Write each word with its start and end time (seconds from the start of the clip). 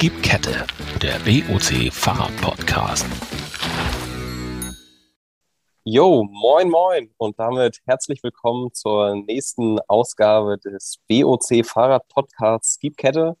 Gib 0.00 0.22
Kette, 0.22 0.64
der 1.02 1.18
BOC 1.24 1.92
Fahrrad-Podcast. 1.92 3.04
Jo, 5.82 6.22
moin, 6.22 6.70
moin 6.70 7.10
und 7.16 7.36
damit 7.40 7.80
herzlich 7.84 8.22
willkommen 8.22 8.72
zur 8.72 9.16
nächsten 9.16 9.80
Ausgabe 9.88 10.56
des 10.58 11.00
BOC 11.08 11.66
Fahrrad-Podcasts 11.66 12.78
Gib 12.78 12.96
Kette. 12.96 13.36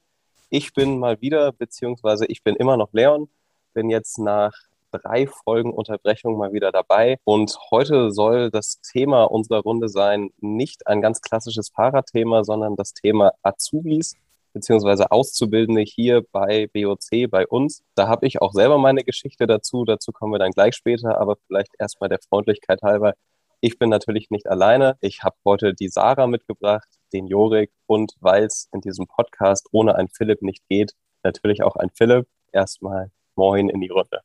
Ich 0.50 0.72
bin 0.72 0.98
mal 0.98 1.20
wieder, 1.20 1.52
beziehungsweise 1.52 2.26
ich 2.26 2.42
bin 2.42 2.56
immer 2.56 2.76
noch 2.76 2.92
Leon, 2.92 3.28
bin 3.72 3.88
jetzt 3.88 4.18
nach 4.18 4.52
drei 4.90 5.28
Folgen 5.28 5.72
Unterbrechung 5.72 6.36
mal 6.36 6.52
wieder 6.52 6.72
dabei. 6.72 7.18
Und 7.22 7.56
heute 7.70 8.10
soll 8.10 8.50
das 8.50 8.80
Thema 8.80 9.30
unserer 9.30 9.60
Runde 9.60 9.88
sein, 9.88 10.30
nicht 10.38 10.88
ein 10.88 11.02
ganz 11.02 11.20
klassisches 11.20 11.68
Fahrradthema, 11.68 12.42
sondern 12.42 12.74
das 12.74 12.94
Thema 12.94 13.30
Azubis 13.42 14.16
beziehungsweise 14.52 15.10
Auszubildende 15.10 15.82
hier 15.82 16.22
bei 16.32 16.68
BOC, 16.72 17.30
bei 17.30 17.46
uns. 17.46 17.82
Da 17.94 18.08
habe 18.08 18.26
ich 18.26 18.40
auch 18.40 18.52
selber 18.52 18.78
meine 18.78 19.04
Geschichte 19.04 19.46
dazu. 19.46 19.84
Dazu 19.84 20.12
kommen 20.12 20.32
wir 20.32 20.38
dann 20.38 20.50
gleich 20.50 20.74
später, 20.74 21.20
aber 21.20 21.36
vielleicht 21.46 21.72
erstmal 21.78 22.08
der 22.08 22.20
Freundlichkeit 22.28 22.82
halber. 22.82 23.14
Ich 23.60 23.78
bin 23.78 23.90
natürlich 23.90 24.30
nicht 24.30 24.46
alleine. 24.48 24.96
Ich 25.00 25.22
habe 25.22 25.36
heute 25.44 25.74
die 25.74 25.88
Sarah 25.88 26.26
mitgebracht, 26.26 26.88
den 27.12 27.26
Jorik 27.26 27.70
und 27.86 28.14
weil 28.20 28.44
es 28.44 28.68
in 28.72 28.80
diesem 28.80 29.06
Podcast 29.06 29.66
ohne 29.72 29.96
einen 29.96 30.08
Philipp 30.08 30.42
nicht 30.42 30.62
geht, 30.68 30.92
natürlich 31.22 31.62
auch 31.62 31.76
ein 31.76 31.90
Philipp. 31.92 32.26
Erstmal 32.52 33.10
Moin 33.38 33.68
in 33.68 33.80
die 33.80 33.88
Runde. 33.88 34.20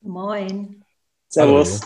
Moin. 0.00 0.84
Servus. 1.28 1.80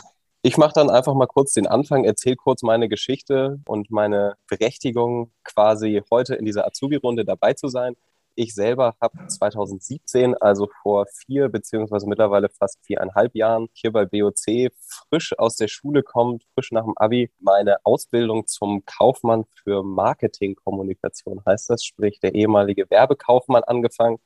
Ich 0.46 0.56
mache 0.58 0.74
dann 0.74 0.90
einfach 0.90 1.14
mal 1.14 1.26
kurz 1.26 1.54
den 1.54 1.66
Anfang, 1.66 2.04
erzähle 2.04 2.36
kurz 2.36 2.62
meine 2.62 2.88
Geschichte 2.88 3.58
und 3.66 3.90
meine 3.90 4.36
Berechtigung, 4.46 5.32
quasi 5.42 6.04
heute 6.08 6.36
in 6.36 6.44
dieser 6.44 6.64
Azubi-Runde 6.68 7.24
dabei 7.24 7.54
zu 7.54 7.66
sein. 7.66 7.96
Ich 8.36 8.54
selber 8.54 8.94
habe 9.00 9.26
2017, 9.26 10.36
also 10.36 10.68
vor 10.82 11.06
vier 11.06 11.48
beziehungsweise 11.48 12.08
mittlerweile 12.08 12.48
fast 12.48 12.78
viereinhalb 12.86 13.34
Jahren, 13.34 13.66
hier 13.72 13.90
bei 13.90 14.04
BOC 14.04 14.70
frisch 15.08 15.36
aus 15.36 15.56
der 15.56 15.66
Schule 15.66 16.04
kommt, 16.04 16.44
frisch 16.54 16.70
nach 16.70 16.84
dem 16.84 16.96
Abi, 16.96 17.32
meine 17.40 17.78
Ausbildung 17.84 18.46
zum 18.46 18.84
Kaufmann 18.86 19.46
für 19.64 19.82
Marketingkommunikation 19.82 21.42
heißt 21.44 21.70
das, 21.70 21.84
sprich 21.84 22.20
der 22.20 22.36
ehemalige 22.36 22.88
Werbekaufmann 22.88 23.64
angefangen, 23.64 24.18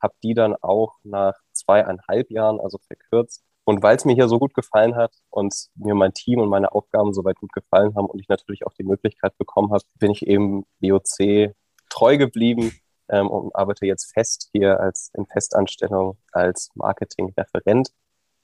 habe 0.00 0.14
die 0.24 0.34
dann 0.34 0.56
auch 0.56 0.96
nach 1.04 1.36
zweieinhalb 1.52 2.32
Jahren, 2.32 2.58
also 2.58 2.78
verkürzt, 2.78 3.44
und 3.68 3.82
weil 3.82 3.96
es 3.96 4.06
mir 4.06 4.14
hier 4.14 4.28
so 4.28 4.38
gut 4.38 4.54
gefallen 4.54 4.96
hat 4.96 5.12
und 5.28 5.54
mir 5.74 5.94
mein 5.94 6.14
Team 6.14 6.40
und 6.40 6.48
meine 6.48 6.72
Aufgaben 6.72 7.12
soweit 7.12 7.36
gut 7.36 7.52
gefallen 7.52 7.94
haben 7.94 8.06
und 8.06 8.18
ich 8.18 8.26
natürlich 8.26 8.66
auch 8.66 8.72
die 8.72 8.82
Möglichkeit 8.82 9.36
bekommen 9.36 9.72
habe, 9.74 9.84
bin 9.98 10.10
ich 10.10 10.26
eben 10.26 10.64
BOC 10.80 11.54
treu 11.90 12.16
geblieben 12.16 12.72
ähm, 13.10 13.28
und 13.28 13.54
arbeite 13.54 13.84
jetzt 13.84 14.10
fest 14.14 14.48
hier 14.52 14.80
als 14.80 15.10
in 15.12 15.26
Festanstellung 15.26 16.16
als 16.32 16.70
Marketingreferent. 16.76 17.90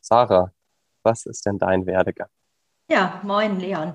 Sarah, 0.03 0.53
was 1.03 1.25
ist 1.25 1.47
denn 1.47 1.59
dein 1.59 1.86
Werdegang? 1.86 2.28
Ja, 2.88 3.22
moin 3.24 3.58
Leon. 3.60 3.94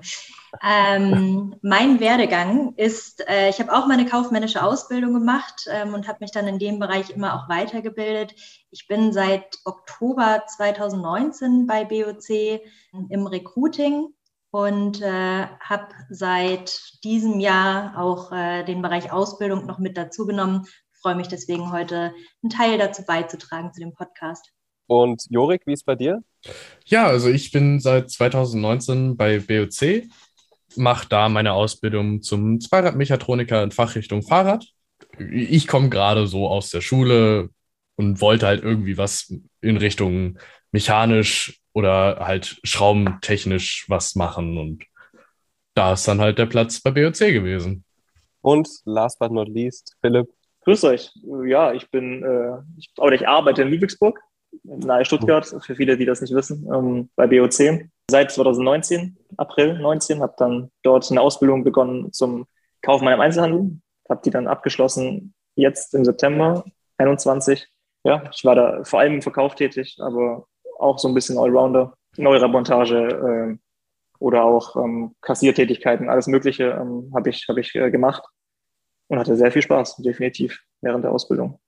Ähm, 0.64 1.54
mein 1.62 2.00
Werdegang 2.00 2.74
ist, 2.74 3.24
äh, 3.28 3.48
ich 3.48 3.60
habe 3.60 3.72
auch 3.72 3.86
meine 3.86 4.04
kaufmännische 4.04 4.64
Ausbildung 4.64 5.14
gemacht 5.14 5.64
ähm, 5.70 5.94
und 5.94 6.08
habe 6.08 6.18
mich 6.20 6.32
dann 6.32 6.48
in 6.48 6.58
dem 6.58 6.80
Bereich 6.80 7.10
immer 7.10 7.34
auch 7.34 7.48
weitergebildet. 7.48 8.34
Ich 8.72 8.88
bin 8.88 9.12
seit 9.12 9.58
Oktober 9.64 10.42
2019 10.48 11.68
bei 11.68 11.84
BOC 11.84 12.62
im 13.10 13.26
Recruiting 13.28 14.08
und 14.50 15.00
äh, 15.00 15.46
habe 15.60 15.88
seit 16.08 16.80
diesem 17.04 17.38
Jahr 17.38 17.96
auch 17.96 18.32
äh, 18.32 18.64
den 18.64 18.82
Bereich 18.82 19.12
Ausbildung 19.12 19.66
noch 19.66 19.78
mit 19.78 19.96
dazu 19.96 20.26
genommen. 20.26 20.66
Freue 21.00 21.14
mich 21.14 21.28
deswegen 21.28 21.70
heute 21.70 22.12
einen 22.42 22.50
Teil 22.50 22.76
dazu 22.76 23.04
beizutragen 23.04 23.72
zu 23.72 23.78
dem 23.78 23.94
Podcast. 23.94 24.52
Und 24.90 25.24
Jorik, 25.30 25.62
wie 25.66 25.72
ist 25.72 25.86
bei 25.86 25.94
dir? 25.94 26.20
Ja, 26.84 27.06
also 27.06 27.28
ich 27.28 27.52
bin 27.52 27.78
seit 27.78 28.10
2019 28.10 29.16
bei 29.16 29.38
BOC, 29.38 30.08
mache 30.74 31.08
da 31.08 31.28
meine 31.28 31.52
Ausbildung 31.52 32.22
zum 32.22 32.58
Zweiradmechatroniker 32.58 33.62
in 33.62 33.70
Fachrichtung 33.70 34.22
Fahrrad. 34.22 34.66
Ich 35.16 35.68
komme 35.68 35.90
gerade 35.90 36.26
so 36.26 36.48
aus 36.48 36.70
der 36.70 36.80
Schule 36.80 37.50
und 37.94 38.20
wollte 38.20 38.48
halt 38.48 38.64
irgendwie 38.64 38.98
was 38.98 39.32
in 39.60 39.76
Richtung 39.76 40.40
mechanisch 40.72 41.60
oder 41.72 42.26
halt 42.26 42.58
schraubentechnisch 42.64 43.84
was 43.86 44.16
machen. 44.16 44.58
Und 44.58 44.86
da 45.74 45.92
ist 45.92 46.08
dann 46.08 46.20
halt 46.20 46.38
der 46.38 46.46
Platz 46.46 46.80
bei 46.80 46.90
BOC 46.90 47.32
gewesen. 47.32 47.84
Und 48.40 48.68
last 48.86 49.20
but 49.20 49.30
not 49.30 49.48
least, 49.48 49.94
Philipp. 50.00 50.26
Grüß 50.64 50.82
euch. 50.82 51.12
Ja, 51.46 51.72
ich 51.74 51.88
bin, 51.92 52.24
äh, 52.24 52.58
ich, 52.76 52.90
oder 52.98 53.14
ich 53.14 53.28
arbeite 53.28 53.62
in 53.62 53.68
Ludwigsburg 53.68 54.20
nahe 54.62 55.04
Stuttgart, 55.04 55.46
für 55.60 55.74
viele, 55.74 55.96
die 55.96 56.06
das 56.06 56.20
nicht 56.20 56.34
wissen, 56.34 56.68
ähm, 56.72 57.10
bei 57.16 57.26
BOC. 57.26 57.88
Seit 58.10 58.30
2019, 58.32 59.16
April 59.36 59.78
19, 59.78 60.20
habe 60.20 60.34
dann 60.36 60.70
dort 60.82 61.10
eine 61.10 61.20
Ausbildung 61.20 61.64
begonnen 61.64 62.12
zum 62.12 62.46
Kaufmann 62.82 63.14
im 63.14 63.20
Einzelhandel, 63.20 63.80
habe 64.08 64.20
die 64.24 64.30
dann 64.30 64.46
abgeschlossen 64.46 65.34
jetzt 65.54 65.94
im 65.94 66.04
September 66.04 66.64
21. 66.98 67.68
Ja, 68.04 68.24
ich 68.34 68.44
war 68.44 68.54
da 68.54 68.84
vor 68.84 69.00
allem 69.00 69.14
im 69.14 69.22
Verkauf 69.22 69.54
tätig, 69.54 69.98
aber 70.00 70.46
auch 70.78 70.98
so 70.98 71.08
ein 71.08 71.14
bisschen 71.14 71.38
Allrounder, 71.38 71.94
Neuramontage 72.16 72.96
äh, 72.96 73.58
oder 74.18 74.44
auch 74.44 74.76
ähm, 74.76 75.14
Kassiertätigkeiten, 75.20 76.08
alles 76.08 76.26
Mögliche 76.26 76.70
ähm, 76.70 77.10
habe 77.14 77.30
ich, 77.30 77.46
hab 77.48 77.58
ich 77.58 77.74
äh, 77.74 77.90
gemacht 77.90 78.24
und 79.08 79.18
hatte 79.18 79.36
sehr 79.36 79.52
viel 79.52 79.62
Spaß, 79.62 79.96
definitiv, 79.96 80.60
während 80.80 81.04
der 81.04 81.12
Ausbildung. 81.12 81.60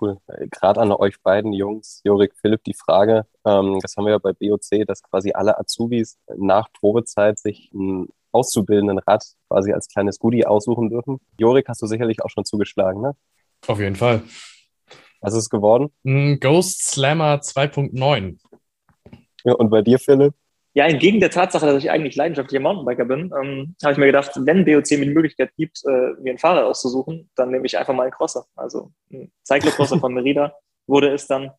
Cool. 0.00 0.18
Gerade 0.50 0.80
an 0.80 0.92
euch 0.92 1.20
beiden 1.22 1.52
Jungs, 1.52 2.00
Jorik, 2.04 2.34
Philipp, 2.40 2.64
die 2.64 2.74
Frage, 2.74 3.26
ähm, 3.46 3.78
das 3.80 3.96
haben 3.96 4.04
wir 4.04 4.12
ja 4.12 4.18
bei 4.18 4.32
BOC, 4.32 4.86
dass 4.86 5.02
quasi 5.02 5.32
alle 5.32 5.58
Azubis 5.58 6.18
nach 6.36 6.70
Probezeit 6.72 7.38
sich 7.38 7.70
einen 7.72 8.08
auszubildenden 8.32 8.98
Rad 8.98 9.24
quasi 9.48 9.72
als 9.72 9.88
kleines 9.88 10.18
Goodie 10.18 10.46
aussuchen 10.46 10.90
dürfen. 10.90 11.18
Jorik, 11.38 11.68
hast 11.68 11.80
du 11.80 11.86
sicherlich 11.86 12.22
auch 12.22 12.30
schon 12.30 12.44
zugeschlagen, 12.44 13.00
ne? 13.00 13.16
Auf 13.66 13.80
jeden 13.80 13.96
Fall. 13.96 14.22
Was 15.20 15.32
ist 15.32 15.44
es 15.44 15.50
geworden? 15.50 15.90
Ghost 16.40 16.82
Slammer 16.82 17.36
2.9. 17.36 18.38
Ja, 19.44 19.54
und 19.54 19.70
bei 19.70 19.80
dir, 19.80 19.98
Philipp? 19.98 20.34
Ja, 20.76 20.84
entgegen 20.84 21.20
der 21.20 21.30
Tatsache, 21.30 21.64
dass 21.64 21.82
ich 21.82 21.90
eigentlich 21.90 22.16
leidenschaftlicher 22.16 22.62
Mountainbiker 22.62 23.06
bin, 23.06 23.32
ähm, 23.40 23.74
habe 23.82 23.92
ich 23.92 23.98
mir 23.98 24.04
gedacht, 24.04 24.32
wenn 24.36 24.66
BOC 24.66 24.90
mir 24.98 25.06
die 25.06 25.14
Möglichkeit 25.14 25.50
gibt, 25.56 25.80
äh, 25.86 26.12
mir 26.20 26.34
ein 26.34 26.38
Fahrrad 26.38 26.64
auszusuchen, 26.64 27.30
dann 27.34 27.50
nehme 27.50 27.64
ich 27.64 27.78
einfach 27.78 27.94
mal 27.94 28.02
einen 28.02 28.12
Crosser. 28.12 28.44
Also 28.54 28.92
ein 29.10 29.32
Cyclocrosser 29.42 29.98
von 29.98 30.12
Merida 30.12 30.52
wurde 30.86 31.14
es 31.14 31.26
dann. 31.26 31.50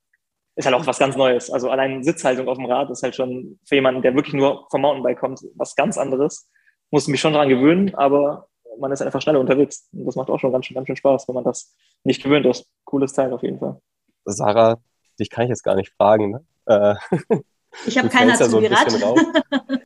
Ist 0.56 0.66
halt 0.66 0.76
auch 0.76 0.86
was 0.86 1.00
ganz 1.00 1.16
Neues. 1.16 1.50
Also 1.50 1.72
allein 1.72 2.04
Sitzhaltung 2.04 2.48
auf 2.48 2.58
dem 2.58 2.68
Rad 2.68 2.92
ist 2.92 3.02
halt 3.02 3.16
schon 3.16 3.60
für 3.66 3.74
jemanden, 3.74 4.04
der 4.04 4.14
wirklich 4.14 4.36
nur 4.36 4.68
vom 4.70 4.82
Mountainbike 4.82 5.18
kommt, 5.18 5.42
was 5.56 5.76
ganz 5.76 5.98
anderes. 5.98 6.48
Muss 6.92 7.08
mich 7.08 7.20
schon 7.20 7.34
daran 7.34 7.50
gewöhnen, 7.50 7.96
aber 7.96 8.48
man 8.80 8.92
ist 8.92 9.02
einfach 9.02 9.24
schneller 9.24 9.40
unterwegs. 9.40 9.90
Und 9.94 10.06
das 10.06 10.16
macht 10.16 10.30
auch 10.30 10.40
schon 10.40 10.52
ganz, 10.52 10.70
ganz 10.72 10.86
schön 10.86 10.96
Spaß, 10.96 11.28
wenn 11.28 11.36
man 11.36 11.44
das 11.44 11.76
nicht 12.04 12.22
gewöhnt 12.22 12.46
ist. 12.46 12.72
Cooles 12.86 13.14
Teil 13.14 13.34
auf 13.34 13.42
jeden 13.42 13.58
Fall. 13.58 13.82
Sarah, 14.26 14.78
dich 15.20 15.32
kann 15.32 15.46
ich 15.46 15.50
jetzt 15.50 15.64
gar 15.64 15.74
nicht 15.74 15.92
fragen. 15.98 16.30
Ne? 16.30 16.46
Äh, 16.68 16.96
Ich 17.86 17.98
habe 17.98 18.10
kein 18.10 18.30
Azubi-Rad. 18.32 18.92
So 18.92 19.16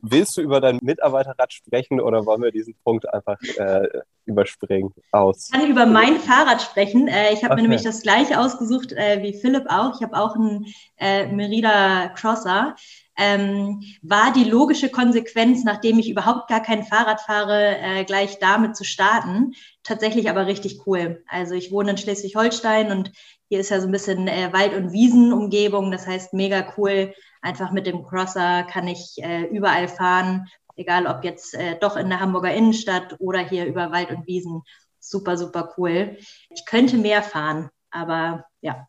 Willst 0.02 0.36
du 0.36 0.40
über 0.40 0.60
dein 0.60 0.78
Mitarbeiterrad 0.82 1.52
sprechen 1.52 2.00
oder 2.00 2.24
wollen 2.26 2.42
wir 2.42 2.50
diesen 2.50 2.74
Punkt 2.84 3.12
einfach 3.12 3.38
äh, 3.58 3.88
überspringen 4.24 4.92
aus? 5.10 5.50
Ich 5.52 5.60
kann 5.60 5.70
über 5.70 5.86
mein 5.86 6.18
Fahrrad 6.18 6.62
sprechen. 6.62 7.08
Äh, 7.08 7.32
ich 7.32 7.44
habe 7.44 7.54
okay. 7.54 7.62
mir 7.62 7.62
nämlich 7.62 7.82
das 7.82 8.02
gleiche 8.02 8.40
ausgesucht 8.40 8.92
äh, 8.92 9.22
wie 9.22 9.38
Philipp 9.38 9.64
auch. 9.68 9.94
Ich 9.96 10.02
habe 10.02 10.16
auch 10.16 10.34
einen 10.34 10.66
äh, 10.98 11.26
Merida 11.26 12.08
Crosser. 12.08 12.76
Ähm, 13.18 13.82
war 14.00 14.32
die 14.32 14.44
logische 14.44 14.88
Konsequenz, 14.88 15.64
nachdem 15.64 15.98
ich 15.98 16.08
überhaupt 16.08 16.48
gar 16.48 16.62
kein 16.62 16.82
Fahrrad 16.82 17.20
fahre, 17.20 17.76
äh, 17.78 18.04
gleich 18.04 18.38
damit 18.38 18.74
zu 18.74 18.84
starten. 18.84 19.52
Tatsächlich 19.82 20.30
aber 20.30 20.46
richtig 20.46 20.86
cool. 20.86 21.22
Also 21.28 21.54
ich 21.54 21.70
wohne 21.70 21.90
in 21.90 21.98
Schleswig-Holstein 21.98 22.90
und 22.90 23.12
hier 23.48 23.60
ist 23.60 23.68
ja 23.68 23.80
so 23.80 23.86
ein 23.86 23.92
bisschen 23.92 24.28
äh, 24.28 24.50
Wald- 24.52 24.74
und 24.74 24.92
Wiesenumgebung. 24.92 25.90
Das 25.90 26.06
heißt, 26.06 26.32
mega 26.32 26.72
cool 26.78 27.12
Einfach 27.42 27.72
mit 27.72 27.86
dem 27.86 28.04
Crosser 28.04 28.62
kann 28.62 28.86
ich 28.86 29.16
äh, 29.18 29.42
überall 29.44 29.88
fahren, 29.88 30.48
egal 30.76 31.06
ob 31.06 31.24
jetzt 31.24 31.54
äh, 31.54 31.76
doch 31.78 31.96
in 31.96 32.08
der 32.08 32.20
Hamburger 32.20 32.54
Innenstadt 32.54 33.16
oder 33.18 33.40
hier 33.40 33.66
über 33.66 33.90
Wald 33.90 34.10
und 34.10 34.26
Wiesen. 34.26 34.62
Super, 35.00 35.36
super 35.36 35.74
cool. 35.76 36.16
Ich 36.50 36.64
könnte 36.64 36.96
mehr 36.96 37.22
fahren, 37.22 37.68
aber 37.90 38.44
ja, 38.60 38.86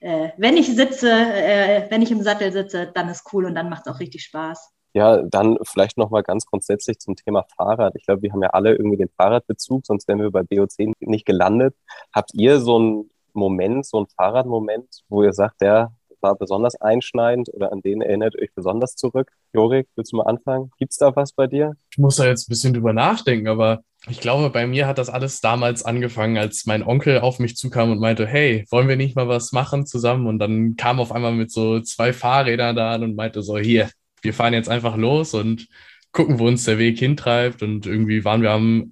äh, 0.00 0.30
wenn 0.38 0.56
ich 0.56 0.74
sitze, 0.74 1.10
äh, 1.10 1.90
wenn 1.90 2.00
ich 2.00 2.10
im 2.10 2.22
Sattel 2.22 2.52
sitze, 2.52 2.90
dann 2.94 3.10
ist 3.10 3.30
cool 3.32 3.44
und 3.44 3.54
dann 3.54 3.68
macht 3.68 3.86
es 3.86 3.92
auch 3.92 4.00
richtig 4.00 4.24
Spaß. 4.24 4.72
Ja, 4.92 5.22
dann 5.22 5.58
vielleicht 5.62 5.98
nochmal 5.98 6.22
ganz 6.24 6.46
grundsätzlich 6.46 6.98
zum 6.98 7.14
Thema 7.14 7.44
Fahrrad. 7.56 7.94
Ich 7.96 8.06
glaube, 8.06 8.22
wir 8.22 8.32
haben 8.32 8.42
ja 8.42 8.50
alle 8.50 8.72
irgendwie 8.72 8.96
den 8.96 9.10
Fahrradbezug, 9.16 9.86
sonst 9.86 10.08
wären 10.08 10.20
wir 10.20 10.32
bei 10.32 10.40
BO10 10.40 10.94
nicht 11.00 11.26
gelandet. 11.26 11.76
Habt 12.12 12.34
ihr 12.34 12.58
so 12.58 12.76
einen 12.76 13.10
Moment, 13.32 13.86
so 13.86 13.98
einen 13.98 14.08
Fahrradmoment, 14.08 15.04
wo 15.08 15.22
ihr 15.22 15.32
sagt, 15.32 15.60
der 15.60 15.92
war 16.22 16.36
besonders 16.36 16.80
einschneidend 16.80 17.48
oder 17.52 17.72
an 17.72 17.82
den 17.82 18.02
erinnert 18.02 18.36
euch 18.40 18.50
besonders 18.54 18.94
zurück? 18.96 19.30
Jorik, 19.52 19.88
willst 19.96 20.12
du 20.12 20.16
mal 20.16 20.24
anfangen? 20.26 20.70
Gibt 20.78 20.92
es 20.92 20.98
da 20.98 21.14
was 21.16 21.32
bei 21.32 21.46
dir? 21.46 21.74
Ich 21.90 21.98
muss 21.98 22.16
da 22.16 22.26
jetzt 22.26 22.48
ein 22.48 22.50
bisschen 22.50 22.74
drüber 22.74 22.92
nachdenken, 22.92 23.48
aber 23.48 23.82
Ich 24.08 24.20
glaube, 24.20 24.48
bei 24.48 24.66
mir 24.66 24.86
hat 24.86 24.96
das 24.96 25.10
alles 25.10 25.40
damals 25.42 25.84
angefangen, 25.84 26.38
als 26.38 26.64
mein 26.64 26.82
Onkel 26.82 27.20
auf 27.20 27.38
mich 27.38 27.56
zukam 27.56 27.90
und 27.92 28.00
meinte, 28.00 28.26
hey, 28.26 28.64
wollen 28.70 28.88
wir 28.88 28.96
nicht 28.96 29.14
mal 29.14 29.28
was 29.28 29.52
machen 29.52 29.84
zusammen? 29.84 30.26
Und 30.26 30.38
dann 30.38 30.76
kam 30.76 31.00
auf 31.00 31.12
einmal 31.12 31.32
mit 31.32 31.50
so 31.50 31.80
zwei 31.80 32.14
Fahrrädern 32.14 32.74
da 32.74 32.92
an 32.94 33.02
und 33.02 33.14
meinte 33.14 33.42
so, 33.42 33.58
hier, 33.58 33.90
wir 34.22 34.32
fahren 34.32 34.54
jetzt 34.54 34.70
einfach 34.70 34.96
los 34.96 35.34
und 35.34 35.68
gucken, 36.12 36.38
wo 36.38 36.46
uns 36.48 36.64
der 36.64 36.78
Weg 36.78 36.98
hintreibt. 36.98 37.62
Und 37.62 37.84
irgendwie 37.86 38.24
waren 38.24 38.40
wir 38.40 38.52
am 38.52 38.90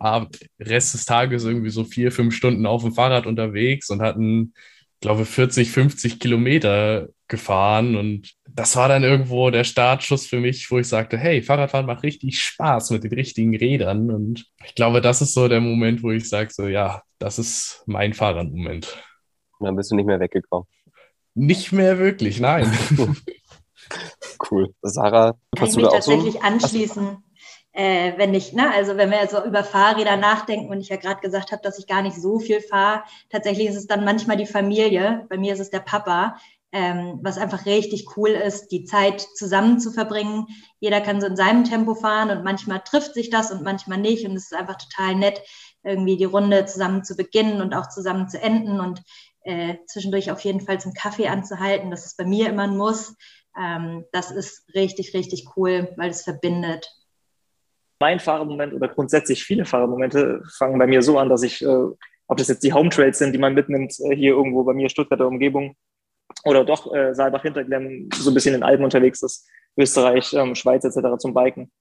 Rest 0.61 0.93
des 0.93 1.07
Tages 1.07 1.45
irgendwie 1.45 1.71
so 1.71 1.85
vier, 1.85 2.13
fünf 2.13 2.35
Stunden 2.35 2.67
auf 2.67 2.83
dem 2.83 2.93
Fahrrad 2.93 3.27
unterwegs 3.27 3.89
und 3.89 4.03
hatten, 4.03 4.53
glaube 5.01 5.25
40, 5.25 5.71
50 5.71 6.21
Kilometer 6.21 7.09
gefahren. 7.29 7.97
Und 7.97 8.35
das 8.49 8.77
war 8.77 8.89
dann 8.89 9.05
irgendwo 9.05 9.51
der 9.51 9.65
Startschuss 9.65 10.27
für 10.27 10.41
mich, 10.41 10.71
wo 10.71 10.79
ich 10.79 10.89
sagte, 10.89 11.17
hey, 11.19 11.43
Fahrradfahren 11.43 11.87
macht 11.87 12.03
richtig 12.03 12.41
Spaß 12.41 12.91
mit 12.91 13.05
den 13.05 13.13
richtigen 13.13 13.57
Rädern. 13.57 14.11
Und 14.11 14.47
ich 14.65 14.75
glaube, 14.75 15.01
das 15.01 15.23
ist 15.23 15.35
so 15.35 15.49
der 15.49 15.61
Moment, 15.61 16.03
wo 16.03 16.11
ich 16.11 16.29
sage, 16.29 16.51
so 16.53 16.67
ja, 16.67 17.03
das 17.19 17.39
ist 17.39 17.83
mein 17.87 18.15
Fahrradmoment. 18.15 18.97
Und 19.59 19.67
dann 19.67 19.77
bist 19.77 19.91
du 19.91 19.97
nicht 19.97 20.07
mehr 20.07 20.21
weggekommen. 20.21 20.67
Nicht 21.35 21.73
mehr 21.73 21.99
wirklich, 21.99 22.41
nein. 22.41 22.73
Cool. 24.51 24.75
Sarah, 24.83 25.35
kann 25.57 25.69
ich 25.69 25.77
mich 25.77 25.89
tatsächlich 25.89 26.35
so? 26.35 26.41
anschließen. 26.41 27.25
Äh, 27.79 28.19
wenn 28.19 28.35
ich, 28.35 28.53
ne, 28.53 28.75
also 28.75 28.97
wenn 28.97 29.13
wir 29.13 29.25
so 29.29 29.45
über 29.45 29.63
Fahrräder 29.63 30.17
nachdenken 30.17 30.69
und 30.69 30.81
ich 30.81 30.89
ja 30.89 30.97
gerade 30.97 31.21
gesagt 31.21 31.53
habe, 31.53 31.63
dass 31.63 31.79
ich 31.79 31.87
gar 31.87 32.03
nicht 32.03 32.17
so 32.17 32.41
viel 32.41 32.61
fahre, 32.61 33.05
tatsächlich 33.31 33.69
ist 33.69 33.77
es 33.77 33.87
dann 33.87 34.05
manchmal 34.05 34.37
die 34.37 34.47
Familie. 34.47 35.27
Bei 35.29 35.39
mir 35.39 35.53
ist 35.53 35.61
es 35.61 35.71
der 35.71 35.79
Papa, 35.79 36.37
ähm, 36.73 37.21
was 37.23 37.39
einfach 37.39 37.67
richtig 37.67 38.17
cool 38.17 38.31
ist, 38.31 38.73
die 38.73 38.83
Zeit 38.85 39.21
zusammen 39.21 39.79
zu 39.79 39.93
verbringen. 39.93 40.47
Jeder 40.81 41.01
kann 41.01 41.21
so 41.21 41.29
in 41.29 41.37
seinem 41.37 41.63
Tempo 41.63 41.95
fahren 41.95 42.31
und 42.37 42.43
manchmal 42.43 42.81
trifft 42.81 43.15
sich 43.15 43.31
das 43.31 43.53
und 43.53 43.63
manchmal 43.63 43.99
nicht. 43.99 44.27
Und 44.27 44.35
es 44.35 44.51
ist 44.51 44.59
einfach 44.59 44.79
total 44.79 45.15
nett, 45.15 45.41
irgendwie 45.85 46.17
die 46.17 46.25
Runde 46.25 46.67
zusammen 46.67 47.05
zu 47.05 47.15
beginnen 47.15 47.61
und 47.61 47.75
auch 47.75 47.89
zusammen 47.91 48.29
zu 48.29 48.43
enden 48.43 48.81
und 48.81 49.03
äh, 49.43 49.77
zwischendurch 49.87 50.33
auf 50.33 50.41
jeden 50.41 50.61
Fall 50.61 50.81
zum 50.81 50.95
Kaffee 50.95 51.29
anzuhalten. 51.29 51.93
Das 51.93 52.07
ist 52.07 52.17
bei 52.17 52.25
mir 52.25 52.49
immer 52.49 52.65
ein 52.65 52.77
Muss. 52.77 53.15
Ähm, 53.57 54.05
das 54.11 54.33
ist 54.33 54.65
richtig, 54.75 55.15
richtig 55.15 55.47
cool, 55.57 55.95
weil 55.97 56.11
es 56.11 56.23
verbindet. 56.23 56.98
Mein 58.01 58.21
Fahrermoment 58.21 58.75
oder 58.75 58.89
grundsätzlich 58.89 59.45
viele 59.45 59.65
Fahrermomente 59.65 60.43
fangen 60.57 60.79
bei 60.79 60.87
mir 60.87 61.03
so 61.03 61.19
an, 61.19 61.29
dass 61.29 61.43
ich, 61.43 61.63
äh, 61.63 61.67
ob 62.29 62.37
das 62.37 62.49
jetzt 62.49 62.63
die 62.63 62.73
Home 62.73 62.91
Trails 62.91 63.19
sind, 63.19 63.33
die 63.33 63.39
man 63.39 63.55
mitnimmt, 63.55 63.99
äh, 64.01 64.15
hier 64.15 64.33
irgendwo 64.33 64.65
bei 64.65 64.75
mir 64.75 64.89
Stuttgarter 64.89 65.27
Umgebung 65.27 65.77
oder 66.45 66.65
doch 66.65 66.93
äh, 66.95 67.15
Saalbach 67.15 67.43
Hinterglemm 67.43 68.09
so 68.15 68.31
ein 68.31 68.35
bisschen 68.35 68.55
in 68.55 68.63
Alpen 68.63 68.85
unterwegs 68.85 69.23
ist, 69.23 69.49
Österreich, 69.77 70.33
ähm, 70.35 70.55
Schweiz 70.55 70.85
etc. 70.85 71.19
zum 71.19 71.35
Biken. 71.35 71.73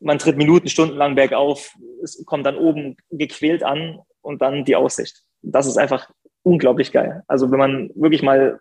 Man 0.00 0.18
tritt 0.18 0.36
Minuten, 0.36 0.68
Stunden 0.68 0.96
lang 0.96 1.14
bergauf, 1.14 1.74
es 2.02 2.24
kommt 2.24 2.46
dann 2.46 2.56
oben 2.56 2.96
gequält 3.10 3.62
an 3.62 3.98
und 4.22 4.40
dann 4.40 4.64
die 4.64 4.76
Aussicht. 4.76 5.22
Das 5.42 5.66
ist 5.66 5.76
einfach 5.76 6.10
unglaublich 6.42 6.92
geil. 6.92 7.22
Also 7.26 7.50
wenn 7.50 7.58
man 7.58 7.90
wirklich 7.94 8.22
mal 8.22 8.60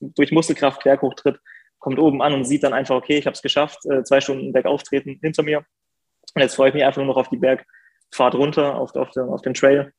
durch 0.00 0.32
Muskelkraft 0.32 0.84
berghoch 0.84 1.14
tritt, 1.14 1.40
kommt 1.78 1.98
oben 1.98 2.22
an 2.22 2.32
und 2.32 2.44
sieht 2.44 2.62
dann 2.62 2.72
einfach, 2.72 2.94
okay, 2.94 3.18
ich 3.18 3.26
habe 3.26 3.34
es 3.34 3.42
geschafft, 3.42 3.84
äh, 3.86 4.04
zwei 4.04 4.20
Stunden 4.20 4.52
bergauf 4.52 4.82
treten 4.82 5.18
hinter 5.20 5.42
mir. 5.42 5.64
Und 6.34 6.42
jetzt 6.42 6.54
freue 6.54 6.68
ich 6.68 6.74
mich 6.74 6.84
einfach 6.84 6.98
nur 6.98 7.06
noch 7.06 7.16
auf 7.16 7.28
die 7.28 7.36
Bergfahrt 7.36 8.34
runter, 8.34 8.76
auf, 8.76 8.94
auf, 8.94 9.10
den, 9.10 9.28
auf 9.28 9.42
den 9.42 9.54
Trail. 9.54 9.92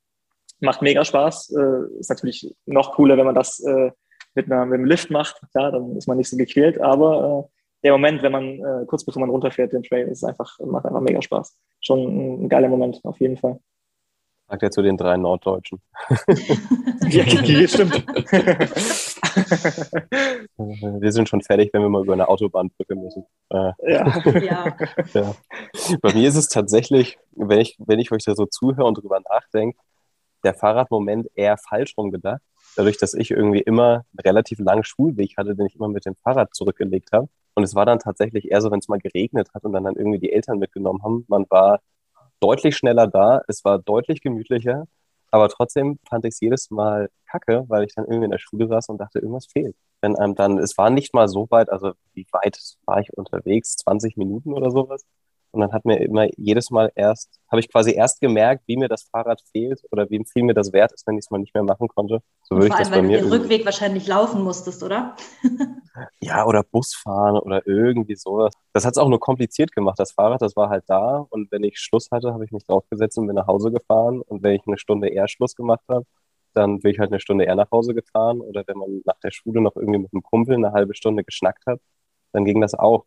Macht 0.60 0.82
mega 0.82 1.04
Spaß. 1.04 1.54
Äh, 1.56 1.98
ist 1.98 2.10
natürlich 2.10 2.54
noch 2.66 2.92
cooler, 2.92 3.16
wenn 3.16 3.26
man 3.26 3.34
das 3.34 3.60
äh, 3.60 3.90
mit, 4.34 4.50
einer, 4.50 4.66
mit 4.66 4.78
einem 4.78 4.86
Lift 4.86 5.10
macht. 5.10 5.40
Klar, 5.52 5.72
dann 5.72 5.96
ist 5.96 6.08
man 6.08 6.16
nicht 6.16 6.28
so 6.28 6.36
gequält, 6.36 6.80
aber 6.80 7.48
äh, 7.48 7.54
der 7.84 7.92
Moment, 7.92 8.22
wenn 8.22 8.32
man 8.32 8.44
äh, 8.44 8.86
kurz 8.86 9.04
bevor 9.04 9.20
man 9.20 9.30
runterfährt, 9.30 9.72
den 9.72 9.82
Trail, 9.82 10.08
ist 10.08 10.24
einfach, 10.24 10.58
macht 10.60 10.86
einfach 10.86 11.00
mega 11.00 11.20
Spaß. 11.20 11.56
Schon 11.80 12.00
ein, 12.00 12.44
ein 12.44 12.48
geiler 12.48 12.68
Moment, 12.68 13.00
auf 13.04 13.20
jeden 13.20 13.36
Fall. 13.36 13.60
Sagt 14.48 14.62
er 14.62 14.70
zu 14.70 14.82
den 14.82 14.96
drei 14.96 15.16
Norddeutschen. 15.16 15.80
ja, 17.08 17.68
stimmt. 17.68 18.04
wir 20.56 21.12
sind 21.12 21.28
schon 21.28 21.42
fertig, 21.42 21.70
wenn 21.72 21.82
wir 21.82 21.88
mal 21.88 22.02
über 22.02 22.12
eine 22.12 22.28
Autobahnbrücke 22.28 22.94
müssen. 22.94 23.24
Äh, 23.50 23.72
ja. 23.86 24.22
ja. 24.40 24.76
ja. 25.14 25.34
Bei 26.00 26.12
mir 26.14 26.28
ist 26.28 26.36
es 26.36 26.48
tatsächlich, 26.48 27.18
wenn 27.32 27.60
ich, 27.60 27.76
wenn 27.78 27.98
ich 27.98 28.12
euch 28.12 28.24
da 28.24 28.34
so 28.34 28.46
zuhöre 28.46 28.86
und 28.86 28.98
drüber 28.98 29.20
nachdenke, 29.28 29.78
der 30.44 30.54
Fahrradmoment 30.54 31.28
eher 31.34 31.56
falsch 31.56 31.94
rumgedacht. 31.96 32.42
Dadurch, 32.76 32.98
dass 32.98 33.14
ich 33.14 33.30
irgendwie 33.30 33.60
immer 33.60 34.04
einen 34.12 34.20
relativ 34.24 34.58
langen 34.58 34.84
Schulweg 34.84 35.36
hatte, 35.36 35.54
den 35.54 35.66
ich 35.66 35.76
immer 35.76 35.88
mit 35.88 36.06
dem 36.06 36.16
Fahrrad 36.16 36.54
zurückgelegt 36.54 37.10
habe. 37.12 37.28
Und 37.54 37.62
es 37.62 37.74
war 37.74 37.86
dann 37.86 38.00
tatsächlich 38.00 38.50
eher 38.50 38.60
so, 38.60 38.70
wenn 38.70 38.80
es 38.80 38.88
mal 38.88 38.98
geregnet 38.98 39.50
hat 39.54 39.64
und 39.64 39.72
dann, 39.72 39.84
dann 39.84 39.96
irgendwie 39.96 40.18
die 40.18 40.32
Eltern 40.32 40.58
mitgenommen 40.58 41.02
haben. 41.02 41.24
Man 41.28 41.46
war 41.50 41.80
deutlich 42.40 42.76
schneller 42.76 43.06
da, 43.06 43.42
es 43.48 43.64
war 43.64 43.78
deutlich 43.78 44.20
gemütlicher, 44.20 44.86
aber 45.34 45.48
trotzdem 45.48 45.98
fand 46.08 46.24
ich 46.24 46.34
es 46.34 46.40
jedes 46.40 46.70
Mal 46.70 47.10
kacke, 47.26 47.64
weil 47.68 47.84
ich 47.84 47.94
dann 47.94 48.04
irgendwie 48.06 48.26
in 48.26 48.30
der 48.30 48.38
Schule 48.38 48.68
saß 48.68 48.88
und 48.90 48.98
dachte, 48.98 49.18
irgendwas 49.18 49.46
fehlt. 49.46 49.76
Wenn 50.00 50.16
einem 50.16 50.34
dann, 50.36 50.58
es 50.58 50.78
war 50.78 50.90
nicht 50.90 51.12
mal 51.14 51.28
so 51.28 51.46
weit, 51.50 51.70
also 51.70 51.92
wie 52.14 52.26
weit 52.32 52.58
war 52.86 53.00
ich 53.00 53.12
unterwegs? 53.16 53.76
20 53.76 54.16
Minuten 54.16 54.52
oder 54.54 54.70
sowas? 54.70 55.04
Und 55.54 55.60
dann 55.60 55.72
hat 55.72 55.84
mir 55.84 56.00
immer 56.00 56.26
jedes 56.36 56.70
Mal 56.70 56.90
erst, 56.96 57.38
habe 57.48 57.60
ich 57.60 57.70
quasi 57.70 57.92
erst 57.92 58.20
gemerkt, 58.20 58.64
wie 58.66 58.76
mir 58.76 58.88
das 58.88 59.04
Fahrrad 59.04 59.40
fehlt 59.52 59.82
oder 59.92 60.10
wie 60.10 60.20
viel 60.24 60.42
mir 60.42 60.54
das 60.54 60.72
wert 60.72 60.92
ist, 60.92 61.06
wenn 61.06 61.16
ich 61.16 61.24
es 61.26 61.30
mal 61.30 61.38
nicht 61.38 61.54
mehr 61.54 61.62
machen 61.62 61.86
konnte. 61.86 62.20
So 62.42 62.56
würde 62.56 62.66
ich 62.66 62.74
das 62.74 62.90
allem, 62.90 63.02
bei 63.02 63.02
mir. 63.02 63.16
Weil 63.18 63.22
du 63.22 63.30
den 63.30 63.40
Rückweg 63.40 63.64
wahrscheinlich 63.64 64.08
laufen 64.08 64.42
musstest, 64.42 64.82
oder? 64.82 65.14
ja, 66.20 66.44
oder 66.44 66.64
Bus 66.64 66.94
fahren 66.96 67.38
oder 67.38 67.64
irgendwie 67.66 68.16
sowas. 68.16 68.52
Das 68.72 68.84
hat 68.84 68.92
es 68.92 68.98
auch 68.98 69.08
nur 69.08 69.20
kompliziert 69.20 69.70
gemacht. 69.70 69.98
Das 69.98 70.10
Fahrrad, 70.10 70.42
das 70.42 70.56
war 70.56 70.70
halt 70.70 70.84
da 70.88 71.24
und 71.30 71.52
wenn 71.52 71.62
ich 71.62 71.78
Schluss 71.78 72.10
hatte, 72.10 72.34
habe 72.34 72.44
ich 72.44 72.50
mich 72.50 72.64
draufgesetzt 72.64 73.16
und 73.18 73.28
bin 73.28 73.36
nach 73.36 73.46
Hause 73.46 73.70
gefahren. 73.70 74.22
Und 74.22 74.42
wenn 74.42 74.56
ich 74.56 74.62
eine 74.66 74.76
Stunde 74.76 75.08
eher 75.08 75.28
Schluss 75.28 75.54
gemacht 75.54 75.84
habe, 75.88 76.04
dann 76.52 76.80
bin 76.80 76.90
ich 76.90 76.98
halt 76.98 77.12
eine 77.12 77.20
Stunde 77.20 77.44
eher 77.44 77.54
nach 77.54 77.70
Hause 77.70 77.94
gefahren. 77.94 78.40
Oder 78.40 78.64
wenn 78.66 78.78
man 78.78 79.02
nach 79.04 79.20
der 79.22 79.30
Schule 79.30 79.60
noch 79.60 79.76
irgendwie 79.76 80.00
mit 80.00 80.12
einem 80.12 80.22
Kumpel 80.22 80.56
eine 80.56 80.72
halbe 80.72 80.94
Stunde 80.94 81.22
geschnackt 81.22 81.64
hat, 81.66 81.80
dann 82.32 82.44
ging 82.44 82.60
das 82.60 82.74
auch 82.74 83.04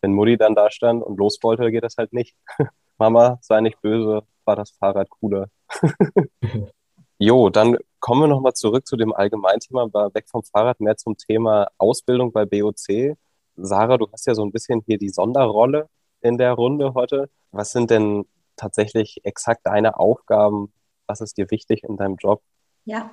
wenn 0.00 0.12
Mutti 0.12 0.36
dann 0.36 0.54
da 0.54 0.70
stand 0.70 1.02
und 1.02 1.18
los 1.18 1.38
wollte, 1.42 1.70
geht 1.70 1.84
das 1.84 1.96
halt 1.96 2.12
nicht. 2.12 2.36
Mama, 2.98 3.38
sei 3.42 3.60
nicht 3.60 3.80
böse, 3.80 4.22
war 4.44 4.56
das 4.56 4.70
Fahrrad 4.72 5.08
cooler. 5.10 5.48
jo, 7.18 7.50
dann 7.50 7.76
kommen 8.00 8.22
wir 8.22 8.28
nochmal 8.28 8.54
zurück 8.54 8.86
zu 8.86 8.96
dem 8.96 9.12
Allgemeinthema, 9.12 9.92
war 9.92 10.14
weg 10.14 10.26
vom 10.28 10.42
Fahrrad, 10.42 10.80
mehr 10.80 10.96
zum 10.96 11.16
Thema 11.16 11.68
Ausbildung 11.78 12.32
bei 12.32 12.44
BOC. 12.44 13.16
Sarah, 13.56 13.98
du 13.98 14.08
hast 14.12 14.26
ja 14.26 14.34
so 14.34 14.44
ein 14.44 14.52
bisschen 14.52 14.82
hier 14.86 14.98
die 14.98 15.08
Sonderrolle 15.08 15.88
in 16.20 16.38
der 16.38 16.52
Runde 16.52 16.94
heute. 16.94 17.28
Was 17.50 17.72
sind 17.72 17.90
denn 17.90 18.24
tatsächlich 18.56 19.20
exakt 19.24 19.62
deine 19.64 19.98
Aufgaben? 19.98 20.72
Was 21.06 21.20
ist 21.20 21.38
dir 21.38 21.50
wichtig 21.50 21.84
in 21.84 21.96
deinem 21.96 22.16
Job? 22.16 22.42
Ja, 22.88 23.10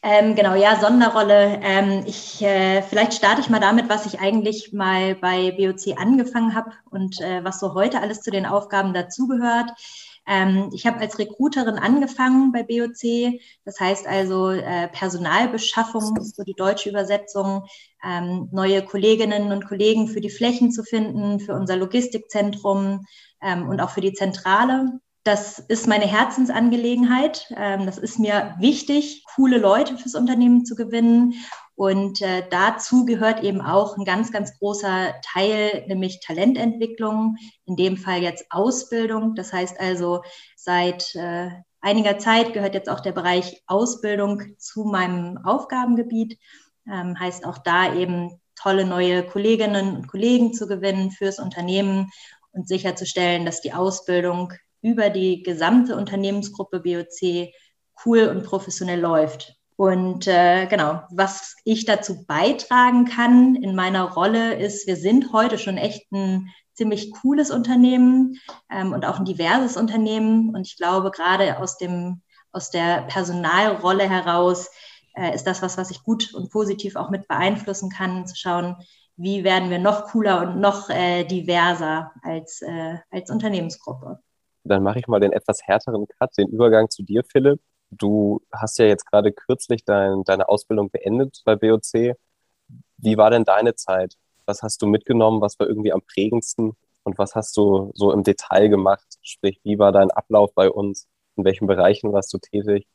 ähm, 0.00 0.36
genau, 0.36 0.54
ja, 0.54 0.78
Sonderrolle. 0.80 1.58
Ähm, 1.60 2.04
ich, 2.06 2.40
äh, 2.40 2.82
vielleicht 2.82 3.14
starte 3.14 3.40
ich 3.40 3.50
mal 3.50 3.58
damit, 3.58 3.88
was 3.88 4.06
ich 4.06 4.20
eigentlich 4.20 4.72
mal 4.72 5.16
bei 5.16 5.50
BOC 5.50 5.98
angefangen 5.98 6.54
habe 6.54 6.70
und 6.88 7.20
äh, 7.20 7.42
was 7.42 7.58
so 7.58 7.74
heute 7.74 8.00
alles 8.00 8.20
zu 8.20 8.30
den 8.30 8.46
Aufgaben 8.46 8.94
dazugehört. 8.94 9.72
Ähm, 10.24 10.70
ich 10.72 10.86
habe 10.86 11.00
als 11.00 11.18
Recruiterin 11.18 11.78
angefangen 11.78 12.52
bei 12.52 12.62
BOC, 12.62 13.40
das 13.64 13.80
heißt 13.80 14.06
also 14.06 14.50
äh, 14.50 14.86
Personalbeschaffung, 14.86 16.22
so 16.22 16.44
die 16.44 16.54
deutsche 16.54 16.88
Übersetzung, 16.88 17.66
ähm, 18.04 18.48
neue 18.52 18.84
Kolleginnen 18.84 19.50
und 19.50 19.66
Kollegen 19.66 20.06
für 20.06 20.20
die 20.20 20.30
Flächen 20.30 20.70
zu 20.70 20.84
finden, 20.84 21.40
für 21.40 21.54
unser 21.54 21.74
Logistikzentrum 21.76 23.04
ähm, 23.42 23.68
und 23.68 23.80
auch 23.80 23.90
für 23.90 24.00
die 24.00 24.12
Zentrale. 24.12 25.00
Das 25.24 25.58
ist 25.58 25.86
meine 25.86 26.06
Herzensangelegenheit. 26.06 27.52
Ähm, 27.56 27.86
das 27.86 27.98
ist 27.98 28.18
mir 28.18 28.54
wichtig, 28.58 29.24
coole 29.34 29.58
Leute 29.58 29.98
fürs 29.98 30.14
Unternehmen 30.14 30.64
zu 30.64 30.74
gewinnen. 30.74 31.34
Und 31.74 32.22
äh, 32.22 32.44
dazu 32.50 33.04
gehört 33.04 33.44
eben 33.44 33.60
auch 33.60 33.96
ein 33.96 34.04
ganz, 34.04 34.32
ganz 34.32 34.58
großer 34.58 35.14
Teil, 35.22 35.84
nämlich 35.86 36.20
Talententwicklung, 36.20 37.36
in 37.66 37.76
dem 37.76 37.96
Fall 37.96 38.22
jetzt 38.22 38.46
Ausbildung. 38.50 39.34
Das 39.34 39.52
heißt 39.52 39.78
also, 39.78 40.22
seit 40.56 41.14
äh, 41.14 41.50
einiger 41.80 42.18
Zeit 42.18 42.52
gehört 42.52 42.74
jetzt 42.74 42.88
auch 42.88 43.00
der 43.00 43.12
Bereich 43.12 43.62
Ausbildung 43.66 44.42
zu 44.58 44.84
meinem 44.84 45.38
Aufgabengebiet. 45.44 46.38
Ähm, 46.90 47.18
heißt 47.18 47.44
auch 47.44 47.58
da 47.58 47.94
eben 47.94 48.40
tolle 48.56 48.84
neue 48.84 49.24
Kolleginnen 49.24 49.96
und 49.96 50.08
Kollegen 50.08 50.52
zu 50.52 50.66
gewinnen 50.66 51.10
fürs 51.10 51.38
Unternehmen 51.38 52.10
und 52.50 52.66
sicherzustellen, 52.66 53.44
dass 53.44 53.60
die 53.60 53.72
Ausbildung 53.72 54.52
über 54.82 55.10
die 55.10 55.42
gesamte 55.42 55.96
Unternehmensgruppe 55.96 56.80
BOC 56.80 57.52
cool 58.04 58.28
und 58.28 58.44
professionell 58.44 59.00
läuft. 59.00 59.58
Und 59.76 60.26
äh, 60.26 60.66
genau, 60.66 61.02
was 61.10 61.54
ich 61.64 61.84
dazu 61.84 62.26
beitragen 62.26 63.04
kann 63.04 63.54
in 63.54 63.76
meiner 63.76 64.10
Rolle 64.10 64.54
ist, 64.54 64.88
wir 64.88 64.96
sind 64.96 65.32
heute 65.32 65.56
schon 65.56 65.76
echt 65.76 66.10
ein 66.10 66.48
ziemlich 66.74 67.12
cooles 67.12 67.50
Unternehmen 67.52 68.40
ähm, 68.70 68.92
und 68.92 69.04
auch 69.04 69.18
ein 69.18 69.24
diverses 69.24 69.76
Unternehmen. 69.76 70.54
Und 70.54 70.66
ich 70.66 70.76
glaube, 70.76 71.12
gerade 71.12 71.58
aus, 71.60 71.76
dem, 71.78 72.22
aus 72.50 72.70
der 72.70 73.02
Personalrolle 73.02 74.08
heraus 74.08 74.68
äh, 75.14 75.32
ist 75.32 75.44
das 75.44 75.62
was, 75.62 75.78
was 75.78 75.92
ich 75.92 76.02
gut 76.02 76.34
und 76.34 76.50
positiv 76.50 76.96
auch 76.96 77.10
mit 77.10 77.28
beeinflussen 77.28 77.88
kann, 77.88 78.26
zu 78.26 78.34
schauen, 78.34 78.76
wie 79.16 79.44
werden 79.44 79.70
wir 79.70 79.78
noch 79.78 80.06
cooler 80.06 80.42
und 80.42 80.60
noch 80.60 80.90
äh, 80.90 81.24
diverser 81.24 82.12
als, 82.22 82.62
äh, 82.62 82.98
als 83.10 83.30
Unternehmensgruppe 83.30 84.20
dann 84.68 84.82
mache 84.82 84.98
ich 84.98 85.08
mal 85.08 85.20
den 85.20 85.32
etwas 85.32 85.62
härteren 85.62 86.06
Cut, 86.08 86.36
den 86.38 86.48
Übergang 86.48 86.90
zu 86.90 87.02
dir, 87.02 87.22
Philipp. 87.24 87.60
Du 87.90 88.40
hast 88.52 88.78
ja 88.78 88.86
jetzt 88.86 89.06
gerade 89.06 89.32
kürzlich 89.32 89.84
dein, 89.84 90.24
deine 90.24 90.48
Ausbildung 90.48 90.90
beendet 90.90 91.40
bei 91.44 91.56
BOC. 91.56 92.14
Wie 92.98 93.16
war 93.16 93.30
denn 93.30 93.44
deine 93.44 93.74
Zeit? 93.74 94.14
Was 94.46 94.62
hast 94.62 94.82
du 94.82 94.86
mitgenommen? 94.86 95.40
Was 95.40 95.58
war 95.58 95.66
irgendwie 95.68 95.92
am 95.92 96.02
prägendsten? 96.02 96.72
Und 97.04 97.18
was 97.18 97.34
hast 97.34 97.56
du 97.56 97.90
so 97.94 98.12
im 98.12 98.22
Detail 98.24 98.68
gemacht? 98.68 99.06
Sprich, 99.22 99.60
wie 99.64 99.78
war 99.78 99.92
dein 99.92 100.10
Ablauf 100.10 100.52
bei 100.54 100.70
uns? 100.70 101.08
In 101.36 101.44
welchen 101.44 101.66
Bereichen 101.66 102.12
warst 102.12 102.32
du 102.34 102.38
tätig? 102.38 102.86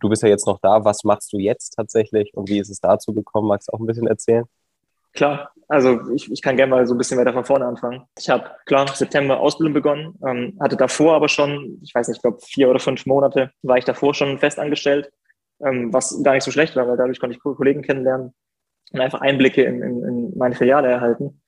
Du 0.00 0.08
bist 0.08 0.22
ja 0.22 0.28
jetzt 0.28 0.46
noch 0.46 0.58
da. 0.60 0.84
Was 0.84 1.04
machst 1.04 1.32
du 1.32 1.38
jetzt 1.38 1.70
tatsächlich? 1.74 2.34
Und 2.34 2.48
wie 2.48 2.58
ist 2.58 2.70
es 2.70 2.80
dazu 2.80 3.14
gekommen? 3.14 3.48
Magst 3.48 3.68
du 3.68 3.72
auch 3.74 3.80
ein 3.80 3.86
bisschen 3.86 4.06
erzählen? 4.06 4.46
Klar, 5.12 5.52
also 5.68 6.00
ich, 6.10 6.30
ich 6.30 6.42
kann 6.42 6.56
gerne 6.56 6.70
mal 6.70 6.86
so 6.86 6.94
ein 6.94 6.98
bisschen 6.98 7.18
weiter 7.18 7.32
von 7.32 7.44
vorne 7.44 7.66
anfangen. 7.66 8.02
Ich 8.18 8.28
habe, 8.28 8.50
klar, 8.66 8.86
September 8.88 9.40
Ausbildung 9.40 9.74
begonnen, 9.74 10.18
ähm, 10.26 10.56
hatte 10.60 10.76
davor 10.76 11.14
aber 11.14 11.28
schon, 11.28 11.78
ich 11.82 11.94
weiß 11.94 12.08
nicht, 12.08 12.18
ich 12.18 12.22
glaube 12.22 12.40
vier 12.40 12.68
oder 12.68 12.78
fünf 12.78 13.06
Monate 13.06 13.50
war 13.62 13.78
ich 13.78 13.84
davor 13.84 14.14
schon 14.14 14.38
fest 14.38 14.58
angestellt, 14.58 15.10
ähm, 15.60 15.92
was 15.92 16.22
gar 16.22 16.34
nicht 16.34 16.44
so 16.44 16.50
schlecht 16.50 16.76
war, 16.76 16.88
weil 16.88 16.96
dadurch 16.96 17.20
konnte 17.20 17.36
ich 17.36 17.42
Kollegen 17.42 17.82
kennenlernen 17.82 18.34
und 18.92 19.00
einfach 19.00 19.20
Einblicke 19.20 19.62
in, 19.62 19.82
in, 19.82 20.04
in 20.04 20.38
meine 20.38 20.54
Filiale 20.54 20.88
erhalten 20.88 21.40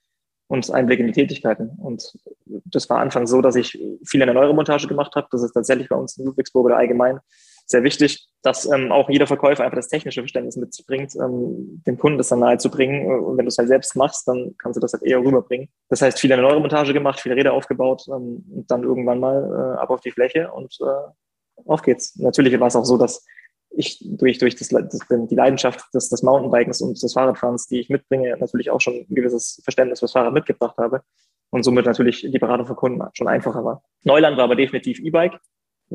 und 0.47 0.69
Einblicke 0.71 1.01
in 1.01 1.07
die 1.07 1.13
Tätigkeiten. 1.13 1.69
Und 1.77 2.13
das 2.45 2.89
war 2.89 2.99
anfangs 2.99 3.29
so, 3.29 3.41
dass 3.41 3.55
ich 3.55 3.79
viel 4.05 4.21
in 4.21 4.27
der 4.27 4.33
Neuromontage 4.33 4.87
gemacht 4.87 5.15
habe. 5.15 5.27
Das 5.31 5.43
ist 5.43 5.53
tatsächlich 5.53 5.89
bei 5.89 5.95
uns 5.95 6.17
in 6.17 6.25
Ludwigsburg 6.25 6.65
oder 6.65 6.77
allgemein 6.77 7.19
sehr 7.65 7.83
wichtig, 7.83 8.27
dass 8.43 8.65
ähm, 8.71 8.91
auch 8.91 9.09
jeder 9.09 9.27
Verkäufer 9.27 9.63
einfach 9.63 9.77
das 9.77 9.87
technische 9.87 10.21
Verständnis 10.21 10.55
mitbringt, 10.55 11.15
ähm, 11.15 11.81
dem 11.85 11.97
Kunden 11.97 12.17
das 12.17 12.29
dann 12.29 12.39
nahe 12.39 12.57
zu 12.57 12.69
bringen. 12.69 13.05
Und 13.07 13.37
wenn 13.37 13.45
du 13.45 13.49
es 13.49 13.57
halt 13.57 13.69
selbst 13.69 13.95
machst, 13.95 14.27
dann 14.27 14.55
kannst 14.57 14.77
du 14.77 14.81
das 14.81 14.93
halt 14.93 15.03
eher 15.03 15.19
rüberbringen. 15.19 15.69
Das 15.89 16.01
heißt, 16.01 16.19
viel 16.19 16.31
in 16.31 16.37
der 16.37 16.47
Neuromontage 16.47 16.93
gemacht, 16.93 17.19
viele 17.19 17.35
Räder 17.35 17.53
aufgebaut 17.53 18.05
ähm, 18.07 18.45
und 18.49 18.65
dann 18.69 18.83
irgendwann 18.83 19.19
mal 19.19 19.75
äh, 19.77 19.79
ab 19.79 19.89
auf 19.89 20.01
die 20.01 20.11
Fläche 20.11 20.51
und 20.51 20.77
äh, 20.81 21.65
auf 21.65 21.81
geht's. 21.81 22.15
Natürlich 22.17 22.59
war 22.59 22.67
es 22.67 22.75
auch 22.75 22.85
so, 22.85 22.97
dass 22.97 23.25
ich 23.71 23.99
durch, 24.05 24.37
durch 24.37 24.55
das, 24.55 24.69
das, 24.69 24.99
die 25.09 25.35
Leidenschaft 25.35 25.93
des, 25.93 26.09
des 26.09 26.23
Mountainbikens 26.23 26.81
und 26.81 27.01
des 27.01 27.13
Fahrradfahrens, 27.13 27.67
die 27.67 27.79
ich 27.79 27.89
mitbringe, 27.89 28.37
natürlich 28.37 28.69
auch 28.69 28.79
schon 28.79 29.05
ein 29.09 29.15
gewisses 29.15 29.59
Verständnis 29.63 29.99
fürs 29.99 30.13
Fahrrad 30.13 30.33
mitgebracht 30.33 30.77
habe 30.77 31.01
und 31.49 31.63
somit 31.63 31.85
natürlich 31.85 32.21
die 32.21 32.39
Beratung 32.39 32.67
von 32.67 32.75
Kunden 32.75 33.03
schon 33.13 33.27
einfacher 33.27 33.63
war. 33.65 33.83
Neuland 34.03 34.37
war 34.37 34.45
aber 34.45 34.55
definitiv 34.55 34.99
E-Bike, 34.99 35.39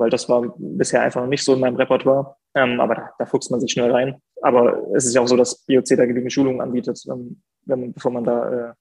weil 0.01 0.11
das 0.11 0.29
war 0.29 0.53
bisher 0.57 1.03
einfach 1.03 1.21
noch 1.21 1.29
nicht 1.29 1.45
so 1.45 1.55
in 1.55 1.61
meinem 1.61 1.77
Repertoire. 1.77 2.37
Ähm, 2.55 2.81
aber 2.81 2.95
da, 2.95 3.11
da 3.19 3.27
fuchst 3.27 3.51
man 3.51 3.61
sich 3.61 3.71
schnell 3.71 3.93
rein. 3.93 4.21
Aber 4.43 4.83
es 4.95 5.05
ist 5.05 5.15
ja 5.15 5.21
auch 5.21 5.29
so, 5.29 5.37
dass 5.37 5.65
BOC 5.67 5.85
da 5.97 6.07
genügend 6.07 6.33
Schulungen 6.33 6.61
anbietet, 6.61 7.01
ähm, 7.09 7.41
wenn, 7.67 7.93
bevor 7.93 8.11
man 8.11 8.25
da 8.25 8.71
äh, 8.71 8.73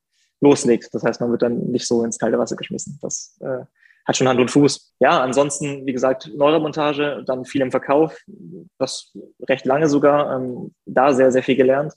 loslegt. 0.41 0.89
Das 0.93 1.03
heißt, 1.03 1.21
man 1.21 1.31
wird 1.31 1.43
dann 1.43 1.57
nicht 1.71 1.85
so 1.85 2.03
ins 2.03 2.17
kalte 2.17 2.39
Wasser 2.39 2.55
geschmissen. 2.55 2.97
Das 3.01 3.38
äh, 3.41 3.65
hat 4.05 4.17
schon 4.17 4.27
Hand 4.27 4.39
und 4.39 4.49
Fuß. 4.49 4.95
Ja, 4.99 5.21
ansonsten, 5.21 5.85
wie 5.85 5.93
gesagt, 5.93 6.31
Neuromontage, 6.35 7.23
dann 7.25 7.45
viel 7.45 7.61
im 7.61 7.71
Verkauf, 7.71 8.17
das 8.79 9.13
recht 9.47 9.65
lange 9.65 9.88
sogar, 9.88 10.35
ähm, 10.35 10.73
da 10.85 11.13
sehr, 11.13 11.31
sehr 11.31 11.43
viel 11.43 11.55
gelernt. 11.55 11.93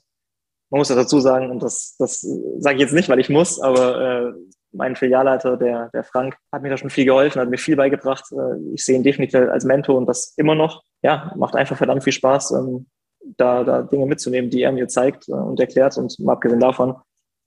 Man 0.69 0.79
muss 0.79 0.89
das 0.89 0.97
dazu 0.97 1.19
sagen, 1.19 1.49
und 1.49 1.61
das, 1.63 1.95
das 1.97 2.21
sage 2.57 2.75
ich 2.75 2.81
jetzt 2.81 2.93
nicht, 2.93 3.09
weil 3.09 3.19
ich 3.19 3.29
muss, 3.29 3.59
aber 3.59 4.01
äh, 4.01 4.33
mein 4.73 4.95
Filialleiter, 4.95 5.57
der, 5.57 5.89
der 5.93 6.03
Frank, 6.03 6.35
hat 6.51 6.61
mir 6.61 6.69
da 6.69 6.77
schon 6.77 6.89
viel 6.89 7.05
geholfen, 7.05 7.41
hat 7.41 7.49
mir 7.49 7.57
viel 7.57 7.75
beigebracht. 7.75 8.25
Äh, 8.31 8.73
ich 8.73 8.83
sehe 8.83 8.95
ihn 8.95 9.03
definitiv 9.03 9.39
als 9.49 9.65
Mentor 9.65 9.97
und 9.97 10.07
das 10.07 10.33
immer 10.37 10.55
noch. 10.55 10.83
Ja, 11.01 11.33
macht 11.35 11.55
einfach 11.55 11.77
verdammt 11.77 12.03
viel 12.03 12.13
Spaß, 12.13 12.51
ähm, 12.51 12.87
da, 13.37 13.63
da 13.63 13.81
Dinge 13.83 14.05
mitzunehmen, 14.05 14.49
die 14.49 14.61
er 14.61 14.71
mir 14.71 14.87
zeigt 14.87 15.29
äh, 15.29 15.33
und 15.33 15.59
erklärt. 15.59 15.97
Und 15.97 16.17
mal 16.19 16.33
abgesehen 16.33 16.59
davon 16.59 16.95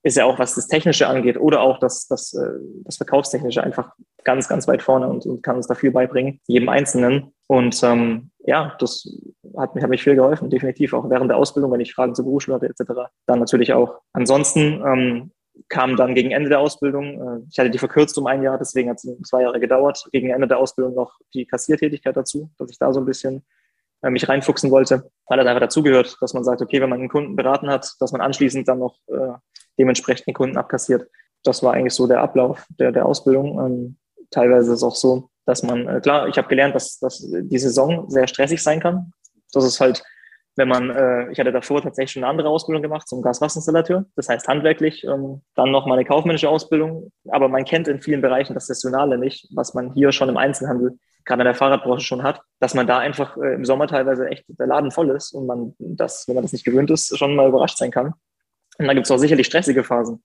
ist 0.02 0.16
er 0.16 0.26
auch, 0.26 0.38
was 0.38 0.54
das 0.54 0.68
Technische 0.68 1.08
angeht 1.08 1.36
oder 1.36 1.60
auch 1.60 1.78
das, 1.78 2.06
das, 2.06 2.32
äh, 2.34 2.60
das 2.84 2.96
Verkaufstechnische 2.96 3.62
einfach 3.62 3.92
ganz, 4.24 4.48
ganz 4.48 4.68
weit 4.68 4.82
vorne 4.82 5.08
und, 5.08 5.26
und 5.26 5.42
kann 5.42 5.56
uns 5.56 5.66
da 5.66 5.74
viel 5.74 5.90
beibringen, 5.90 6.40
jedem 6.46 6.68
Einzelnen. 6.68 7.32
Und 7.48 7.82
ähm, 7.82 8.30
ja, 8.44 8.76
das 8.78 9.08
hat, 9.56 9.74
mich 9.74 9.82
hat 9.82 9.90
mich 9.90 10.02
viel 10.02 10.14
geholfen, 10.14 10.48
definitiv, 10.48 10.92
auch 10.92 11.10
während 11.10 11.30
der 11.30 11.36
Ausbildung, 11.36 11.72
wenn 11.72 11.80
ich 11.80 11.94
Fragen 11.94 12.14
zur 12.14 12.24
Berufsschule 12.24 12.56
hatte 12.56 12.66
etc. 12.66 13.10
Dann 13.26 13.40
natürlich 13.40 13.72
auch. 13.72 14.00
Ansonsten 14.12 14.82
ähm, 14.86 15.30
kam 15.68 15.96
dann 15.96 16.14
gegen 16.14 16.30
Ende 16.30 16.48
der 16.48 16.60
Ausbildung, 16.60 17.04
äh, 17.04 17.46
ich 17.50 17.58
hatte 17.58 17.70
die 17.70 17.78
verkürzt 17.78 18.16
um 18.18 18.26
ein 18.26 18.42
Jahr, 18.42 18.58
deswegen 18.58 18.90
hat 18.90 18.98
es 18.98 19.28
zwei 19.28 19.42
Jahre 19.42 19.60
gedauert, 19.60 20.08
gegen 20.12 20.30
Ende 20.30 20.48
der 20.48 20.58
Ausbildung 20.58 20.94
noch 20.94 21.18
die 21.34 21.46
Kassiertätigkeit 21.46 22.16
dazu, 22.16 22.50
dass 22.58 22.70
ich 22.70 22.78
da 22.78 22.92
so 22.92 23.00
ein 23.00 23.06
bisschen 23.06 23.44
äh, 24.02 24.10
mich 24.10 24.28
reinfuchsen 24.28 24.70
wollte, 24.70 25.10
weil 25.26 25.38
das 25.38 25.46
einfach 25.46 25.60
dazugehört, 25.60 26.16
dass 26.20 26.34
man 26.34 26.44
sagt, 26.44 26.62
okay, 26.62 26.80
wenn 26.80 26.90
man 26.90 27.00
einen 27.00 27.08
Kunden 27.08 27.36
beraten 27.36 27.68
hat, 27.68 27.94
dass 28.00 28.12
man 28.12 28.20
anschließend 28.20 28.68
dann 28.68 28.78
noch 28.78 28.96
äh, 29.08 29.32
dementsprechend 29.78 30.26
den 30.26 30.34
Kunden 30.34 30.56
abkassiert. 30.56 31.08
Das 31.42 31.62
war 31.62 31.74
eigentlich 31.74 31.94
so 31.94 32.06
der 32.06 32.20
Ablauf 32.20 32.66
der, 32.78 32.92
der 32.92 33.06
Ausbildung. 33.06 33.58
Ähm, 33.58 33.96
teilweise 34.30 34.72
ist 34.72 34.78
es 34.78 34.82
auch 34.82 34.94
so, 34.94 35.30
dass 35.44 35.62
man, 35.62 35.86
äh, 35.88 36.00
klar, 36.00 36.28
ich 36.28 36.38
habe 36.38 36.48
gelernt, 36.48 36.74
dass, 36.74 36.98
dass 36.98 37.26
die 37.26 37.58
Saison 37.58 38.08
sehr 38.10 38.26
stressig 38.26 38.62
sein 38.62 38.80
kann. 38.80 39.12
Das 39.52 39.64
ist 39.64 39.80
halt 39.80 40.02
wenn 40.56 40.68
man, 40.68 40.90
äh, 40.90 41.30
ich 41.30 41.38
hatte 41.38 41.52
davor 41.52 41.82
tatsächlich 41.82 42.12
schon 42.12 42.24
eine 42.24 42.30
andere 42.30 42.48
Ausbildung 42.48 42.82
gemacht 42.82 43.06
zum 43.06 43.22
Gaswasserinstallateur, 43.22 44.06
das 44.16 44.28
heißt 44.28 44.48
handwerklich, 44.48 45.04
ähm, 45.04 45.42
dann 45.54 45.70
noch 45.70 45.86
mal 45.86 45.94
eine 45.94 46.04
kaufmännische 46.04 46.48
Ausbildung, 46.48 47.12
aber 47.28 47.48
man 47.48 47.64
kennt 47.64 47.88
in 47.88 48.00
vielen 48.00 48.22
Bereichen 48.22 48.54
das 48.54 48.66
Saisonale 48.66 49.18
nicht, 49.18 49.48
was 49.54 49.74
man 49.74 49.92
hier 49.92 50.12
schon 50.12 50.30
im 50.30 50.38
Einzelhandel, 50.38 50.98
gerade 51.26 51.42
in 51.42 51.46
der 51.46 51.54
Fahrradbranche 51.54 52.06
schon 52.06 52.22
hat, 52.22 52.40
dass 52.58 52.74
man 52.74 52.86
da 52.86 52.98
einfach 52.98 53.36
äh, 53.36 53.54
im 53.54 53.64
Sommer 53.64 53.86
teilweise 53.86 54.28
echt 54.28 54.44
der 54.48 54.66
Laden 54.66 54.90
voll 54.90 55.10
ist 55.10 55.32
und 55.32 55.46
man 55.46 55.74
das, 55.78 56.26
wenn 56.26 56.36
man 56.36 56.42
das 56.42 56.52
nicht 56.52 56.64
gewöhnt 56.64 56.90
ist, 56.90 57.16
schon 57.16 57.36
mal 57.36 57.48
überrascht 57.48 57.76
sein 57.76 57.90
kann. 57.90 58.14
Und 58.78 58.86
da 58.86 58.94
gibt 58.94 59.06
es 59.06 59.10
auch 59.10 59.18
sicherlich 59.18 59.46
stressige 59.46 59.84
Phasen. 59.84 60.22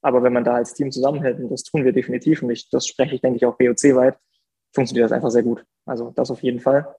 Aber 0.00 0.22
wenn 0.22 0.32
man 0.32 0.44
da 0.44 0.54
als 0.54 0.74
Team 0.74 0.90
zusammenhält, 0.90 1.38
und 1.40 1.50
das 1.50 1.62
tun 1.62 1.84
wir 1.84 1.92
definitiv, 1.92 2.42
und 2.42 2.50
ich, 2.50 2.68
das 2.68 2.86
spreche 2.86 3.14
ich, 3.14 3.22
denke 3.22 3.38
ich, 3.38 3.46
auch 3.46 3.56
BOC-weit, 3.56 4.16
funktioniert 4.74 5.06
das 5.06 5.12
einfach 5.12 5.30
sehr 5.30 5.42
gut. 5.42 5.64
Also 5.86 6.10
das 6.10 6.30
auf 6.30 6.42
jeden 6.42 6.60
Fall 6.60 6.94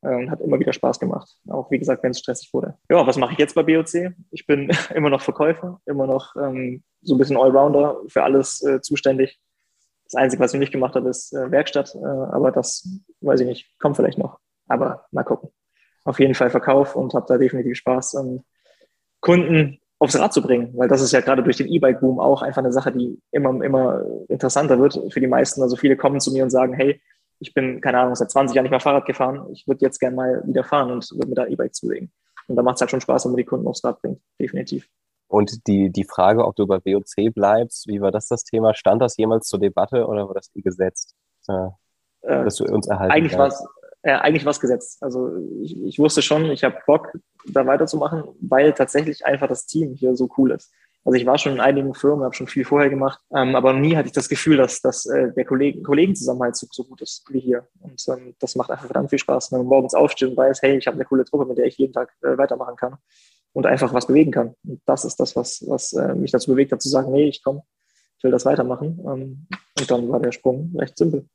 und 0.00 0.30
hat 0.30 0.40
immer 0.40 0.58
wieder 0.58 0.72
Spaß 0.72 1.00
gemacht. 1.00 1.36
Auch 1.48 1.70
wie 1.70 1.78
gesagt, 1.78 2.02
wenn 2.02 2.12
es 2.12 2.20
stressig 2.20 2.52
wurde. 2.52 2.76
Ja, 2.88 3.06
was 3.06 3.16
mache 3.16 3.32
ich 3.32 3.38
jetzt 3.38 3.54
bei 3.54 3.62
BOC? 3.62 4.12
Ich 4.30 4.46
bin 4.46 4.70
immer 4.94 5.10
noch 5.10 5.20
Verkäufer, 5.20 5.80
immer 5.86 6.06
noch 6.06 6.36
ähm, 6.36 6.82
so 7.02 7.14
ein 7.14 7.18
bisschen 7.18 7.36
Allrounder 7.36 7.98
für 8.08 8.22
alles 8.22 8.62
äh, 8.62 8.80
zuständig. 8.80 9.38
Das 10.04 10.14
Einzige, 10.14 10.42
was 10.42 10.54
ich 10.54 10.60
nicht 10.60 10.72
gemacht 10.72 10.94
habe, 10.94 11.08
ist 11.08 11.34
äh, 11.34 11.50
Werkstatt, 11.50 11.94
äh, 11.94 11.98
aber 11.98 12.52
das 12.52 12.88
weiß 13.20 13.40
ich 13.40 13.46
nicht, 13.46 13.78
kommt 13.78 13.96
vielleicht 13.96 14.18
noch. 14.18 14.38
Aber 14.68 15.06
mal 15.10 15.24
gucken. 15.24 15.50
Auf 16.04 16.20
jeden 16.20 16.34
Fall 16.34 16.50
Verkauf 16.50 16.96
und 16.96 17.12
habe 17.14 17.26
da 17.28 17.36
definitiv 17.36 17.76
Spaß, 17.76 18.14
ähm, 18.14 18.44
Kunden 19.20 19.78
aufs 19.98 20.18
Rad 20.18 20.32
zu 20.32 20.42
bringen, 20.42 20.72
weil 20.76 20.88
das 20.88 21.02
ist 21.02 21.12
ja 21.12 21.20
gerade 21.20 21.42
durch 21.42 21.56
den 21.56 21.66
E-Bike-Boom 21.66 22.20
auch 22.20 22.42
einfach 22.42 22.62
eine 22.62 22.72
Sache, 22.72 22.92
die 22.92 23.20
immer, 23.32 23.62
immer 23.64 24.04
interessanter 24.28 24.78
wird 24.78 24.98
für 25.12 25.20
die 25.20 25.26
meisten. 25.26 25.60
Also 25.60 25.76
viele 25.76 25.96
kommen 25.96 26.20
zu 26.20 26.32
mir 26.32 26.44
und 26.44 26.50
sagen, 26.50 26.72
hey, 26.72 27.00
ich 27.40 27.54
bin, 27.54 27.80
keine 27.80 27.98
Ahnung, 28.00 28.14
seit 28.14 28.30
20 28.30 28.54
Jahren 28.54 28.64
nicht 28.64 28.70
mehr 28.70 28.80
Fahrrad 28.80 29.06
gefahren. 29.06 29.46
Ich 29.52 29.66
würde 29.66 29.80
jetzt 29.82 29.98
gerne 29.98 30.16
mal 30.16 30.42
wieder 30.46 30.64
fahren 30.64 30.90
und 30.90 31.08
würde 31.12 31.28
mir 31.28 31.34
da 31.34 31.46
E-Bike 31.46 31.74
zulegen. 31.74 32.10
Und 32.48 32.56
da 32.56 32.62
macht 32.62 32.76
es 32.76 32.80
halt 32.80 32.90
schon 32.90 33.00
Spaß, 33.00 33.24
wenn 33.24 33.32
man 33.32 33.36
die 33.38 33.44
Kunden 33.44 33.66
aufs 33.66 33.84
Rad 33.84 34.00
bringt, 34.00 34.20
definitiv. 34.40 34.88
Und 35.28 35.66
die, 35.66 35.90
die 35.90 36.04
Frage, 36.04 36.44
ob 36.44 36.56
du 36.56 36.66
bei 36.66 36.78
WOC 36.78 37.32
bleibst, 37.34 37.86
wie 37.86 38.00
war 38.00 38.10
das 38.10 38.28
das 38.28 38.44
Thema? 38.44 38.74
Stand 38.74 39.02
das 39.02 39.16
jemals 39.18 39.46
zur 39.46 39.58
Debatte 39.58 40.06
oder 40.06 40.26
war 40.26 40.34
das 40.34 40.50
wie 40.54 40.62
gesetzt, 40.62 41.14
äh, 41.48 41.52
äh 42.22 42.44
dass 42.44 42.56
du 42.56 42.64
uns 42.64 42.88
erhalten 42.88 43.12
Eigentlich 43.12 43.36
war 43.36 43.48
es 43.48 43.62
äh, 44.02 44.12
eigentlich 44.12 44.46
was 44.46 44.58
gesetzt. 44.58 45.02
Also 45.02 45.36
ich, 45.62 45.76
ich 45.84 45.98
wusste 45.98 46.22
schon, 46.22 46.46
ich 46.46 46.64
habe 46.64 46.78
Bock, 46.86 47.12
da 47.46 47.66
weiterzumachen, 47.66 48.24
weil 48.40 48.72
tatsächlich 48.72 49.26
einfach 49.26 49.48
das 49.48 49.66
Team 49.66 49.94
hier 49.94 50.16
so 50.16 50.28
cool 50.38 50.52
ist. 50.52 50.72
Also 51.04 51.16
ich 51.16 51.26
war 51.26 51.38
schon 51.38 51.52
in 51.52 51.60
einigen 51.60 51.94
Firmen, 51.94 52.24
habe 52.24 52.34
schon 52.34 52.48
viel 52.48 52.64
vorher 52.64 52.90
gemacht, 52.90 53.20
ähm, 53.34 53.54
aber 53.54 53.72
nie 53.72 53.96
hatte 53.96 54.08
ich 54.08 54.12
das 54.12 54.28
Gefühl, 54.28 54.56
dass, 54.58 54.80
dass 54.80 55.06
äh, 55.06 55.32
der 55.32 55.44
Kollegen, 55.44 55.82
Kollegenzusammenhalt 55.82 56.56
so, 56.56 56.66
so 56.70 56.84
gut 56.84 57.00
ist 57.00 57.24
wie 57.30 57.40
hier. 57.40 57.66
Und 57.80 58.02
ähm, 58.08 58.34
das 58.38 58.56
macht 58.56 58.70
einfach 58.70 58.86
verdammt 58.86 59.10
viel 59.10 59.18
Spaß, 59.18 59.52
wenn 59.52 59.60
man 59.60 59.68
morgens 59.68 59.94
aufsteht 59.94 60.28
und 60.28 60.36
weiß, 60.36 60.60
hey, 60.62 60.76
ich 60.76 60.86
habe 60.86 60.96
eine 60.96 61.04
coole 61.04 61.24
Truppe, 61.24 61.46
mit 61.46 61.58
der 61.58 61.66
ich 61.66 61.78
jeden 61.78 61.92
Tag 61.92 62.14
äh, 62.22 62.36
weitermachen 62.36 62.76
kann 62.76 62.96
und 63.52 63.66
einfach 63.66 63.94
was 63.94 64.06
bewegen 64.06 64.32
kann. 64.32 64.54
Und 64.66 64.82
das 64.86 65.04
ist 65.04 65.16
das, 65.16 65.34
was, 65.34 65.64
was 65.66 65.92
äh, 65.92 66.14
mich 66.14 66.30
dazu 66.30 66.50
bewegt 66.50 66.72
hat, 66.72 66.82
zu 66.82 66.88
sagen, 66.88 67.12
nee, 67.12 67.28
ich 67.28 67.42
komme, 67.42 67.62
ich 68.18 68.24
will 68.24 68.30
das 68.30 68.44
weitermachen. 68.44 69.00
Ähm, 69.04 69.46
und 69.78 69.90
dann 69.90 70.08
war 70.10 70.20
der 70.20 70.32
Sprung 70.32 70.74
recht 70.76 70.98
simpel. 70.98 71.26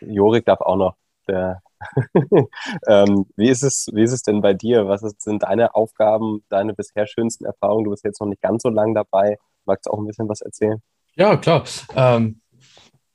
Jorik 0.00 0.44
darf 0.44 0.60
auch 0.60 0.76
noch. 0.76 0.96
Der 1.26 1.62
ähm, 2.86 3.26
wie, 3.36 3.48
ist 3.48 3.62
es, 3.62 3.88
wie 3.92 4.02
ist 4.02 4.12
es 4.12 4.22
denn 4.22 4.40
bei 4.40 4.54
dir? 4.54 4.86
Was 4.86 5.02
ist, 5.02 5.22
sind 5.22 5.42
deine 5.42 5.74
Aufgaben, 5.74 6.44
deine 6.48 6.74
bisher 6.74 7.06
schönsten 7.06 7.44
Erfahrungen? 7.44 7.84
Du 7.84 7.90
bist 7.90 8.04
jetzt 8.04 8.20
noch 8.20 8.28
nicht 8.28 8.42
ganz 8.42 8.62
so 8.62 8.68
lange 8.68 8.94
dabei. 8.94 9.38
Magst 9.64 9.86
du 9.86 9.90
auch 9.90 9.98
ein 9.98 10.06
bisschen 10.06 10.28
was 10.28 10.40
erzählen? 10.40 10.82
Ja, 11.14 11.36
klar. 11.36 11.64
Ähm, 11.94 12.40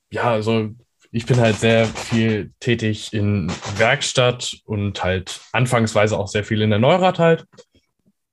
ja, 0.09 0.31
also 0.31 0.69
ich 1.11 1.25
bin 1.25 1.39
halt 1.39 1.55
sehr 1.55 1.85
viel 1.85 2.51
tätig 2.59 3.13
in 3.13 3.51
Werkstatt 3.77 4.57
und 4.65 5.03
halt 5.03 5.39
anfangsweise 5.53 6.17
auch 6.17 6.27
sehr 6.27 6.43
viel 6.43 6.61
in 6.61 6.71
der 6.71 6.79
Neurad 6.79 7.19
halt, 7.19 7.45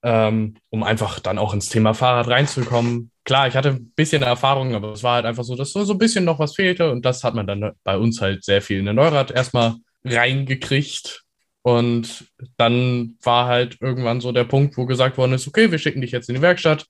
ähm, 0.03 0.57
um 0.71 0.83
einfach 0.83 1.21
dann 1.21 1.39
auch 1.39 1.55
ins 1.55 1.69
Thema 1.69 1.95
Fahrrad 1.95 2.29
reinzukommen. 2.29 3.11
Klar, 3.25 3.47
ich 3.47 3.55
hatte 3.55 3.71
ein 3.71 3.93
bisschen 3.95 4.23
Erfahrung, 4.23 4.75
aber 4.75 4.93
es 4.93 5.05
war 5.05 5.15
halt 5.15 5.27
einfach 5.27 5.45
so, 5.45 5.55
dass 5.55 5.73
so, 5.73 5.85
so 5.85 5.93
ein 5.93 5.99
bisschen 5.99 6.25
noch 6.25 6.41
was 6.41 6.57
fehlte 6.57 6.91
und 6.91 7.05
das 7.05 7.23
hat 7.23 7.35
man 7.35 7.47
dann 7.47 7.73
bei 7.85 7.97
uns 7.97 8.21
halt 8.21 8.45
sehr 8.45 8.61
viel 8.61 8.81
in 8.81 8.87
der 8.87 8.95
Neurad 8.95 9.31
erstmal 9.31 9.77
reingekriegt. 10.05 11.23
Und 11.63 12.27
dann 12.57 13.17
war 13.23 13.47
halt 13.47 13.81
irgendwann 13.81 14.21
so 14.21 14.33
der 14.33 14.45
Punkt, 14.45 14.77
wo 14.77 14.87
gesagt 14.87 15.17
worden 15.17 15.33
ist, 15.33 15.47
okay, 15.47 15.71
wir 15.71 15.79
schicken 15.79 16.01
dich 16.01 16.11
jetzt 16.11 16.29
in 16.29 16.35
die 16.35 16.43
Werkstatt. 16.43 16.87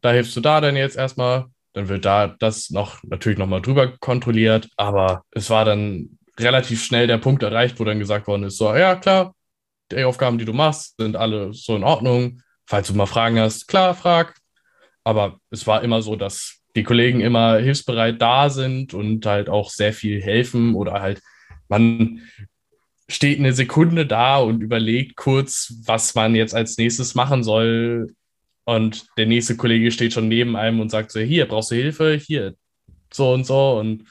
Da 0.00 0.12
hilfst 0.12 0.36
du 0.36 0.40
da 0.40 0.60
dann 0.60 0.76
jetzt 0.76 0.96
erstmal 0.96 1.46
Dann 1.72 1.88
wird 1.88 2.04
da 2.04 2.28
das 2.38 2.70
noch 2.70 3.02
natürlich 3.02 3.38
nochmal 3.38 3.62
drüber 3.62 3.96
kontrolliert. 3.98 4.68
Aber 4.76 5.24
es 5.30 5.50
war 5.50 5.64
dann 5.64 6.18
relativ 6.38 6.84
schnell 6.84 7.06
der 7.06 7.18
Punkt 7.18 7.42
erreicht, 7.42 7.80
wo 7.80 7.84
dann 7.84 7.98
gesagt 7.98 8.26
worden 8.26 8.44
ist: 8.44 8.58
so, 8.58 8.74
ja, 8.74 8.96
klar, 8.96 9.34
die 9.90 10.04
Aufgaben, 10.04 10.38
die 10.38 10.44
du 10.44 10.52
machst, 10.52 10.96
sind 10.98 11.16
alle 11.16 11.52
so 11.52 11.76
in 11.76 11.84
Ordnung. 11.84 12.42
Falls 12.66 12.88
du 12.88 12.94
mal 12.94 13.06
Fragen 13.06 13.38
hast, 13.38 13.66
klar, 13.68 13.94
frag. 13.94 14.36
Aber 15.04 15.38
es 15.50 15.66
war 15.66 15.82
immer 15.82 16.00
so, 16.02 16.16
dass 16.16 16.60
die 16.76 16.84
Kollegen 16.84 17.20
immer 17.20 17.58
hilfsbereit 17.58 18.20
da 18.22 18.48
sind 18.50 18.94
und 18.94 19.26
halt 19.26 19.48
auch 19.48 19.70
sehr 19.70 19.92
viel 19.92 20.22
helfen 20.22 20.74
oder 20.74 21.02
halt 21.02 21.20
man 21.68 22.20
steht 23.12 23.38
eine 23.38 23.52
Sekunde 23.52 24.06
da 24.06 24.38
und 24.38 24.62
überlegt 24.62 25.16
kurz, 25.16 25.74
was 25.84 26.14
man 26.14 26.34
jetzt 26.34 26.54
als 26.54 26.78
nächstes 26.78 27.14
machen 27.14 27.42
soll. 27.42 28.14
Und 28.64 29.06
der 29.16 29.26
nächste 29.26 29.56
Kollege 29.56 29.90
steht 29.90 30.12
schon 30.12 30.28
neben 30.28 30.56
einem 30.56 30.80
und 30.80 30.90
sagt 30.90 31.10
so, 31.10 31.20
hier, 31.20 31.46
brauchst 31.46 31.70
du 31.70 31.74
Hilfe? 31.74 32.14
Hier, 32.14 32.54
so 33.12 33.32
und 33.32 33.44
so. 33.44 33.78
Und 33.78 34.06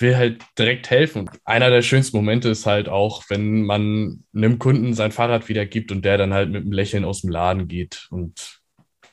will 0.00 0.16
halt 0.16 0.42
direkt 0.58 0.90
helfen. 0.90 1.30
Einer 1.44 1.70
der 1.70 1.82
schönsten 1.82 2.16
Momente 2.16 2.48
ist 2.50 2.66
halt 2.66 2.88
auch, 2.88 3.24
wenn 3.28 3.62
man 3.62 4.24
einem 4.34 4.58
Kunden 4.58 4.94
sein 4.94 5.12
Fahrrad 5.12 5.48
wiedergibt 5.48 5.90
und 5.90 6.04
der 6.04 6.18
dann 6.18 6.34
halt 6.34 6.50
mit 6.50 6.62
einem 6.62 6.72
Lächeln 6.72 7.04
aus 7.04 7.22
dem 7.22 7.30
Laden 7.30 7.66
geht 7.68 8.06
und 8.10 8.60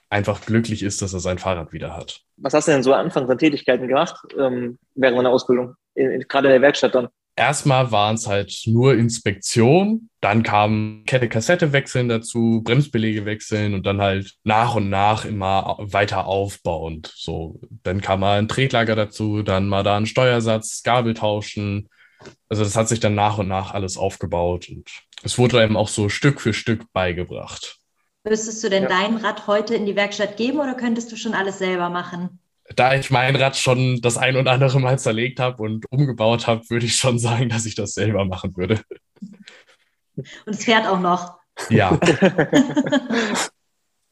einfach 0.10 0.46
glücklich 0.46 0.84
ist, 0.84 1.02
dass 1.02 1.14
er 1.14 1.20
sein 1.20 1.40
Fahrrad 1.40 1.74
wieder 1.74 1.96
hat. 1.96 2.22
Was 2.38 2.54
hast 2.54 2.68
du 2.68 2.72
denn 2.72 2.84
so 2.84 2.94
anfangs 2.94 3.30
an 3.30 3.38
Tätigkeiten 3.38 3.88
gemacht 3.88 4.16
ähm, 4.38 4.78
während 4.94 5.18
deiner 5.18 5.32
Ausbildung? 5.32 5.76
In, 5.96 6.12
in, 6.12 6.22
gerade 6.22 6.48
in 6.48 6.54
der 6.54 6.62
Werkstatt 6.62 6.94
dann? 6.94 7.10
Erstmal 7.38 7.92
waren 7.92 8.16
es 8.16 8.28
halt 8.28 8.62
nur 8.66 8.94
Inspektion, 8.94 10.10
dann 10.22 10.42
kam 10.42 11.04
Kette 11.06 11.28
Kassette 11.28 11.74
wechseln 11.74 12.08
dazu, 12.08 12.62
Bremsbelege 12.64 13.26
wechseln 13.26 13.74
und 13.74 13.86
dann 13.86 14.02
halt 14.02 14.36
nach 14.46 14.76
und 14.76 14.90
nach 14.90 15.26
immer 15.26 15.76
weiter 15.80 16.28
aufbauend. 16.28 17.12
So, 17.14 17.60
dann 17.84 18.00
kam 18.00 18.22
mal 18.22 18.40
ein 18.40 18.48
Tretlager 18.48 18.96
dazu, 18.96 19.44
dann 19.44 19.68
mal 19.68 19.84
da 19.84 19.98
ein 19.98 20.06
Steuersatz, 20.06 20.82
Gabel 20.84 21.14
tauschen. 21.14 21.90
Also 22.48 22.64
das 22.64 22.78
hat 22.78 22.88
sich 22.88 23.02
dann 23.02 23.16
nach 23.16 23.38
und 23.38 23.50
nach 23.50 23.74
alles 23.74 23.98
aufgebaut 23.98 24.70
und 24.70 24.90
es 25.22 25.38
wurde 25.38 25.60
einem 25.60 25.76
auch 25.76 25.90
so 25.90 26.08
Stück 26.08 26.40
für 26.40 26.54
Stück 26.54 26.92
beigebracht. 26.94 27.80
Müsstest 28.24 28.64
du 28.64 28.70
denn 28.70 28.84
ja. 28.84 28.90
dein 28.90 29.18
Rad 29.18 29.46
heute 29.48 29.76
in 29.76 29.86
die 29.86 29.96
Werkstatt 29.96 30.38
geben 30.38 30.60
oder 30.60 30.74
könntest 30.74 31.12
du 31.12 31.18
schon 31.18 31.34
alles 31.34 31.60
selber 31.60 31.90
machen? 31.90 32.40
Da 32.74 32.96
ich 32.96 33.12
mein 33.12 33.36
Rad 33.36 33.58
schon 33.58 34.02
das 34.02 34.18
ein 34.18 34.36
oder 34.36 34.52
andere 34.52 34.80
Mal 34.80 34.98
zerlegt 34.98 35.40
habe 35.40 35.62
und 35.62 35.86
umgebaut 35.92 36.48
habe, 36.48 36.68
würde 36.70 36.86
ich 36.86 36.96
schon 36.96 37.20
sagen, 37.20 37.50
dass 37.50 37.66
ich 37.66 37.76
das 37.76 37.94
selber 37.94 38.26
machen 38.26 38.56
würde. 38.58 38.82
Und 40.16 40.28
es 40.48 40.66
fährt 40.66 40.88
auch 40.88 41.00
noch. 41.00 41.38
Ja. 41.70 41.98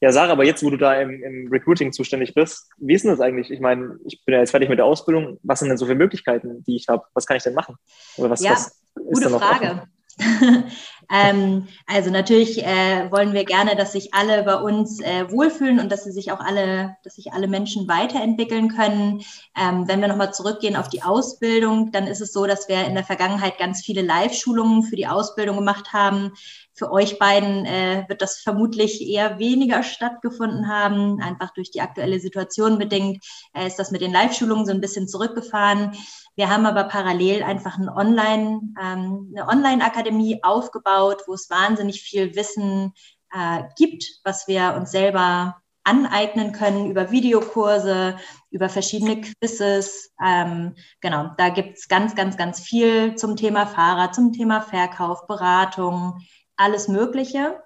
ja, 0.00 0.12
Sarah, 0.12 0.32
aber 0.32 0.44
jetzt, 0.44 0.62
wo 0.62 0.70
du 0.70 0.76
da 0.76 1.00
im, 1.00 1.22
im, 1.22 1.48
Recruiting 1.50 1.92
zuständig 1.92 2.34
bist, 2.34 2.70
wie 2.78 2.94
ist 2.94 3.04
denn 3.04 3.10
das 3.10 3.20
eigentlich? 3.20 3.50
Ich 3.50 3.60
meine, 3.60 3.98
ich 4.06 4.24
bin 4.24 4.34
ja 4.34 4.40
jetzt 4.40 4.52
fertig 4.52 4.68
mit 4.68 4.78
der 4.78 4.86
Ausbildung. 4.86 5.38
Was 5.42 5.58
sind 5.58 5.68
denn 5.68 5.78
so 5.78 5.86
viele 5.86 5.98
Möglichkeiten, 5.98 6.62
die 6.64 6.76
ich 6.76 6.88
habe? 6.88 7.04
Was 7.14 7.26
kann 7.26 7.36
ich 7.36 7.42
denn 7.42 7.54
machen? 7.54 7.76
Oder 8.16 8.30
was, 8.30 8.42
ja, 8.42 8.52
was 8.52 8.80
gute 8.94 9.30
Frage. 9.30 9.66
Offen? 9.66 9.93
ähm, 11.10 11.68
also 11.86 12.10
natürlich 12.10 12.64
äh, 12.64 13.10
wollen 13.10 13.32
wir 13.32 13.44
gerne, 13.44 13.76
dass 13.76 13.92
sich 13.92 14.14
alle 14.14 14.42
bei 14.42 14.56
uns 14.56 15.00
äh, 15.00 15.30
wohlfühlen 15.30 15.80
und 15.80 15.90
dass 15.90 16.04
sie 16.04 16.12
sich 16.12 16.32
auch 16.32 16.40
alle, 16.40 16.96
dass 17.02 17.16
sich 17.16 17.32
alle 17.32 17.48
Menschen 17.48 17.88
weiterentwickeln 17.88 18.68
können. 18.68 19.22
Ähm, 19.56 19.88
wenn 19.88 20.00
wir 20.00 20.08
nochmal 20.08 20.32
zurückgehen 20.32 20.76
auf 20.76 20.88
die 20.88 21.02
Ausbildung, 21.02 21.92
dann 21.92 22.06
ist 22.06 22.20
es 22.20 22.32
so, 22.32 22.46
dass 22.46 22.68
wir 22.68 22.84
in 22.86 22.94
der 22.94 23.04
Vergangenheit 23.04 23.58
ganz 23.58 23.82
viele 23.82 24.02
Live-Schulungen 24.02 24.82
für 24.82 24.96
die 24.96 25.06
Ausbildung 25.06 25.56
gemacht 25.56 25.92
haben. 25.92 26.32
Für 26.74 26.90
euch 26.90 27.18
beiden 27.18 27.64
äh, 27.66 28.04
wird 28.08 28.20
das 28.20 28.38
vermutlich 28.40 29.00
eher 29.00 29.38
weniger 29.38 29.82
stattgefunden 29.82 30.68
haben. 30.68 31.20
Einfach 31.22 31.52
durch 31.54 31.70
die 31.70 31.80
aktuelle 31.80 32.18
Situation 32.18 32.78
bedingt 32.78 33.24
äh, 33.52 33.66
ist 33.66 33.78
das 33.78 33.92
mit 33.92 34.00
den 34.00 34.12
Live-Schulungen 34.12 34.66
so 34.66 34.72
ein 34.72 34.80
bisschen 34.80 35.06
zurückgefahren. 35.06 35.92
Wir 36.34 36.50
haben 36.50 36.66
aber 36.66 36.84
parallel 36.84 37.44
einfach 37.44 37.78
ein 37.78 37.88
Online, 37.88 38.60
ähm, 38.82 39.32
eine 39.36 39.48
Online-Akademie 39.48 40.42
aufgebaut, 40.42 41.22
wo 41.26 41.34
es 41.34 41.48
wahnsinnig 41.48 42.02
viel 42.02 42.34
Wissen 42.34 42.92
äh, 43.32 43.62
gibt, 43.76 44.04
was 44.24 44.48
wir 44.48 44.74
uns 44.76 44.90
selber 44.90 45.56
aneignen 45.84 46.52
können 46.52 46.90
über 46.90 47.10
Videokurse, 47.10 48.16
über 48.50 48.68
verschiedene 48.68 49.20
Quizzes. 49.20 50.12
Ähm, 50.24 50.74
genau, 51.00 51.30
da 51.36 51.50
gibt's 51.50 51.88
ganz, 51.88 52.14
ganz, 52.14 52.36
ganz 52.36 52.60
viel 52.60 53.14
zum 53.16 53.36
Thema 53.36 53.66
Fahrrad, 53.66 54.14
zum 54.14 54.32
Thema 54.32 54.60
Verkauf, 54.62 55.26
Beratung, 55.26 56.20
alles 56.56 56.88
Mögliche. 56.88 57.62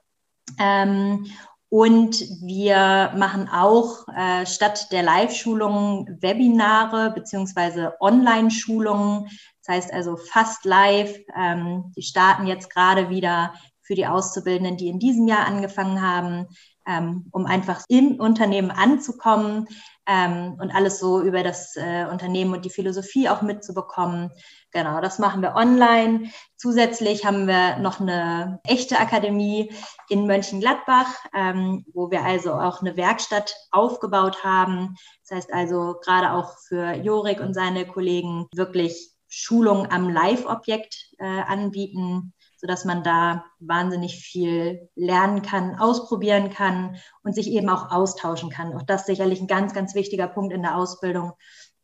Ähm, 0.59 1.27
und 1.71 2.21
wir 2.41 3.13
machen 3.17 3.49
auch 3.49 4.09
äh, 4.09 4.47
statt 4.47 4.91
der 4.91 5.03
Live-Schulungen 5.03 6.19
Webinare 6.23 7.11
beziehungsweise 7.11 7.95
Online-Schulungen. 8.01 9.29
Das 9.63 9.77
heißt 9.77 9.93
also 9.93 10.17
fast 10.17 10.65
live. 10.65 11.15
Ähm, 11.37 11.93
die 11.95 12.03
starten 12.03 12.47
jetzt 12.47 12.71
gerade 12.71 13.11
wieder 13.11 13.53
für 13.83 13.95
die 13.95 14.07
Auszubildenden, 14.07 14.79
die 14.79 14.89
in 14.89 14.99
diesem 14.99 15.29
Jahr 15.29 15.47
angefangen 15.47 16.01
haben, 16.01 16.47
ähm, 16.87 17.27
um 17.33 17.45
einfach 17.45 17.83
im 17.89 18.19
Unternehmen 18.19 18.71
anzukommen 18.71 19.69
ähm, 20.09 20.57
und 20.59 20.75
alles 20.75 20.99
so 20.99 21.21
über 21.21 21.43
das 21.43 21.77
äh, 21.77 22.07
Unternehmen 22.11 22.55
und 22.55 22.65
die 22.65 22.71
Philosophie 22.71 23.29
auch 23.29 23.43
mitzubekommen. 23.43 24.31
Genau, 24.73 25.01
das 25.01 25.19
machen 25.19 25.43
wir 25.43 25.55
online. 25.55 26.31
Zusätzlich 26.57 27.25
haben 27.25 27.47
wir 27.47 27.79
noch 27.79 28.01
eine 28.01 28.59
echte 28.65 28.99
Akademie 28.99 29.73
in 30.09 30.27
Mönchengladbach, 30.27 31.07
ähm, 31.35 31.85
wo 31.93 32.11
wir 32.11 32.25
also 32.25 32.55
auch 32.55 32.81
eine 32.81 32.97
Werkstatt 32.97 33.55
aufgebaut 33.71 34.43
haben. 34.43 34.97
Das 35.29 35.37
heißt 35.37 35.53
also 35.53 35.97
gerade 36.03 36.33
auch 36.33 36.57
für 36.67 36.95
Jorik 36.95 37.41
und 37.41 37.55
seine 37.55 37.87
Kollegen 37.87 38.47
wirklich 38.55 39.13
Schulungen 39.29 39.91
am 39.91 40.09
Live-Objekt 40.09 41.13
äh, 41.19 41.25
anbieten, 41.25 42.33
sodass 42.61 42.85
man 42.85 43.03
da 43.03 43.45
wahnsinnig 43.61 44.17
viel 44.17 44.89
lernen 44.97 45.43
kann, 45.43 45.79
ausprobieren 45.79 46.51
kann 46.51 46.97
und 47.23 47.35
sich 47.35 47.51
eben 47.51 47.69
auch 47.69 47.91
austauschen 47.91 48.51
kann. 48.51 48.75
Auch 48.75 48.83
das 48.83 49.07
sicherlich 49.07 49.41
ein 49.41 49.47
ganz, 49.47 49.73
ganz 49.75 49.95
wichtiger 49.95 50.27
Punkt 50.27 50.53
in 50.53 50.63
der 50.63 50.77
Ausbildung, 50.77 51.33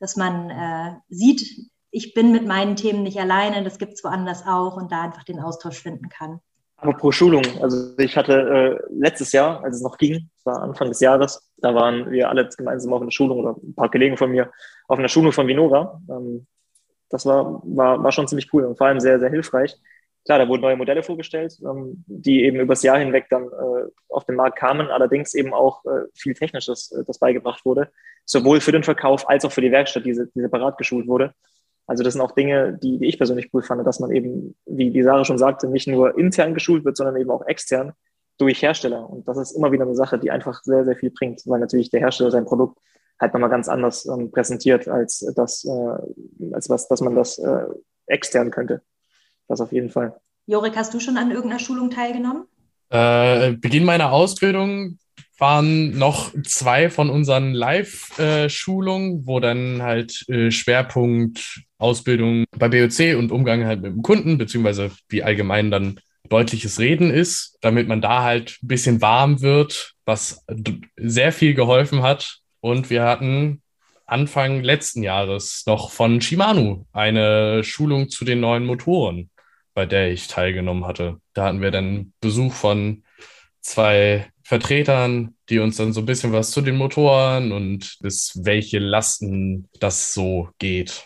dass 0.00 0.16
man 0.16 0.50
äh, 0.50 0.94
sieht, 1.08 1.70
ich 1.90 2.12
bin 2.12 2.32
mit 2.32 2.44
meinen 2.44 2.74
Themen 2.74 3.04
nicht 3.04 3.20
alleine, 3.20 3.62
das 3.62 3.78
gibt 3.78 3.92
es 3.92 4.02
woanders 4.02 4.44
auch 4.46 4.76
und 4.76 4.90
da 4.90 5.02
einfach 5.02 5.22
den 5.22 5.40
Austausch 5.40 5.80
finden 5.80 6.08
kann. 6.08 6.40
Aber 6.76 6.92
pro 6.92 7.12
Schulung, 7.12 7.44
also 7.62 7.96
ich 7.98 8.16
hatte 8.16 8.32
äh, 8.32 8.92
letztes 8.92 9.30
Jahr, 9.30 9.62
als 9.62 9.76
es 9.76 9.82
noch 9.82 9.96
ging, 9.96 10.28
war 10.42 10.60
Anfang 10.60 10.88
des 10.88 10.98
Jahres, 11.00 11.50
da 11.58 11.72
waren 11.74 12.10
wir 12.10 12.28
alle 12.28 12.48
gemeinsam 12.48 12.92
auf 12.92 13.00
einer 13.00 13.12
Schulung 13.12 13.38
oder 13.38 13.56
ein 13.62 13.74
paar 13.76 13.90
Kollegen 13.90 14.16
von 14.16 14.30
mir 14.30 14.50
auf 14.88 14.98
einer 14.98 15.08
Schulung 15.08 15.32
von 15.32 15.46
Vinora. 15.46 16.02
Ähm, 16.10 16.46
das 17.08 17.24
war, 17.26 17.62
war, 17.64 18.02
war 18.02 18.12
schon 18.12 18.26
ziemlich 18.26 18.52
cool 18.52 18.64
und 18.64 18.76
vor 18.76 18.88
allem 18.88 18.98
sehr, 18.98 19.20
sehr 19.20 19.30
hilfreich. 19.30 19.76
Klar, 20.24 20.38
da 20.38 20.48
wurden 20.48 20.62
neue 20.62 20.76
Modelle 20.76 21.02
vorgestellt, 21.02 21.58
ähm, 21.62 22.02
die 22.06 22.44
eben 22.44 22.58
übers 22.58 22.82
Jahr 22.82 22.98
hinweg 22.98 23.26
dann 23.28 23.44
äh, 23.44 23.90
auf 24.08 24.24
den 24.24 24.36
Markt 24.36 24.58
kamen, 24.58 24.88
allerdings 24.88 25.34
eben 25.34 25.52
auch 25.52 25.84
äh, 25.84 26.06
viel 26.14 26.34
Technisches, 26.34 26.92
äh, 26.92 27.04
das 27.04 27.18
beigebracht 27.18 27.64
wurde, 27.66 27.90
sowohl 28.24 28.60
für 28.60 28.72
den 28.72 28.84
Verkauf 28.84 29.28
als 29.28 29.44
auch 29.44 29.52
für 29.52 29.60
die 29.60 29.70
Werkstatt, 29.70 30.06
die, 30.06 30.12
die 30.12 30.40
separat 30.40 30.78
geschult 30.78 31.06
wurde. 31.06 31.34
Also 31.86 32.02
das 32.02 32.14
sind 32.14 32.22
auch 32.22 32.32
Dinge, 32.32 32.78
die, 32.82 32.98
die 32.98 33.06
ich 33.06 33.18
persönlich 33.18 33.50
cool 33.52 33.62
fand, 33.62 33.86
dass 33.86 34.00
man 34.00 34.10
eben, 34.12 34.56
wie 34.64 34.90
die 34.90 35.02
Sarah 35.02 35.26
schon 35.26 35.36
sagte, 35.36 35.68
nicht 35.68 35.86
nur 35.86 36.16
intern 36.18 36.54
geschult 36.54 36.86
wird, 36.86 36.96
sondern 36.96 37.16
eben 37.16 37.30
auch 37.30 37.44
extern 37.46 37.92
durch 38.38 38.62
Hersteller. 38.62 39.08
Und 39.08 39.28
das 39.28 39.36
ist 39.36 39.52
immer 39.52 39.72
wieder 39.72 39.84
eine 39.84 39.94
Sache, 39.94 40.18
die 40.18 40.30
einfach 40.30 40.62
sehr, 40.62 40.86
sehr 40.86 40.96
viel 40.96 41.10
bringt, 41.10 41.42
weil 41.46 41.60
natürlich 41.60 41.90
der 41.90 42.00
Hersteller 42.00 42.30
sein 42.30 42.46
Produkt 42.46 42.78
halt 43.20 43.34
nochmal 43.34 43.50
ganz 43.50 43.68
anders 43.68 44.06
ähm, 44.06 44.30
präsentiert, 44.30 44.88
als 44.88 45.18
das, 45.36 45.64
äh, 45.66 46.52
als 46.54 46.70
was, 46.70 46.88
dass 46.88 47.02
man 47.02 47.14
das 47.14 47.38
äh, 47.38 47.66
extern 48.06 48.50
könnte. 48.50 48.82
Das 49.48 49.60
auf 49.60 49.72
jeden 49.72 49.90
Fall. 49.90 50.16
Jorik, 50.46 50.76
hast 50.76 50.92
du 50.94 51.00
schon 51.00 51.16
an 51.16 51.30
irgendeiner 51.30 51.60
Schulung 51.60 51.90
teilgenommen? 51.90 52.44
Äh, 52.90 53.52
Beginn 53.52 53.84
meiner 53.84 54.12
Ausbildung 54.12 54.98
waren 55.38 55.98
noch 55.98 56.32
zwei 56.44 56.90
von 56.90 57.10
unseren 57.10 57.54
Live-Schulungen, 57.54 59.26
wo 59.26 59.40
dann 59.40 59.82
halt 59.82 60.28
äh, 60.28 60.50
Schwerpunkt 60.50 61.62
Ausbildung 61.78 62.44
bei 62.56 62.68
BOC 62.68 63.16
und 63.18 63.32
Umgang 63.32 63.64
halt 63.64 63.82
mit 63.82 63.92
dem 63.92 64.02
Kunden, 64.02 64.38
beziehungsweise 64.38 64.90
wie 65.08 65.22
allgemein 65.22 65.70
dann 65.70 66.00
deutliches 66.28 66.78
Reden 66.78 67.10
ist, 67.10 67.58
damit 67.60 67.88
man 67.88 68.00
da 68.00 68.22
halt 68.22 68.58
ein 68.62 68.68
bisschen 68.68 69.00
warm 69.02 69.42
wird, 69.42 69.94
was 70.04 70.44
sehr 70.96 71.32
viel 71.32 71.54
geholfen 71.54 72.02
hat. 72.02 72.38
Und 72.60 72.88
wir 72.88 73.02
hatten 73.02 73.62
Anfang 74.06 74.62
letzten 74.62 75.02
Jahres 75.02 75.64
noch 75.66 75.90
von 75.90 76.20
Shimano 76.20 76.86
eine 76.92 77.64
Schulung 77.64 78.08
zu 78.08 78.24
den 78.24 78.40
neuen 78.40 78.64
Motoren, 78.64 79.30
bei 79.74 79.86
der 79.86 80.10
ich 80.10 80.28
teilgenommen 80.28 80.86
hatte. 80.86 81.20
Da 81.34 81.44
hatten 81.44 81.60
wir 81.60 81.70
dann 81.70 82.12
Besuch 82.20 82.52
von 82.52 83.04
zwei 83.60 84.30
Vertretern, 84.42 85.34
die 85.48 85.58
uns 85.58 85.76
dann 85.76 85.92
so 85.92 86.00
ein 86.00 86.06
bisschen 86.06 86.32
was 86.32 86.50
zu 86.50 86.60
den 86.60 86.76
Motoren 86.76 87.52
und 87.52 87.98
bis 88.00 88.40
welche 88.44 88.78
Lasten 88.78 89.68
das 89.80 90.14
so 90.14 90.48
geht. 90.58 91.04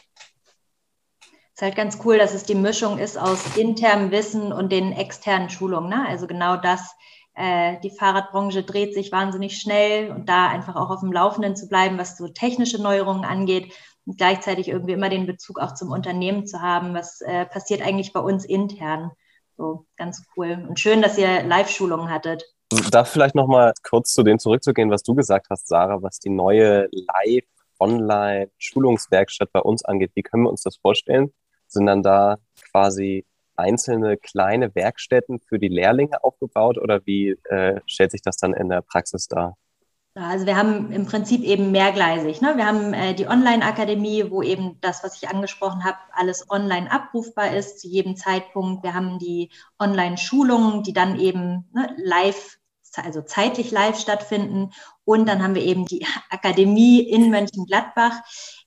Ist 1.55 1.63
halt 1.63 1.77
ganz 1.77 1.99
cool, 2.05 2.19
dass 2.19 2.35
es 2.35 2.45
die 2.45 2.55
Mischung 2.55 2.99
ist 2.99 3.17
aus 3.17 3.57
internem 3.57 4.11
Wissen 4.11 4.53
und 4.53 4.71
den 4.71 4.93
externen 4.93 5.51
Schulungen. 5.51 5.89
Ne? 5.89 6.07
Also 6.07 6.27
genau 6.27 6.57
das, 6.57 6.95
äh, 7.35 7.81
die 7.83 7.91
Fahrradbranche 7.91 8.63
dreht 8.63 8.95
sich 8.95 9.11
wahnsinnig 9.11 9.59
schnell 9.59 10.11
und 10.11 10.29
da 10.29 10.49
einfach 10.49 10.77
auch 10.77 10.91
auf 10.91 11.01
dem 11.01 11.13
Laufenden 11.13 11.57
zu 11.57 11.69
bleiben, 11.69 11.99
was 11.99 12.17
so 12.17 12.29
technische 12.29 12.81
Neuerungen 12.81 13.25
angeht 13.25 13.73
und 14.09 14.17
gleichzeitig 14.17 14.69
irgendwie 14.69 14.95
immer 14.95 15.11
den 15.11 15.27
Bezug 15.27 15.61
auch 15.61 15.75
zum 15.75 15.91
Unternehmen 15.91 16.47
zu 16.47 16.63
haben, 16.63 16.95
was 16.95 17.21
äh, 17.21 17.45
passiert 17.45 17.83
eigentlich 17.83 18.15
bei 18.15 18.21
uns 18.21 18.47
intern. 18.47 19.11
So 19.59 19.85
ganz 19.97 20.25
cool 20.35 20.65
und 20.67 20.81
schön, 20.81 21.03
dass 21.03 21.19
ihr 21.19 21.43
Live-Schulungen 21.43 22.09
hattet. 22.09 22.43
Da 22.91 23.05
vielleicht 23.05 23.35
noch 23.35 23.47
mal 23.47 23.75
kurz 23.83 24.15
zu 24.15 24.23
dem 24.23 24.39
zurückzugehen, 24.39 24.91
was 24.91 25.03
du 25.03 25.15
gesagt 25.15 25.49
hast, 25.51 25.69
Sarah, 25.69 26.03
was 26.03 26.21
die 26.21 26.31
neue 26.31 26.89
Live 26.91 27.45
Online-Schulungswerkstatt 27.79 29.53
bei 29.53 29.61
uns 29.61 29.85
angeht. 29.85 30.13
Wie 30.15 30.23
können 30.23 30.45
wir 30.45 30.51
uns 30.51 30.63
das 30.63 30.77
vorstellen? 30.77 31.33
Sind 31.67 31.87
dann 31.87 32.03
da 32.03 32.39
quasi 32.73 33.27
einzelne 33.57 34.17
kleine 34.17 34.75
Werkstätten 34.75 35.39
für 35.41 35.59
die 35.59 35.69
Lehrlinge 35.69 36.25
aufgebaut 36.25 36.79
oder 36.79 37.05
wie 37.05 37.37
äh, 37.45 37.81
stellt 37.87 38.13
sich 38.13 38.23
das 38.23 38.39
dann 38.39 38.55
in 38.55 38.71
der 38.71 38.81
Praxis 38.81 39.29
dar? 39.29 39.57
Also 40.21 40.47
wir 40.47 40.57
haben 40.57 40.91
im 40.91 41.07
Prinzip 41.07 41.43
eben 41.43 41.71
mehrgleisig. 41.71 42.41
Ne? 42.41 42.57
Wir 42.57 42.67
haben 42.67 42.93
äh, 42.93 43.15
die 43.15 43.29
Online-Akademie, 43.29 44.31
wo 44.31 44.43
eben 44.43 44.81
das, 44.81 45.05
was 45.05 45.23
ich 45.23 45.29
angesprochen 45.29 45.85
habe, 45.85 45.99
alles 46.13 46.51
online 46.51 46.91
abrufbar 46.91 47.55
ist 47.55 47.81
zu 47.81 47.89
jedem 47.89 48.17
Zeitpunkt. 48.17 48.83
Wir 48.83 48.95
haben 48.95 49.19
die 49.19 49.51
Online-Schulungen, 49.79 50.83
die 50.83 50.93
dann 50.93 51.21
eben 51.21 51.69
ne, 51.73 51.95
live 51.99 52.59
also 52.97 53.23
zeitlich 53.23 53.71
live 53.71 53.99
stattfinden. 53.99 54.71
Und 55.05 55.29
dann 55.29 55.43
haben 55.43 55.55
wir 55.55 55.63
eben 55.63 55.87
die 55.87 56.05
Akademie 56.31 57.01
in 57.01 57.31
Mönchengladbach. 57.31 58.21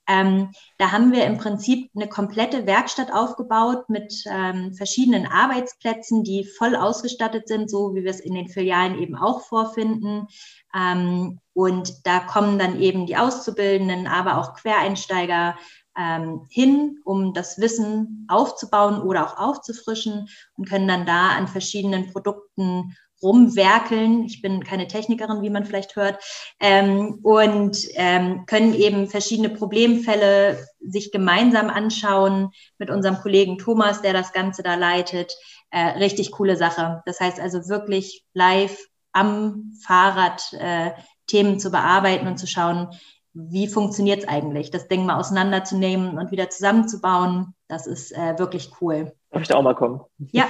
Ähm, 0.08 0.50
da 0.78 0.90
haben 0.90 1.12
wir 1.12 1.24
im 1.24 1.38
Prinzip 1.38 1.90
eine 1.94 2.08
komplette 2.08 2.66
Werkstatt 2.66 3.12
aufgebaut 3.12 3.88
mit 3.88 4.24
ähm, 4.26 4.74
verschiedenen 4.74 5.26
Arbeitsplätzen, 5.26 6.24
die 6.24 6.44
voll 6.44 6.74
ausgestattet 6.74 7.46
sind, 7.46 7.70
so 7.70 7.94
wie 7.94 8.02
wir 8.02 8.10
es 8.10 8.20
in 8.20 8.34
den 8.34 8.48
Filialen 8.48 8.98
eben 8.98 9.16
auch 9.16 9.42
vorfinden. 9.42 10.26
Ähm, 10.74 11.38
und 11.54 12.06
da 12.06 12.20
kommen 12.20 12.58
dann 12.58 12.80
eben 12.80 13.06
die 13.06 13.16
Auszubildenden, 13.16 14.06
aber 14.06 14.38
auch 14.38 14.54
Quereinsteiger 14.54 15.56
ähm, 15.98 16.46
hin, 16.50 17.00
um 17.04 17.34
das 17.34 17.58
Wissen 17.60 18.26
aufzubauen 18.28 19.02
oder 19.02 19.26
auch 19.26 19.38
aufzufrischen 19.38 20.28
und 20.56 20.68
können 20.68 20.88
dann 20.88 21.06
da 21.06 21.30
an 21.30 21.48
verschiedenen 21.48 22.10
Produkten 22.12 22.96
rumwerkeln. 23.22 24.24
Ich 24.24 24.42
bin 24.42 24.64
keine 24.64 24.88
Technikerin, 24.88 25.42
wie 25.42 25.50
man 25.50 25.64
vielleicht 25.64 25.94
hört, 25.96 26.22
ähm, 26.60 27.20
und 27.22 27.78
ähm, 27.94 28.44
können 28.46 28.74
eben 28.74 29.06
verschiedene 29.08 29.50
Problemfälle 29.50 30.66
sich 30.80 31.12
gemeinsam 31.12 31.70
anschauen 31.70 32.50
mit 32.78 32.90
unserem 32.90 33.18
Kollegen 33.18 33.58
Thomas, 33.58 34.02
der 34.02 34.12
das 34.12 34.32
Ganze 34.32 34.62
da 34.62 34.74
leitet. 34.74 35.34
Äh, 35.70 35.98
richtig 35.98 36.32
coole 36.32 36.56
Sache. 36.56 37.02
Das 37.06 37.20
heißt 37.20 37.38
also 37.38 37.68
wirklich 37.68 38.24
live 38.34 38.76
am 39.12 39.72
Fahrrad 39.84 40.42
äh, 40.54 40.90
Themen 41.32 41.58
zu 41.58 41.70
bearbeiten 41.70 42.26
und 42.26 42.36
zu 42.36 42.46
schauen, 42.46 42.88
wie 43.32 43.66
funktioniert 43.66 44.20
es 44.20 44.28
eigentlich, 44.28 44.70
das 44.70 44.88
Ding 44.88 45.06
mal 45.06 45.18
auseinanderzunehmen 45.18 46.18
und 46.18 46.30
wieder 46.30 46.50
zusammenzubauen. 46.50 47.54
Das 47.66 47.86
ist 47.86 48.12
äh, 48.12 48.38
wirklich 48.38 48.70
cool. 48.80 49.12
Darf 49.30 49.42
ich 49.42 49.48
da 49.48 49.56
auch 49.56 49.62
mal 49.62 49.74
kommen? 49.74 50.02
Ja. 50.32 50.44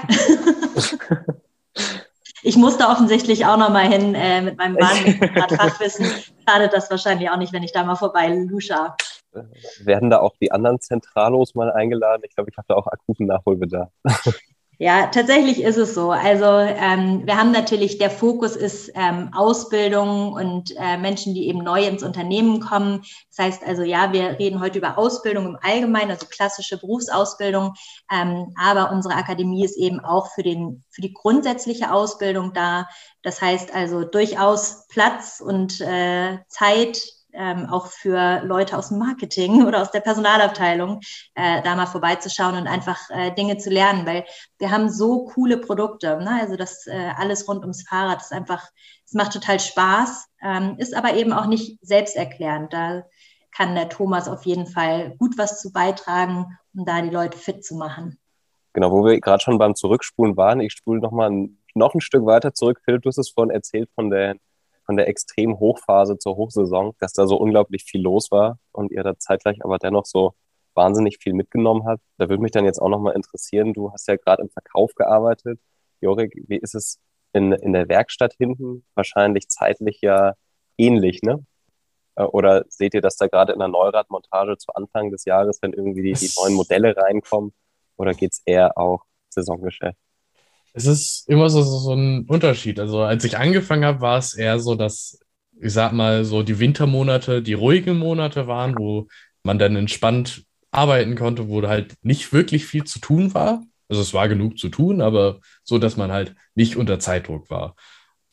ich 2.42 2.56
musste 2.56 2.88
offensichtlich 2.88 3.46
auch 3.46 3.56
noch 3.56 3.70
mal 3.70 3.86
hin 3.86 4.16
äh, 4.16 4.42
mit 4.42 4.58
meinem 4.58 4.76
Bahnfachwissen. 4.76 6.06
Schadet 6.48 6.72
das 6.72 6.90
wahrscheinlich 6.90 7.30
auch 7.30 7.36
nicht, 7.36 7.52
wenn 7.52 7.62
ich 7.62 7.70
da 7.70 7.84
mal 7.84 7.94
vorbei 7.94 8.34
lusche. 8.34 8.74
Werden 9.84 10.10
da 10.10 10.18
auch 10.18 10.34
die 10.40 10.50
anderen 10.50 10.80
Zentralos 10.80 11.54
mal 11.54 11.70
eingeladen? 11.70 12.22
Ich 12.26 12.34
glaube, 12.34 12.50
ich 12.50 12.58
habe 12.58 12.66
da 12.68 12.74
auch 12.74 12.88
akuten 12.88 13.26
Nachholbedarf. 13.26 13.92
Ja, 14.82 15.06
tatsächlich 15.06 15.62
ist 15.62 15.76
es 15.76 15.94
so. 15.94 16.10
Also 16.10 16.44
ähm, 16.44 17.24
wir 17.24 17.36
haben 17.36 17.52
natürlich, 17.52 17.98
der 17.98 18.10
Fokus 18.10 18.56
ist 18.56 18.90
ähm, 18.96 19.30
Ausbildung 19.32 20.32
und 20.32 20.74
äh, 20.76 20.96
Menschen, 20.98 21.34
die 21.34 21.46
eben 21.46 21.62
neu 21.62 21.86
ins 21.86 22.02
Unternehmen 22.02 22.58
kommen. 22.58 23.04
Das 23.28 23.46
heißt 23.46 23.62
also, 23.64 23.84
ja, 23.84 24.12
wir 24.12 24.40
reden 24.40 24.58
heute 24.58 24.78
über 24.78 24.98
Ausbildung 24.98 25.46
im 25.46 25.58
Allgemeinen, 25.62 26.10
also 26.10 26.26
klassische 26.26 26.78
Berufsausbildung. 26.78 27.74
Ähm, 28.10 28.52
aber 28.60 28.90
unsere 28.90 29.14
Akademie 29.14 29.64
ist 29.64 29.76
eben 29.76 30.00
auch 30.00 30.32
für, 30.34 30.42
den, 30.42 30.82
für 30.90 31.00
die 31.00 31.12
grundsätzliche 31.12 31.92
Ausbildung 31.92 32.52
da. 32.52 32.88
Das 33.22 33.40
heißt 33.40 33.72
also 33.72 34.02
durchaus 34.02 34.88
Platz 34.88 35.40
und 35.40 35.80
äh, 35.80 36.38
Zeit 36.48 37.00
ähm, 37.32 37.66
auch 37.66 37.86
für 37.86 38.42
Leute 38.44 38.76
aus 38.76 38.88
dem 38.88 38.98
Marketing 38.98 39.64
oder 39.66 39.82
aus 39.82 39.90
der 39.90 40.00
Personalabteilung, 40.00 41.00
äh, 41.34 41.62
da 41.62 41.74
mal 41.74 41.86
vorbeizuschauen 41.86 42.56
und 42.56 42.66
einfach 42.66 42.98
äh, 43.10 43.32
Dinge 43.34 43.58
zu 43.58 43.70
lernen, 43.70 44.06
weil 44.06 44.24
wir 44.58 44.70
haben 44.70 44.90
so 44.90 45.24
coole 45.24 45.58
Produkte. 45.58 46.18
Ne? 46.22 46.38
Also 46.40 46.56
das 46.56 46.86
äh, 46.86 47.10
alles 47.16 47.48
rund 47.48 47.62
ums 47.62 47.86
Fahrrad 47.88 48.20
ist 48.20 48.32
einfach, 48.32 48.68
es 49.04 49.12
macht 49.14 49.32
total 49.32 49.60
Spaß, 49.60 50.26
ähm, 50.42 50.76
ist 50.78 50.94
aber 50.94 51.14
eben 51.14 51.32
auch 51.32 51.46
nicht 51.46 51.78
selbsterklärend. 51.82 52.72
Da 52.72 53.04
kann 53.54 53.74
der 53.74 53.88
Thomas 53.88 54.28
auf 54.28 54.46
jeden 54.46 54.66
Fall 54.66 55.14
gut 55.18 55.36
was 55.38 55.60
zu 55.60 55.72
beitragen, 55.72 56.46
um 56.74 56.84
da 56.84 57.02
die 57.02 57.10
Leute 57.10 57.38
fit 57.38 57.64
zu 57.64 57.76
machen. 57.76 58.18
Genau, 58.72 58.90
wo 58.90 59.04
wir 59.04 59.20
gerade 59.20 59.42
schon 59.42 59.58
beim 59.58 59.74
Zurückspulen 59.74 60.36
waren, 60.36 60.60
ich 60.60 60.72
spule 60.72 61.00
noch 61.00 61.12
mal 61.12 61.30
ein, 61.30 61.58
noch 61.74 61.94
ein 61.94 62.00
Stück 62.00 62.24
weiter 62.24 62.54
zurück. 62.54 62.80
Philipp, 62.84 63.02
du 63.02 63.08
hast 63.08 63.18
es 63.18 63.30
vorhin 63.30 63.50
erzählt 63.50 63.90
von 63.94 64.08
der 64.08 64.36
von 64.84 64.96
der 64.96 65.08
extremen 65.08 65.58
Hochphase 65.58 66.18
zur 66.18 66.36
Hochsaison, 66.36 66.94
dass 66.98 67.12
da 67.12 67.26
so 67.26 67.36
unglaublich 67.36 67.84
viel 67.84 68.02
los 68.02 68.30
war 68.30 68.58
und 68.72 68.90
ihr 68.92 69.02
da 69.02 69.18
zeitgleich 69.18 69.64
aber 69.64 69.78
dennoch 69.78 70.06
so 70.06 70.34
wahnsinnig 70.74 71.18
viel 71.20 71.34
mitgenommen 71.34 71.84
habt. 71.86 72.02
Da 72.18 72.28
würde 72.28 72.42
mich 72.42 72.52
dann 72.52 72.64
jetzt 72.64 72.80
auch 72.80 72.88
nochmal 72.88 73.14
interessieren, 73.14 73.72
du 73.72 73.92
hast 73.92 74.08
ja 74.08 74.16
gerade 74.16 74.42
im 74.42 74.50
Verkauf 74.50 74.94
gearbeitet. 74.94 75.60
Jorik, 76.00 76.34
wie 76.48 76.56
ist 76.58 76.74
es 76.74 76.98
in, 77.32 77.52
in 77.52 77.72
der 77.72 77.88
Werkstatt 77.88 78.34
hinten? 78.34 78.84
Wahrscheinlich 78.94 79.48
zeitlich 79.48 80.00
ja 80.02 80.34
ähnlich, 80.78 81.22
ne? 81.22 81.44
Äh, 82.16 82.24
oder 82.24 82.64
seht 82.68 82.94
ihr 82.94 83.00
das 83.00 83.16
da 83.16 83.26
gerade 83.26 83.52
in 83.52 83.58
der 83.58 83.68
Neuradmontage 83.68 84.56
zu 84.58 84.72
Anfang 84.74 85.10
des 85.10 85.24
Jahres, 85.24 85.58
wenn 85.62 85.72
irgendwie 85.72 86.02
die, 86.02 86.12
die 86.12 86.30
neuen 86.36 86.54
Modelle 86.54 86.96
reinkommen? 86.96 87.52
Oder 87.96 88.14
geht 88.14 88.32
es 88.32 88.42
eher 88.44 88.76
auch 88.78 89.04
Saisongeschäft? 89.30 89.98
Es 90.72 90.86
ist 90.86 91.28
immer 91.28 91.50
so, 91.50 91.62
so, 91.62 91.94
ein 91.94 92.24
Unterschied. 92.26 92.80
Also 92.80 93.02
als 93.02 93.24
ich 93.24 93.36
angefangen 93.36 93.84
habe, 93.84 94.00
war 94.00 94.18
es 94.18 94.34
eher 94.34 94.58
so, 94.58 94.74
dass, 94.74 95.20
ich 95.60 95.72
sag 95.72 95.92
mal, 95.92 96.24
so 96.24 96.42
die 96.42 96.58
Wintermonate, 96.58 97.42
die 97.42 97.52
ruhigen 97.54 97.98
Monate 97.98 98.46
waren, 98.46 98.76
wo 98.78 99.08
man 99.42 99.58
dann 99.58 99.76
entspannt 99.76 100.44
arbeiten 100.70 101.14
konnte, 101.16 101.48
wo 101.48 101.62
halt 101.66 101.94
nicht 102.02 102.32
wirklich 102.32 102.66
viel 102.66 102.84
zu 102.84 103.00
tun 103.00 103.34
war. 103.34 103.62
Also 103.88 104.00
es 104.02 104.14
war 104.14 104.28
genug 104.28 104.58
zu 104.58 104.70
tun, 104.70 105.02
aber 105.02 105.40
so, 105.62 105.78
dass 105.78 105.96
man 105.98 106.10
halt 106.12 106.34
nicht 106.54 106.76
unter 106.76 106.98
Zeitdruck 106.98 107.50
war. 107.50 107.76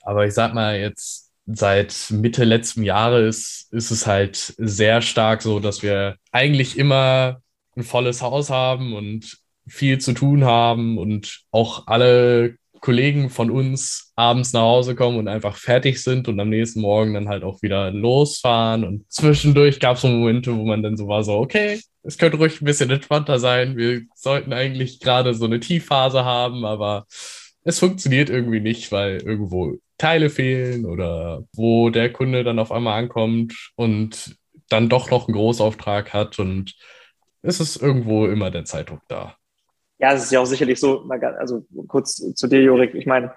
Aber 0.01 0.25
ich 0.25 0.33
sag 0.33 0.53
mal, 0.53 0.79
jetzt 0.79 1.31
seit 1.45 2.11
Mitte 2.11 2.43
letzten 2.45 2.83
Jahres 2.83 3.67
ist 3.71 3.91
es 3.91 4.07
halt 4.07 4.53
sehr 4.57 5.01
stark 5.01 5.41
so, 5.41 5.59
dass 5.59 5.83
wir 5.83 6.15
eigentlich 6.31 6.77
immer 6.77 7.41
ein 7.75 7.83
volles 7.83 8.21
Haus 8.21 8.49
haben 8.49 8.93
und 8.93 9.38
viel 9.69 9.99
zu 9.99 10.13
tun 10.13 10.45
haben 10.45 10.97
und 10.97 11.41
auch 11.51 11.87
alle 11.87 12.55
Kollegen 12.81 13.29
von 13.29 13.51
uns 13.51 14.11
abends 14.15 14.53
nach 14.53 14.61
Hause 14.61 14.95
kommen 14.95 15.17
und 15.17 15.27
einfach 15.27 15.57
fertig 15.57 16.01
sind 16.01 16.27
und 16.27 16.39
am 16.39 16.49
nächsten 16.49 16.81
Morgen 16.81 17.13
dann 17.13 17.27
halt 17.27 17.43
auch 17.43 17.61
wieder 17.61 17.91
losfahren. 17.91 18.83
Und 18.83 19.11
zwischendurch 19.11 19.79
gab 19.79 19.95
es 19.95 20.01
so 20.01 20.07
Momente, 20.07 20.55
wo 20.55 20.65
man 20.65 20.83
dann 20.83 20.97
so 20.97 21.07
war, 21.07 21.23
so, 21.23 21.33
okay, 21.33 21.81
es 22.03 22.17
könnte 22.17 22.37
ruhig 22.37 22.61
ein 22.61 22.65
bisschen 22.65 22.89
entspannter 22.89 23.39
sein. 23.39 23.77
Wir 23.77 24.03
sollten 24.15 24.53
eigentlich 24.53 24.99
gerade 24.99 25.33
so 25.33 25.45
eine 25.45 25.59
Tiefphase 25.59 26.23
haben, 26.23 26.65
aber 26.65 27.05
es 27.63 27.79
funktioniert 27.79 28.29
irgendwie 28.29 28.61
nicht, 28.61 28.91
weil 28.91 29.21
irgendwo 29.21 29.75
Teile 29.97 30.29
fehlen 30.29 30.85
oder 30.85 31.43
wo 31.53 31.89
der 31.89 32.11
Kunde 32.11 32.43
dann 32.43 32.59
auf 32.59 32.71
einmal 32.71 32.97
ankommt 32.99 33.71
und 33.75 34.37
dann 34.69 34.87
doch 34.87 35.11
noch 35.11 35.27
einen 35.27 35.35
Großauftrag 35.35 36.13
hat 36.13 36.39
und 36.39 36.75
es 37.41 37.59
ist 37.59 37.77
irgendwo 37.77 38.27
immer 38.27 38.51
der 38.51 38.65
Zeitdruck 38.65 39.01
da. 39.07 39.35
Ja, 39.99 40.13
es 40.13 40.23
ist 40.23 40.31
ja 40.31 40.39
auch 40.39 40.45
sicherlich 40.45 40.79
so, 40.79 41.07
also 41.09 41.65
kurz 41.87 42.15
zu 42.15 42.47
dir, 42.47 42.61
Jorik. 42.61 42.95
Ich 42.95 43.05
meine, 43.05 43.33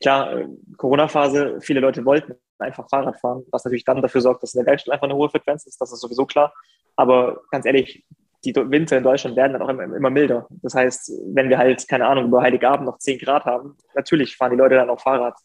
klar, 0.00 0.36
äh, 0.36 0.48
Corona-Phase, 0.76 1.58
viele 1.60 1.80
Leute 1.80 2.04
wollten 2.04 2.34
einfach 2.58 2.88
Fahrrad 2.88 3.18
fahren, 3.18 3.44
was 3.50 3.64
natürlich 3.64 3.84
dann 3.84 4.02
dafür 4.02 4.20
sorgt, 4.20 4.42
dass 4.42 4.54
in 4.54 4.58
der 4.58 4.66
Werkstatt 4.66 4.92
einfach 4.92 5.04
eine 5.04 5.14
hohe 5.14 5.30
Frequenz 5.30 5.66
ist, 5.66 5.80
das 5.80 5.92
ist 5.92 6.00
sowieso 6.00 6.26
klar. 6.26 6.52
Aber 6.96 7.42
ganz 7.50 7.64
ehrlich, 7.64 8.04
die 8.44 8.54
Winter 8.54 8.96
in 8.98 9.04
Deutschland 9.04 9.36
werden 9.36 9.52
dann 9.52 9.62
auch 9.62 9.68
immer, 9.68 9.84
immer 9.84 10.10
milder. 10.10 10.46
Das 10.62 10.74
heißt, 10.74 11.12
wenn 11.34 11.48
wir 11.48 11.58
halt, 11.58 11.86
keine 11.88 12.06
Ahnung, 12.06 12.26
über 12.26 12.42
Heiligabend 12.42 12.86
noch 12.86 12.98
10 12.98 13.18
Grad 13.18 13.44
haben, 13.44 13.76
natürlich 13.94 14.36
fahren 14.36 14.52
die 14.52 14.58
Leute 14.58 14.76
dann 14.76 14.90
auch 14.90 15.00
Fahrrad. 15.00 15.38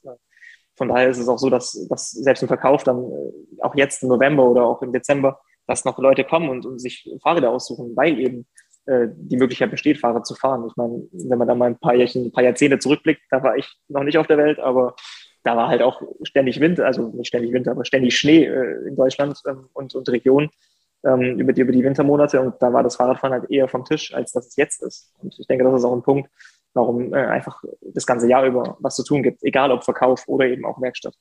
Von 0.75 0.89
daher 0.89 1.09
ist 1.09 1.19
es 1.19 1.27
auch 1.27 1.37
so, 1.37 1.49
dass, 1.49 1.87
dass 1.89 2.11
selbst 2.11 2.41
im 2.41 2.47
Verkauf 2.47 2.83
dann 2.83 3.03
äh, 3.03 3.61
auch 3.61 3.75
jetzt 3.75 4.03
im 4.03 4.09
November 4.09 4.43
oder 4.43 4.63
auch 4.63 4.81
im 4.81 4.91
Dezember, 4.91 5.39
dass 5.67 5.85
noch 5.85 5.97
Leute 5.97 6.23
kommen 6.23 6.49
und, 6.49 6.65
und 6.65 6.79
sich 6.79 7.09
Fahrräder 7.21 7.49
aussuchen, 7.49 7.95
weil 7.95 8.19
eben 8.19 8.45
äh, 8.85 9.07
die 9.11 9.37
Möglichkeit 9.37 9.71
besteht, 9.71 9.99
Fahrrad 9.99 10.27
zu 10.27 10.35
fahren. 10.35 10.65
Ich 10.67 10.75
meine, 10.75 11.07
wenn 11.11 11.37
man 11.37 11.47
da 11.47 11.55
mal 11.55 11.67
ein 11.67 11.79
paar, 11.79 11.95
Jährchen, 11.95 12.25
ein 12.25 12.31
paar 12.31 12.43
Jahrzehnte 12.43 12.79
zurückblickt, 12.79 13.21
da 13.29 13.41
war 13.43 13.57
ich 13.57 13.67
noch 13.87 14.03
nicht 14.03 14.17
auf 14.17 14.27
der 14.27 14.37
Welt, 14.37 14.59
aber 14.59 14.95
da 15.43 15.55
war 15.55 15.67
halt 15.67 15.81
auch 15.81 16.01
ständig 16.23 16.59
Winter, 16.59 16.85
also 16.85 17.09
nicht 17.09 17.27
ständig 17.27 17.51
Winter, 17.51 17.71
aber 17.71 17.85
ständig 17.85 18.17
Schnee 18.17 18.45
äh, 18.45 18.87
in 18.87 18.95
Deutschland 18.95 19.41
ähm, 19.47 19.69
und, 19.73 19.95
und 19.95 20.09
Region 20.09 20.49
ähm, 21.03 21.39
über, 21.39 21.53
die, 21.53 21.61
über 21.61 21.71
die 21.71 21.83
Wintermonate 21.83 22.41
und 22.41 22.55
da 22.61 22.73
war 22.73 22.83
das 22.83 22.95
Fahrradfahren 22.95 23.33
halt 23.33 23.51
eher 23.51 23.67
vom 23.67 23.85
Tisch, 23.85 24.13
als 24.13 24.31
dass 24.31 24.47
es 24.47 24.55
jetzt 24.55 24.81
ist. 24.81 25.13
Und 25.19 25.35
ich 25.39 25.47
denke, 25.47 25.63
das 25.63 25.79
ist 25.79 25.85
auch 25.85 25.93
ein 25.93 26.01
Punkt, 26.01 26.29
warum 26.73 27.13
äh, 27.13 27.25
einfach 27.25 27.63
das 27.81 28.05
ganze 28.05 28.27
Jahr 28.27 28.45
über 28.45 28.77
was 28.79 28.95
zu 28.95 29.03
tun 29.03 29.23
gibt, 29.23 29.43
egal 29.43 29.71
ob 29.71 29.83
Verkauf 29.83 30.27
oder 30.27 30.45
eben 30.45 30.65
auch 30.65 30.81
Werkstatt. 30.81 31.15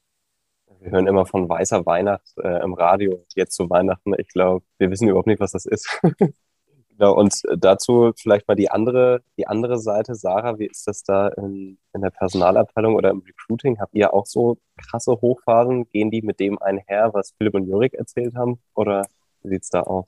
Wir 0.80 0.90
hören 0.90 1.06
immer 1.06 1.24
von 1.24 1.48
weißer 1.48 1.86
Weihnacht 1.86 2.34
äh, 2.42 2.62
im 2.62 2.74
Radio, 2.74 3.22
jetzt 3.34 3.54
zu 3.54 3.70
Weihnachten. 3.70 4.12
Ich 4.18 4.28
glaube, 4.28 4.64
wir 4.78 4.90
wissen 4.90 5.08
überhaupt 5.08 5.28
nicht, 5.28 5.40
was 5.40 5.52
das 5.52 5.66
ist. 5.66 6.00
genau, 6.96 7.14
und 7.14 7.42
dazu 7.56 8.12
vielleicht 8.16 8.48
mal 8.48 8.54
die 8.54 8.70
andere, 8.70 9.22
die 9.36 9.46
andere 9.46 9.78
Seite. 9.78 10.14
Sarah, 10.14 10.58
wie 10.58 10.66
ist 10.66 10.86
das 10.86 11.02
da 11.02 11.28
in, 11.28 11.78
in 11.92 12.00
der 12.00 12.10
Personalabteilung 12.10 12.94
oder 12.94 13.10
im 13.10 13.22
Recruiting? 13.26 13.80
Habt 13.80 13.94
ihr 13.94 14.12
auch 14.14 14.26
so 14.26 14.58
krasse 14.76 15.12
Hochphasen? 15.12 15.88
Gehen 15.90 16.10
die 16.10 16.22
mit 16.22 16.40
dem 16.40 16.58
einher, 16.60 17.10
was 17.12 17.32
Philipp 17.36 17.54
und 17.54 17.68
Jurik 17.68 17.94
erzählt 17.94 18.34
haben? 18.36 18.60
Oder 18.74 19.06
wie 19.42 19.50
sieht 19.50 19.62
es 19.62 19.70
da 19.70 19.82
aus? 19.82 20.06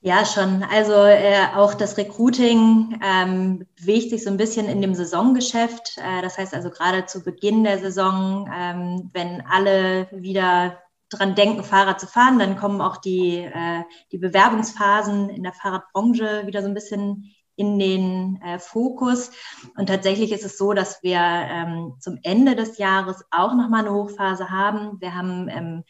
Ja, 0.00 0.24
schon. 0.24 0.62
Also 0.62 0.92
äh, 0.92 1.46
auch 1.56 1.74
das 1.74 1.96
Recruiting 1.96 3.00
ähm, 3.02 3.66
bewegt 3.76 4.10
sich 4.10 4.22
so 4.22 4.30
ein 4.30 4.36
bisschen 4.36 4.68
in 4.68 4.80
dem 4.80 4.94
Saisongeschäft. 4.94 5.98
Äh, 5.98 6.22
das 6.22 6.38
heißt 6.38 6.54
also 6.54 6.70
gerade 6.70 7.06
zu 7.06 7.24
Beginn 7.24 7.64
der 7.64 7.78
Saison, 7.78 8.48
ähm, 8.54 9.10
wenn 9.12 9.42
alle 9.50 10.06
wieder 10.12 10.78
dran 11.10 11.34
denken, 11.34 11.62
Fahrrad 11.62 12.00
zu 12.00 12.06
fahren, 12.06 12.38
dann 12.38 12.56
kommen 12.56 12.80
auch 12.80 12.96
die, 12.96 13.38
äh, 13.38 13.82
die 14.12 14.18
Bewerbungsphasen 14.18 15.30
in 15.30 15.42
der 15.42 15.52
Fahrradbranche 15.52 16.46
wieder 16.46 16.62
so 16.62 16.68
ein 16.68 16.74
bisschen 16.74 17.32
in 17.56 17.78
den 17.78 18.40
äh, 18.42 18.58
Fokus. 18.58 19.30
Und 19.76 19.86
tatsächlich 19.86 20.30
ist 20.30 20.44
es 20.44 20.58
so, 20.58 20.74
dass 20.74 21.02
wir 21.02 21.18
ähm, 21.18 21.94
zum 22.00 22.18
Ende 22.22 22.54
des 22.54 22.78
Jahres 22.78 23.24
auch 23.30 23.54
nochmal 23.54 23.86
eine 23.86 23.94
Hochphase 23.94 24.50
haben. 24.50 25.00
Wir 25.00 25.14
haben 25.14 25.48
im 25.48 25.84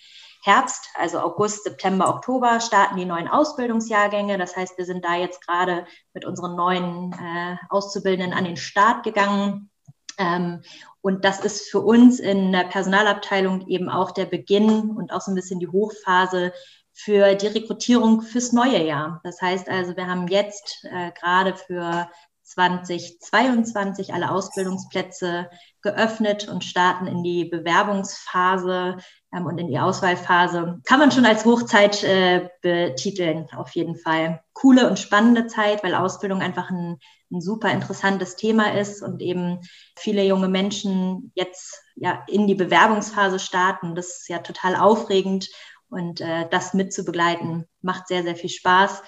Herbst, 0.45 0.89
also 0.95 1.19
August, 1.19 1.65
September, 1.65 2.09
Oktober, 2.09 2.61
starten 2.61 2.97
die 2.97 3.05
neuen 3.05 3.27
Ausbildungsjahrgänge. 3.27 4.39
Das 4.39 4.57
heißt, 4.57 4.79
wir 4.79 4.85
sind 4.85 5.05
da 5.05 5.17
jetzt 5.17 5.45
gerade 5.45 5.87
mit 6.15 6.25
unseren 6.25 6.55
neuen 6.55 7.13
äh, 7.13 7.57
Auszubildenden 7.69 8.33
an 8.33 8.45
den 8.45 8.57
Start 8.57 9.03
gegangen. 9.03 9.71
Ähm, 10.19 10.63
und 11.01 11.25
das 11.25 11.41
ist 11.41 11.71
für 11.71 11.81
uns 11.81 12.19
in 12.21 12.53
der 12.53 12.65
Personalabteilung 12.65 13.69
eben 13.69 13.89
auch 13.89 14.11
der 14.11 14.27
Beginn 14.27 14.91
und 14.91 15.13
auch 15.13 15.21
so 15.21 15.31
ein 15.31 15.37
bisschen 15.37 15.61
die 15.61 15.69
Hochphase 15.69 16.53
für 16.93 17.35
die 17.35 17.49
Rekrutierung 17.49 18.23
fürs 18.23 18.53
neue 18.53 18.83
Jahr. 18.83 19.21
Das 19.23 19.41
heißt 19.41 19.69
also, 19.69 19.97
wir 19.97 20.07
haben 20.07 20.29
jetzt 20.29 20.85
äh, 20.85 21.13
gerade 21.13 21.55
für 21.55 22.09
2022 22.43 24.15
alle 24.15 24.31
Ausbildungsplätze 24.31 25.51
geöffnet 25.83 26.49
und 26.49 26.65
starten 26.65 27.07
in 27.07 27.23
die 27.23 27.45
Bewerbungsphase 27.45 28.97
und 29.45 29.59
in 29.59 29.69
die 29.69 29.79
Auswahlphase. 29.79 30.81
Kann 30.85 31.01
man 31.01 31.11
schon 31.11 31.27
als 31.27 31.45
Hochzeit 31.45 32.03
äh, 32.05 32.49
betiteln, 32.63 33.49
auf 33.55 33.71
jeden 33.73 33.97
Fall. 33.97 34.41
Coole 34.55 34.89
und 34.89 34.99
spannende 34.99 35.47
Zeit, 35.49 35.85
weil 35.85 35.95
Ausbildung 35.95 36.41
einfach 36.41 36.71
ein, 36.71 36.99
ein 37.31 37.41
super 37.41 37.71
interessantes 37.73 38.37
Thema 38.37 38.73
ist 38.79 39.03
und 39.03 39.21
eben 39.21 39.61
viele 39.97 40.25
junge 40.25 40.49
Menschen 40.49 41.33
jetzt 41.35 41.83
ja 41.97 42.25
in 42.29 42.47
die 42.47 42.55
Bewerbungsphase 42.55 43.39
starten. 43.39 43.95
Das 43.95 44.21
ist 44.21 44.29
ja 44.29 44.39
total 44.39 44.77
aufregend 44.77 45.51
und 45.89 46.21
äh, 46.21 46.49
das 46.51 46.73
mitzubegleiten, 46.73 47.67
macht 47.83 48.09
sehr, 48.09 48.23
sehr 48.23 48.37
viel 48.37 48.51
Spaß 48.51 49.03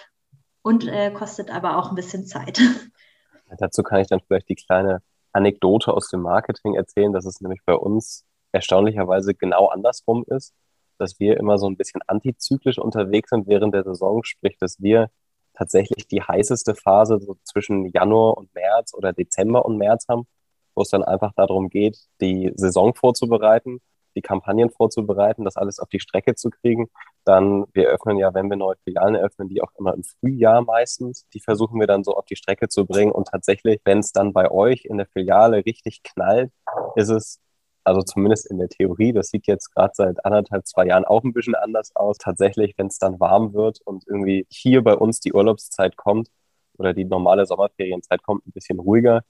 und 0.62 0.86
äh, 0.86 1.10
kostet 1.10 1.50
aber 1.50 1.78
auch 1.78 1.90
ein 1.90 1.94
bisschen 1.94 2.26
Zeit. 2.26 2.60
Dazu 3.58 3.82
kann 3.82 4.00
ich 4.00 4.08
dann 4.08 4.20
vielleicht 4.20 4.48
die 4.48 4.56
kleine 4.56 5.00
Anekdote 5.32 5.92
aus 5.92 6.08
dem 6.08 6.20
Marketing 6.20 6.74
erzählen, 6.74 7.12
dass 7.12 7.24
es 7.24 7.40
nämlich 7.40 7.60
bei 7.64 7.74
uns 7.74 8.24
erstaunlicherweise 8.52 9.34
genau 9.34 9.66
andersrum 9.66 10.24
ist, 10.28 10.54
dass 10.98 11.20
wir 11.20 11.36
immer 11.36 11.58
so 11.58 11.68
ein 11.68 11.76
bisschen 11.76 12.00
antizyklisch 12.06 12.78
unterwegs 12.78 13.30
sind 13.30 13.46
während 13.46 13.74
der 13.74 13.84
Saison, 13.84 14.24
sprich, 14.24 14.56
dass 14.58 14.80
wir 14.80 15.10
tatsächlich 15.54 16.06
die 16.08 16.22
heißeste 16.22 16.74
Phase 16.74 17.18
so 17.20 17.36
zwischen 17.44 17.86
Januar 17.86 18.36
und 18.38 18.52
März 18.54 18.94
oder 18.94 19.12
Dezember 19.12 19.64
und 19.64 19.76
März 19.76 20.06
haben, 20.08 20.26
wo 20.74 20.82
es 20.82 20.88
dann 20.88 21.04
einfach 21.04 21.32
darum 21.34 21.68
geht, 21.68 21.98
die 22.20 22.52
Saison 22.56 22.94
vorzubereiten 22.94 23.80
die 24.18 24.22
Kampagnen 24.22 24.70
vorzubereiten, 24.70 25.44
das 25.44 25.56
alles 25.56 25.78
auf 25.78 25.88
die 25.88 26.00
Strecke 26.00 26.34
zu 26.34 26.50
kriegen. 26.50 26.88
Dann, 27.24 27.66
wir 27.72 27.88
öffnen 27.88 28.18
ja, 28.18 28.34
wenn 28.34 28.50
wir 28.50 28.56
neue 28.56 28.76
Filialen 28.84 29.14
eröffnen, 29.14 29.48
die 29.48 29.62
auch 29.62 29.70
immer 29.78 29.94
im 29.94 30.02
Frühjahr 30.02 30.62
meistens. 30.62 31.26
Die 31.34 31.40
versuchen 31.40 31.78
wir 31.78 31.86
dann 31.86 32.04
so 32.04 32.14
auf 32.14 32.24
die 32.24 32.36
Strecke 32.36 32.68
zu 32.68 32.84
bringen. 32.84 33.12
Und 33.12 33.28
tatsächlich, 33.28 33.80
wenn 33.84 34.00
es 34.00 34.12
dann 34.12 34.32
bei 34.32 34.50
euch 34.50 34.84
in 34.84 34.98
der 34.98 35.06
Filiale 35.06 35.64
richtig 35.64 36.02
knallt, 36.02 36.50
ist 36.96 37.10
es 37.10 37.40
also 37.88 38.02
zumindest 38.02 38.50
in 38.50 38.58
der 38.58 38.68
Theorie, 38.68 39.12
das 39.12 39.28
sieht 39.28 39.46
jetzt 39.46 39.74
gerade 39.74 39.92
seit 39.94 40.24
anderthalb, 40.24 40.66
zwei 40.66 40.86
Jahren 40.86 41.04
auch 41.04 41.24
ein 41.24 41.32
bisschen 41.32 41.54
anders 41.54 41.96
aus. 41.96 42.18
Tatsächlich, 42.18 42.74
wenn 42.76 42.88
es 42.88 42.98
dann 42.98 43.18
warm 43.18 43.54
wird 43.54 43.80
und 43.84 44.04
irgendwie 44.06 44.46
hier 44.50 44.84
bei 44.84 44.94
uns 44.94 45.20
die 45.20 45.32
Urlaubszeit 45.32 45.96
kommt 45.96 46.28
oder 46.78 46.92
die 46.92 47.04
normale 47.04 47.46
Sommerferienzeit 47.46 48.22
kommt, 48.22 48.46
ein 48.46 48.52
bisschen 48.52 48.78
ruhiger, 48.78 49.22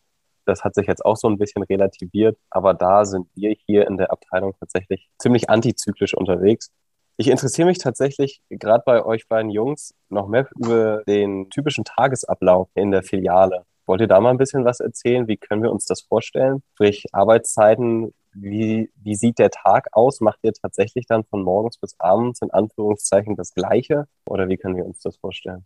das 0.44 0.64
hat 0.64 0.74
sich 0.74 0.86
jetzt 0.86 1.04
auch 1.04 1.16
so 1.16 1.28
ein 1.28 1.38
bisschen 1.38 1.62
relativiert, 1.62 2.36
aber 2.50 2.74
da 2.74 3.04
sind 3.04 3.28
wir 3.34 3.54
hier 3.66 3.86
in 3.86 3.96
der 3.96 4.10
Abteilung 4.10 4.54
tatsächlich 4.58 5.08
ziemlich 5.18 5.50
antizyklisch 5.50 6.14
unterwegs. 6.14 6.70
Ich 7.16 7.28
interessiere 7.28 7.66
mich 7.66 7.78
tatsächlich 7.78 8.40
gerade 8.48 8.82
bei 8.84 9.04
euch 9.04 9.28
beiden 9.28 9.50
Jungs 9.50 9.94
noch 10.08 10.26
mehr 10.26 10.48
über 10.56 11.02
den 11.06 11.50
typischen 11.50 11.84
Tagesablauf 11.84 12.68
in 12.74 12.90
der 12.90 13.02
Filiale. 13.02 13.64
Wollt 13.86 14.00
ihr 14.02 14.06
da 14.06 14.20
mal 14.20 14.30
ein 14.30 14.38
bisschen 14.38 14.64
was 14.64 14.80
erzählen? 14.80 15.28
Wie 15.28 15.36
können 15.36 15.62
wir 15.62 15.72
uns 15.72 15.86
das 15.86 16.02
vorstellen? 16.02 16.62
Sprich, 16.74 17.06
Arbeitszeiten, 17.12 18.12
wie, 18.40 18.90
wie 18.96 19.14
sieht 19.14 19.38
der 19.38 19.50
Tag 19.50 19.88
aus? 19.92 20.20
Macht 20.20 20.40
ihr 20.42 20.52
tatsächlich 20.52 21.06
dann 21.06 21.24
von 21.24 21.42
morgens 21.42 21.78
bis 21.78 21.94
abends 21.98 22.42
in 22.42 22.50
Anführungszeichen 22.50 23.36
das 23.36 23.54
Gleiche? 23.54 24.06
Oder 24.28 24.48
wie 24.48 24.56
können 24.56 24.76
wir 24.76 24.86
uns 24.86 25.00
das 25.00 25.16
vorstellen? 25.16 25.64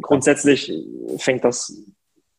Grundsätzlich 0.00 0.72
fängt 1.18 1.44
das 1.44 1.72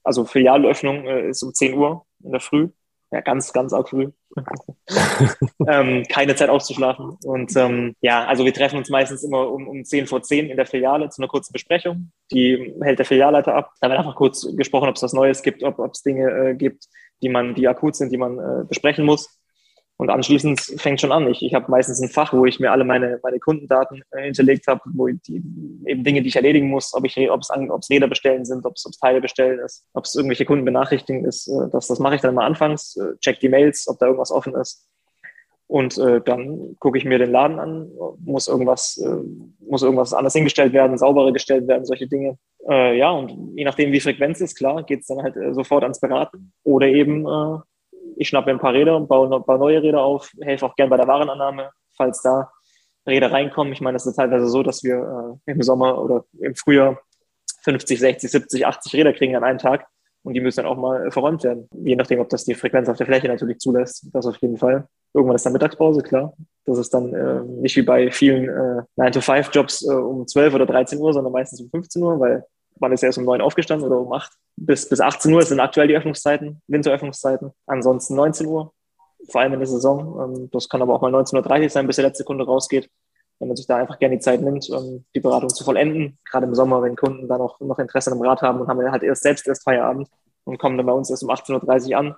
also 0.03 0.25
Filialöffnung 0.25 1.05
äh, 1.05 1.29
ist 1.29 1.43
um 1.43 1.53
10 1.53 1.77
Uhr 1.77 2.05
in 2.23 2.31
der 2.31 2.41
Früh. 2.41 2.69
Ja, 3.11 3.21
ganz, 3.21 3.53
ganz 3.53 3.73
arg 3.73 3.89
früh. 3.89 4.11
ähm, 5.67 6.03
keine 6.09 6.35
Zeit 6.35 6.49
auszuschlafen. 6.49 7.17
Und 7.23 7.55
ähm, 7.55 7.95
ja, 8.01 8.25
also 8.25 8.45
wir 8.45 8.53
treffen 8.53 8.77
uns 8.77 8.89
meistens 8.89 9.23
immer 9.23 9.51
um, 9.51 9.67
um 9.67 9.83
10 9.83 10.05
vor 10.05 10.21
10 10.21 10.47
in 10.49 10.57
der 10.57 10.67
Filiale 10.67 11.09
zu 11.09 11.19
einer 11.19 11.27
kurzen 11.27 11.51
Besprechung. 11.51 12.11
Die 12.31 12.75
hält 12.81 12.99
der 12.99 13.07
Filialleiter 13.07 13.55
ab. 13.55 13.71
Da 13.81 13.89
wird 13.89 13.97
einfach 13.97 14.15
kurz 14.15 14.47
gesprochen, 14.55 14.89
ob 14.89 14.95
es 14.95 15.01
was 15.01 15.13
Neues 15.13 15.41
gibt, 15.41 15.63
ob 15.63 15.79
es 15.91 16.03
Dinge 16.03 16.29
äh, 16.29 16.53
gibt, 16.53 16.85
die 17.23 17.29
man, 17.29 17.55
die 17.55 17.67
akut 17.67 17.95
sind, 17.95 18.11
die 18.11 18.17
man 18.17 18.37
äh, 18.37 18.63
besprechen 18.65 19.05
muss. 19.05 19.38
Und 19.99 20.09
anschließend 20.09 20.61
fängt 20.77 21.01
schon 21.01 21.11
an. 21.11 21.27
Ich, 21.27 21.41
ich 21.41 21.53
habe 21.53 21.69
meistens 21.69 22.01
ein 22.01 22.07
Fach, 22.07 22.31
wo 22.31 22.45
ich 22.45 22.57
mir 22.57 22.71
alle 22.71 22.85
meine, 22.85 23.19
meine 23.21 23.37
Kundendaten 23.37 24.01
äh, 24.11 24.23
hinterlegt 24.23 24.65
habe, 24.67 24.79
wo 24.93 25.07
die 25.07 25.43
eben 25.85 26.05
Dinge, 26.05 26.21
die 26.21 26.29
ich 26.29 26.37
erledigen 26.37 26.69
muss, 26.69 26.93
ob 26.93 27.05
es 27.05 27.17
ob 27.17 27.41
es 27.81 27.89
Räder 27.89 28.07
bestellen 28.07 28.45
sind, 28.45 28.65
ob 28.65 28.75
es 28.77 28.83
Teile 29.01 29.19
bestellen 29.19 29.59
ist, 29.59 29.85
ob 29.93 30.05
es 30.05 30.15
irgendwelche 30.15 30.45
Kunden 30.45 30.63
benachrichtigen 30.63 31.25
ist, 31.25 31.49
äh, 31.49 31.69
das, 31.73 31.87
das 31.87 31.99
mache 31.99 32.15
ich 32.15 32.21
dann 32.21 32.33
mal 32.33 32.45
anfangs, 32.45 32.95
äh, 32.95 33.17
check 33.19 33.41
die 33.41 33.49
Mails, 33.49 33.89
ob 33.89 33.99
da 33.99 34.05
irgendwas 34.05 34.31
offen 34.31 34.55
ist. 34.55 34.87
Und 35.67 35.97
äh, 35.97 36.21
dann 36.21 36.77
gucke 36.79 36.97
ich 36.97 37.03
mir 37.03 37.19
den 37.19 37.31
Laden 37.31 37.59
an, 37.59 37.91
muss 38.23 38.47
irgendwas, 38.47 38.97
äh, 39.05 39.17
muss 39.59 39.83
irgendwas 39.83 40.13
anders 40.13 40.33
hingestellt 40.33 40.71
werden, 40.71 40.97
sauberer 40.97 41.33
gestellt 41.33 41.67
werden, 41.67 41.85
solche 41.85 42.07
Dinge. 42.07 42.37
Äh, 42.67 42.97
ja, 42.97 43.11
und 43.11 43.55
je 43.55 43.65
nachdem, 43.65 43.91
wie 43.91 43.99
Frequenz 43.99 44.39
ist, 44.39 44.55
klar, 44.55 44.81
geht 44.83 45.01
es 45.01 45.07
dann 45.07 45.21
halt 45.21 45.35
äh, 45.35 45.53
sofort 45.53 45.83
ans 45.83 45.99
Beraten. 45.99 46.53
Oder 46.63 46.87
eben 46.87 47.27
äh, 47.27 47.59
ich 48.19 48.27
schnappe 48.27 48.47
mir 48.47 48.57
ein 48.57 48.61
paar 48.61 48.73
Räder, 48.73 48.99
baue 48.99 49.33
ein 49.33 49.59
neue 49.59 49.81
Räder 49.81 50.01
auf, 50.01 50.31
helfe 50.41 50.65
auch 50.65 50.75
gern 50.75 50.89
bei 50.89 50.97
der 50.97 51.07
Warenannahme, 51.07 51.71
falls 51.95 52.21
da 52.21 52.51
Räder 53.07 53.31
reinkommen. 53.31 53.71
Ich 53.71 53.79
meine, 53.79 53.95
es 53.95 54.05
ist 54.05 54.15
teilweise 54.15 54.47
so, 54.47 54.61
dass 54.61 54.83
wir 54.83 55.39
äh, 55.45 55.51
im 55.51 55.61
Sommer 55.63 56.03
oder 56.03 56.25
im 56.39 56.53
Frühjahr 56.53 56.99
50, 57.63 57.97
60, 57.97 58.29
70, 58.29 58.67
80 58.67 58.93
Räder 58.93 59.13
kriegen 59.13 59.37
an 59.37 59.45
einem 59.45 59.57
Tag 59.57 59.87
und 60.23 60.33
die 60.33 60.41
müssen 60.41 60.57
dann 60.57 60.65
auch 60.65 60.77
mal 60.77 61.09
verräumt 61.11 61.45
werden. 61.45 61.69
Je 61.71 61.95
nachdem, 61.95 62.19
ob 62.19 62.27
das 62.27 62.43
die 62.43 62.55
Frequenz 62.55 62.89
auf 62.89 62.97
der 62.97 63.05
Fläche 63.05 63.29
natürlich 63.29 63.59
zulässt, 63.59 64.07
das 64.11 64.25
auf 64.25 64.35
jeden 64.37 64.57
Fall. 64.57 64.85
Irgendwann 65.13 65.37
ist 65.37 65.45
dann 65.45 65.53
Mittagspause, 65.53 66.03
klar. 66.03 66.33
Das 66.65 66.77
ist 66.77 66.93
dann 66.93 67.13
äh, 67.13 67.41
nicht 67.61 67.77
wie 67.77 67.83
bei 67.83 68.11
vielen 68.11 68.49
äh, 68.49 68.81
9-to-5-Jobs 69.01 69.87
äh, 69.87 69.93
um 69.93 70.27
12 70.27 70.55
oder 70.55 70.65
13 70.65 70.99
Uhr, 70.99 71.13
sondern 71.13 71.31
meistens 71.31 71.61
um 71.61 71.69
15 71.69 72.03
Uhr, 72.03 72.19
weil 72.19 72.43
man 72.79 72.91
ist 72.91 73.03
erst 73.03 73.17
um 73.17 73.25
9 73.25 73.41
aufgestanden 73.41 73.87
oder 73.87 73.99
um 73.99 74.11
8 74.13 74.31
bis, 74.59 74.87
bis 74.89 74.99
18 74.99 75.33
Uhr 75.33 75.41
sind 75.41 75.59
aktuell 75.59 75.87
die 75.87 75.95
Öffnungszeiten, 75.95 76.61
Winteröffnungszeiten. 76.67 77.51
Ansonsten 77.65 78.15
19 78.15 78.47
Uhr, 78.47 78.73
vor 79.29 79.41
allem 79.41 79.53
in 79.53 79.59
der 79.59 79.67
Saison. 79.67 80.35
Ähm, 80.35 80.49
das 80.51 80.69
kann 80.69 80.81
aber 80.81 80.95
auch 80.95 81.01
mal 81.01 81.13
19.30 81.13 81.63
Uhr 81.63 81.69
sein, 81.69 81.87
bis 81.87 81.95
der 81.97 82.05
letzte 82.05 82.23
Kunde 82.23 82.45
rausgeht. 82.45 82.89
Wenn 83.39 83.47
man 83.47 83.55
sich 83.57 83.67
da 83.67 83.77
einfach 83.77 83.99
gerne 83.99 84.17
die 84.17 84.21
Zeit 84.21 84.41
nimmt, 84.41 84.69
um 84.69 85.05
die 85.15 85.21
Beratung 85.21 85.49
zu 85.49 85.63
vollenden. 85.63 86.17
Gerade 86.29 86.45
im 86.45 86.55
Sommer, 86.55 86.81
wenn 86.81 86.97
Kunden 86.97 87.27
da 87.27 87.37
noch, 87.37 87.59
noch 87.61 87.79
Interesse 87.79 88.11
am 88.11 88.21
Rat 88.21 88.41
haben 88.41 88.59
und 88.59 88.67
haben 88.67 88.91
halt 88.91 89.03
erst 89.03 89.23
selbst 89.23 89.47
erst 89.47 89.63
Feierabend 89.63 90.09
und 90.43 90.57
kommen 90.57 90.75
dann 90.75 90.85
bei 90.85 90.91
uns 90.91 91.09
erst 91.09 91.23
um 91.23 91.29
18.30 91.29 91.91
Uhr 91.91 91.97
an. 91.97 92.15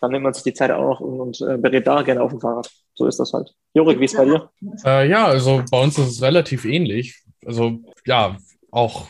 Dann 0.00 0.12
nimmt 0.12 0.24
man 0.24 0.32
sich 0.32 0.44
die 0.44 0.54
Zeit 0.54 0.70
auch 0.70 0.82
noch 0.82 1.00
und, 1.00 1.20
und 1.20 1.40
äh, 1.42 1.58
berät 1.58 1.86
da 1.86 2.02
gerne 2.02 2.22
auf 2.22 2.30
dem 2.30 2.40
Fahrrad. 2.40 2.70
So 2.94 3.06
ist 3.06 3.18
das 3.20 3.32
halt. 3.34 3.54
Jorik, 3.74 4.00
wie 4.00 4.06
ist 4.06 4.16
bei 4.16 4.24
dir? 4.24 4.50
Äh, 4.84 5.08
ja, 5.08 5.26
also 5.26 5.62
bei 5.70 5.82
uns 5.82 5.98
ist 5.98 6.08
es 6.08 6.22
relativ 6.22 6.64
ähnlich. 6.64 7.22
Also 7.44 7.78
ja, 8.06 8.36
auch 8.70 9.06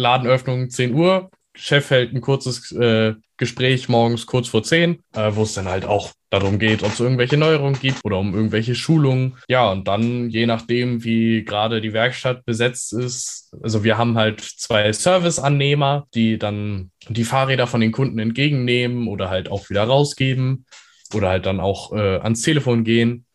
Ladenöffnung 0.00 0.70
10 0.70 0.94
Uhr. 0.94 1.30
Chef 1.54 1.90
hält 1.90 2.14
ein 2.14 2.20
kurzes 2.20 2.72
äh, 2.72 3.14
Gespräch 3.36 3.88
morgens 3.88 4.26
kurz 4.26 4.48
vor 4.48 4.62
zehn, 4.62 5.02
äh, 5.14 5.32
wo 5.34 5.42
es 5.42 5.54
dann 5.54 5.68
halt 5.68 5.84
auch 5.84 6.12
darum 6.30 6.60
geht, 6.60 6.84
ob 6.84 6.92
es 6.92 7.00
irgendwelche 7.00 7.36
Neuerungen 7.36 7.78
gibt 7.78 8.04
oder 8.04 8.18
um 8.18 8.34
irgendwelche 8.34 8.76
Schulungen. 8.76 9.36
Ja, 9.48 9.70
und 9.70 9.88
dann, 9.88 10.30
je 10.30 10.46
nachdem, 10.46 11.02
wie 11.02 11.44
gerade 11.44 11.80
die 11.80 11.92
Werkstatt 11.92 12.44
besetzt 12.44 12.92
ist, 12.92 13.52
also 13.62 13.82
wir 13.82 13.98
haben 13.98 14.16
halt 14.16 14.40
zwei 14.40 14.92
Serviceannehmer, 14.92 16.06
die 16.14 16.38
dann 16.38 16.92
die 17.08 17.24
Fahrräder 17.24 17.66
von 17.66 17.80
den 17.80 17.92
Kunden 17.92 18.20
entgegennehmen 18.20 19.08
oder 19.08 19.28
halt 19.28 19.50
auch 19.50 19.70
wieder 19.70 19.82
rausgeben 19.82 20.66
oder 21.12 21.30
halt 21.30 21.46
dann 21.46 21.58
auch 21.58 21.92
äh, 21.92 22.18
ans 22.18 22.42
Telefon 22.42 22.84
gehen. 22.84 23.26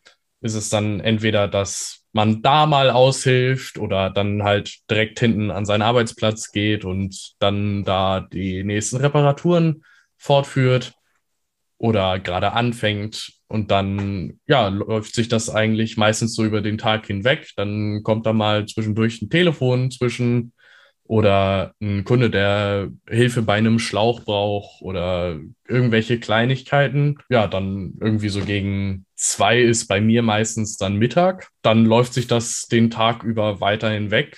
Ist 0.46 0.54
es 0.54 0.68
dann 0.68 1.00
entweder, 1.00 1.48
dass 1.48 2.04
man 2.12 2.40
da 2.40 2.66
mal 2.66 2.90
aushilft 2.90 3.78
oder 3.78 4.10
dann 4.10 4.44
halt 4.44 4.78
direkt 4.88 5.18
hinten 5.18 5.50
an 5.50 5.66
seinen 5.66 5.82
Arbeitsplatz 5.82 6.52
geht 6.52 6.84
und 6.84 7.34
dann 7.40 7.82
da 7.82 8.20
die 8.20 8.62
nächsten 8.62 8.98
Reparaturen 8.98 9.82
fortführt 10.16 10.94
oder 11.78 12.20
gerade 12.20 12.52
anfängt 12.52 13.32
und 13.48 13.72
dann 13.72 14.38
ja 14.46 14.68
läuft 14.68 15.16
sich 15.16 15.26
das 15.26 15.50
eigentlich 15.50 15.96
meistens 15.96 16.36
so 16.36 16.44
über 16.44 16.60
den 16.60 16.78
Tag 16.78 17.08
hinweg. 17.08 17.50
Dann 17.56 18.04
kommt 18.04 18.24
da 18.24 18.32
mal 18.32 18.66
zwischendurch 18.66 19.20
ein 19.20 19.28
Telefon 19.28 19.90
zwischen 19.90 20.52
oder 21.08 21.74
ein 21.80 22.04
Kunde, 22.04 22.30
der 22.30 22.90
Hilfe 23.08 23.42
bei 23.42 23.54
einem 23.54 23.78
Schlauch 23.78 24.24
braucht 24.24 24.82
oder 24.82 25.38
irgendwelche 25.68 26.18
Kleinigkeiten. 26.20 27.18
Ja, 27.28 27.46
dann 27.46 27.94
irgendwie 28.00 28.28
so 28.28 28.40
gegen 28.44 29.06
zwei 29.14 29.60
ist 29.60 29.86
bei 29.86 30.00
mir 30.00 30.22
meistens 30.22 30.76
dann 30.76 30.96
Mittag. 30.96 31.48
Dann 31.62 31.84
läuft 31.84 32.14
sich 32.14 32.26
das 32.26 32.66
den 32.66 32.90
Tag 32.90 33.22
über 33.22 33.60
weiterhin 33.60 34.10
weg 34.10 34.36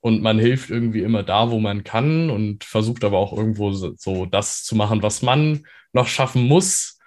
und 0.00 0.22
man 0.22 0.38
hilft 0.38 0.70
irgendwie 0.70 1.02
immer 1.02 1.22
da, 1.22 1.50
wo 1.50 1.58
man 1.58 1.82
kann 1.82 2.30
und 2.30 2.62
versucht 2.62 3.02
aber 3.02 3.18
auch 3.18 3.36
irgendwo 3.36 3.72
so 3.72 4.24
das 4.26 4.62
zu 4.62 4.76
machen, 4.76 5.02
was 5.02 5.22
man 5.22 5.66
noch 5.92 6.06
schaffen 6.06 6.46
muss. 6.46 7.00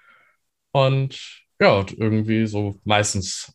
Und 0.71 1.45
ja, 1.61 1.85
irgendwie 1.97 2.45
so 2.45 2.79
meistens 2.83 3.53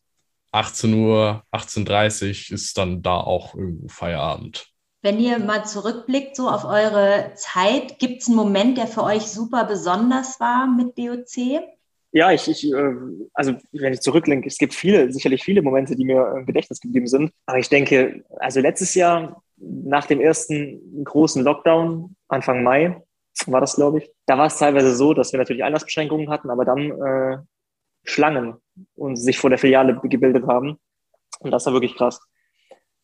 18 0.52 0.94
Uhr, 0.94 1.44
18.30 1.52 2.50
Uhr 2.50 2.54
ist 2.54 2.78
dann 2.78 3.02
da 3.02 3.16
auch 3.16 3.54
irgendwo 3.54 3.88
Feierabend. 3.88 4.73
Wenn 5.04 5.20
ihr 5.20 5.38
mal 5.38 5.66
zurückblickt 5.66 6.34
so 6.34 6.48
auf 6.48 6.64
eure 6.64 7.32
Zeit, 7.34 7.98
gibt 7.98 8.22
es 8.22 8.28
einen 8.28 8.36
Moment, 8.36 8.78
der 8.78 8.86
für 8.86 9.02
euch 9.02 9.24
super 9.24 9.66
besonders 9.66 10.40
war 10.40 10.66
mit 10.66 10.94
BOC? 10.94 11.62
Ja, 12.12 12.32
ich, 12.32 12.48
ich 12.48 12.72
äh, 12.72 12.94
also 13.34 13.54
wenn 13.72 13.92
ich 13.92 14.00
zurücklenke, 14.00 14.48
es 14.48 14.56
gibt 14.56 14.72
viele, 14.72 15.12
sicherlich 15.12 15.44
viele 15.44 15.60
Momente, 15.60 15.94
die 15.94 16.06
mir 16.06 16.36
im 16.38 16.46
Gedächtnis 16.46 16.80
geblieben 16.80 17.06
sind. 17.06 17.32
Aber 17.44 17.58
ich 17.58 17.68
denke, 17.68 18.24
also 18.38 18.60
letztes 18.60 18.94
Jahr 18.94 19.42
nach 19.58 20.06
dem 20.06 20.22
ersten 20.22 21.04
großen 21.04 21.44
Lockdown, 21.44 22.16
Anfang 22.28 22.62
Mai, 22.62 23.02
war 23.44 23.60
das, 23.60 23.76
glaube 23.76 23.98
ich, 23.98 24.10
da 24.24 24.38
war 24.38 24.46
es 24.46 24.56
teilweise 24.56 24.94
so, 24.94 25.12
dass 25.12 25.32
wir 25.32 25.38
natürlich 25.38 25.64
Einlassbeschränkungen 25.64 26.30
hatten, 26.30 26.48
aber 26.48 26.64
dann 26.64 26.90
äh, 26.90 27.38
Schlangen 28.04 28.54
und 28.94 29.16
sich 29.16 29.36
vor 29.36 29.50
der 29.50 29.58
Filiale 29.58 30.00
gebildet 30.02 30.46
haben. 30.46 30.78
Und 31.40 31.50
das 31.50 31.66
war 31.66 31.74
wirklich 31.74 31.94
krass. 31.94 32.22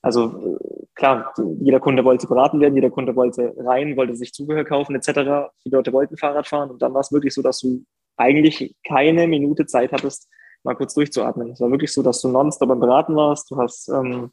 Also 0.03 0.59
äh, 0.60 0.60
klar, 1.01 1.33
jeder 1.61 1.81
Kunde 1.81 2.05
wollte 2.05 2.27
beraten 2.27 2.61
werden, 2.61 2.75
jeder 2.75 2.91
Kunde 2.91 3.17
wollte 3.17 3.55
rein, 3.57 3.97
wollte 3.97 4.15
sich 4.15 4.33
Zubehör 4.33 4.65
kaufen 4.65 4.95
etc. 4.95 5.51
Die 5.65 5.71
Leute 5.71 5.93
wollten 5.93 6.17
Fahrrad 6.17 6.47
fahren 6.47 6.71
und 6.71 6.81
dann 6.83 6.93
war 6.95 7.01
es 7.01 7.11
wirklich 7.11 7.35
so, 7.35 7.43
dass 7.43 7.61
du 7.61 7.85
eigentlich 8.17 8.77
keine 8.87 9.27
Minute 9.27 9.65
Zeit 9.65 9.93
hattest, 9.93 10.29
mal 10.63 10.75
kurz 10.77 10.93
durchzuatmen. 10.93 11.53
Es 11.53 11.61
war 11.61 11.71
wirklich 11.71 11.91
so, 11.91 12.03
dass 12.03 12.21
du 12.21 12.29
nonstop 12.29 12.69
beim 12.69 12.81
Beraten 12.81 13.17
warst. 13.17 13.51
Du 13.51 13.57
hast 13.57 13.89
ähm, 13.89 14.31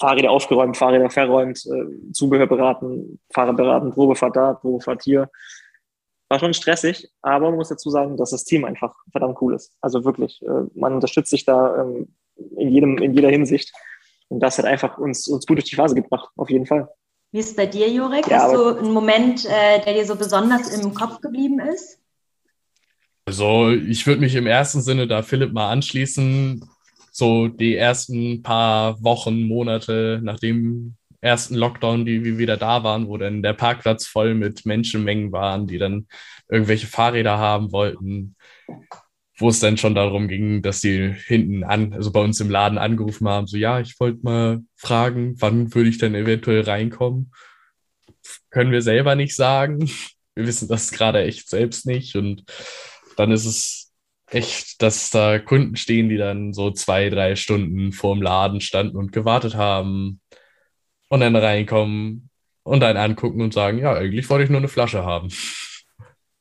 Fahrräder 0.00 0.32
aufgeräumt, 0.32 0.76
Fahrräder 0.76 1.08
verräumt, 1.08 1.64
äh, 1.66 2.12
Zubehör 2.12 2.48
beraten, 2.48 3.20
Fahrer 3.32 3.52
beraten, 3.52 3.92
Probefahrt 3.92 4.34
da, 4.34 4.54
Probefahrt 4.54 5.04
hier. 5.04 5.30
War 6.28 6.40
schon 6.40 6.52
stressig, 6.52 7.08
aber 7.22 7.50
man 7.50 7.58
muss 7.58 7.68
dazu 7.68 7.90
sagen, 7.90 8.16
dass 8.16 8.30
das 8.30 8.44
Team 8.44 8.64
einfach 8.64 8.92
verdammt 9.12 9.40
cool 9.40 9.54
ist. 9.54 9.72
Also 9.80 10.04
wirklich, 10.04 10.42
äh, 10.42 10.64
man 10.74 10.94
unterstützt 10.94 11.30
sich 11.30 11.44
da 11.44 11.80
ähm, 11.80 12.08
in, 12.56 12.70
jedem, 12.70 12.98
in 12.98 13.14
jeder 13.14 13.30
Hinsicht. 13.30 13.72
Und 14.28 14.40
das 14.40 14.58
hat 14.58 14.66
einfach 14.66 14.98
uns, 14.98 15.26
uns 15.26 15.46
gut 15.46 15.58
durch 15.58 15.68
die 15.68 15.76
Phase 15.76 15.94
gebracht, 15.94 16.28
auf 16.36 16.50
jeden 16.50 16.66
Fall. 16.66 16.88
Wie 17.32 17.40
ist 17.40 17.50
es 17.50 17.56
bei 17.56 17.66
dir, 17.66 17.88
Jurek? 17.88 18.26
Ja, 18.28 18.42
Hast 18.42 18.54
du 18.54 18.78
einen 18.78 18.92
Moment, 18.92 19.44
äh, 19.44 19.82
der 19.84 19.94
dir 19.94 20.06
so 20.06 20.16
besonders 20.16 20.68
im 20.68 20.94
Kopf 20.94 21.20
geblieben 21.20 21.60
ist? 21.60 22.00
Also 23.26 23.70
ich 23.70 24.06
würde 24.06 24.22
mich 24.22 24.34
im 24.34 24.46
ersten 24.46 24.80
Sinne 24.80 25.06
da 25.06 25.22
Philipp 25.22 25.52
mal 25.52 25.70
anschließen. 25.70 26.64
So 27.10 27.48
die 27.48 27.76
ersten 27.76 28.42
paar 28.42 29.02
Wochen, 29.02 29.42
Monate 29.42 30.20
nach 30.22 30.38
dem 30.38 30.94
ersten 31.20 31.54
Lockdown, 31.54 32.06
die 32.06 32.24
wir 32.24 32.38
wieder 32.38 32.56
da 32.56 32.84
waren, 32.84 33.08
wo 33.08 33.16
dann 33.16 33.42
der 33.42 33.52
Parkplatz 33.52 34.06
voll 34.06 34.34
mit 34.34 34.64
Menschenmengen 34.64 35.32
waren, 35.32 35.66
die 35.66 35.78
dann 35.78 36.06
irgendwelche 36.48 36.86
Fahrräder 36.86 37.38
haben 37.38 37.72
wollten, 37.72 38.36
wo 39.38 39.48
es 39.48 39.60
dann 39.60 39.76
schon 39.76 39.94
darum 39.94 40.28
ging, 40.28 40.62
dass 40.62 40.80
die 40.80 41.14
hinten 41.26 41.64
an, 41.64 41.92
also 41.92 42.10
bei 42.10 42.20
uns 42.20 42.40
im 42.40 42.50
Laden 42.50 42.76
angerufen 42.76 43.28
haben, 43.28 43.46
so 43.46 43.56
ja, 43.56 43.80
ich 43.80 43.98
wollte 44.00 44.18
mal 44.22 44.60
fragen, 44.76 45.36
wann 45.38 45.72
würde 45.74 45.88
ich 45.88 45.98
denn 45.98 46.14
eventuell 46.14 46.62
reinkommen? 46.62 47.32
Können 48.50 48.72
wir 48.72 48.82
selber 48.82 49.14
nicht 49.14 49.34
sagen. 49.34 49.90
Wir 50.34 50.46
wissen 50.46 50.68
das 50.68 50.92
gerade 50.92 51.24
echt 51.24 51.48
selbst 51.50 51.84
nicht 51.84 52.14
und 52.14 52.44
dann 53.16 53.32
ist 53.32 53.44
es 53.44 53.92
echt, 54.30 54.80
dass 54.80 55.10
da 55.10 55.40
Kunden 55.40 55.74
stehen, 55.74 56.08
die 56.08 56.16
dann 56.16 56.52
so 56.52 56.70
zwei, 56.70 57.10
drei 57.10 57.34
Stunden 57.34 57.90
vorm 57.90 58.22
Laden 58.22 58.60
standen 58.60 58.96
und 58.96 59.10
gewartet 59.10 59.56
haben 59.56 60.20
und 61.08 61.20
dann 61.20 61.34
reinkommen 61.34 62.30
und 62.62 62.80
dann 62.80 62.96
angucken 62.96 63.40
und 63.40 63.52
sagen, 63.52 63.78
ja, 63.78 63.94
eigentlich 63.94 64.28
wollte 64.30 64.44
ich 64.44 64.50
nur 64.50 64.60
eine 64.60 64.68
Flasche 64.68 65.04
haben. 65.04 65.28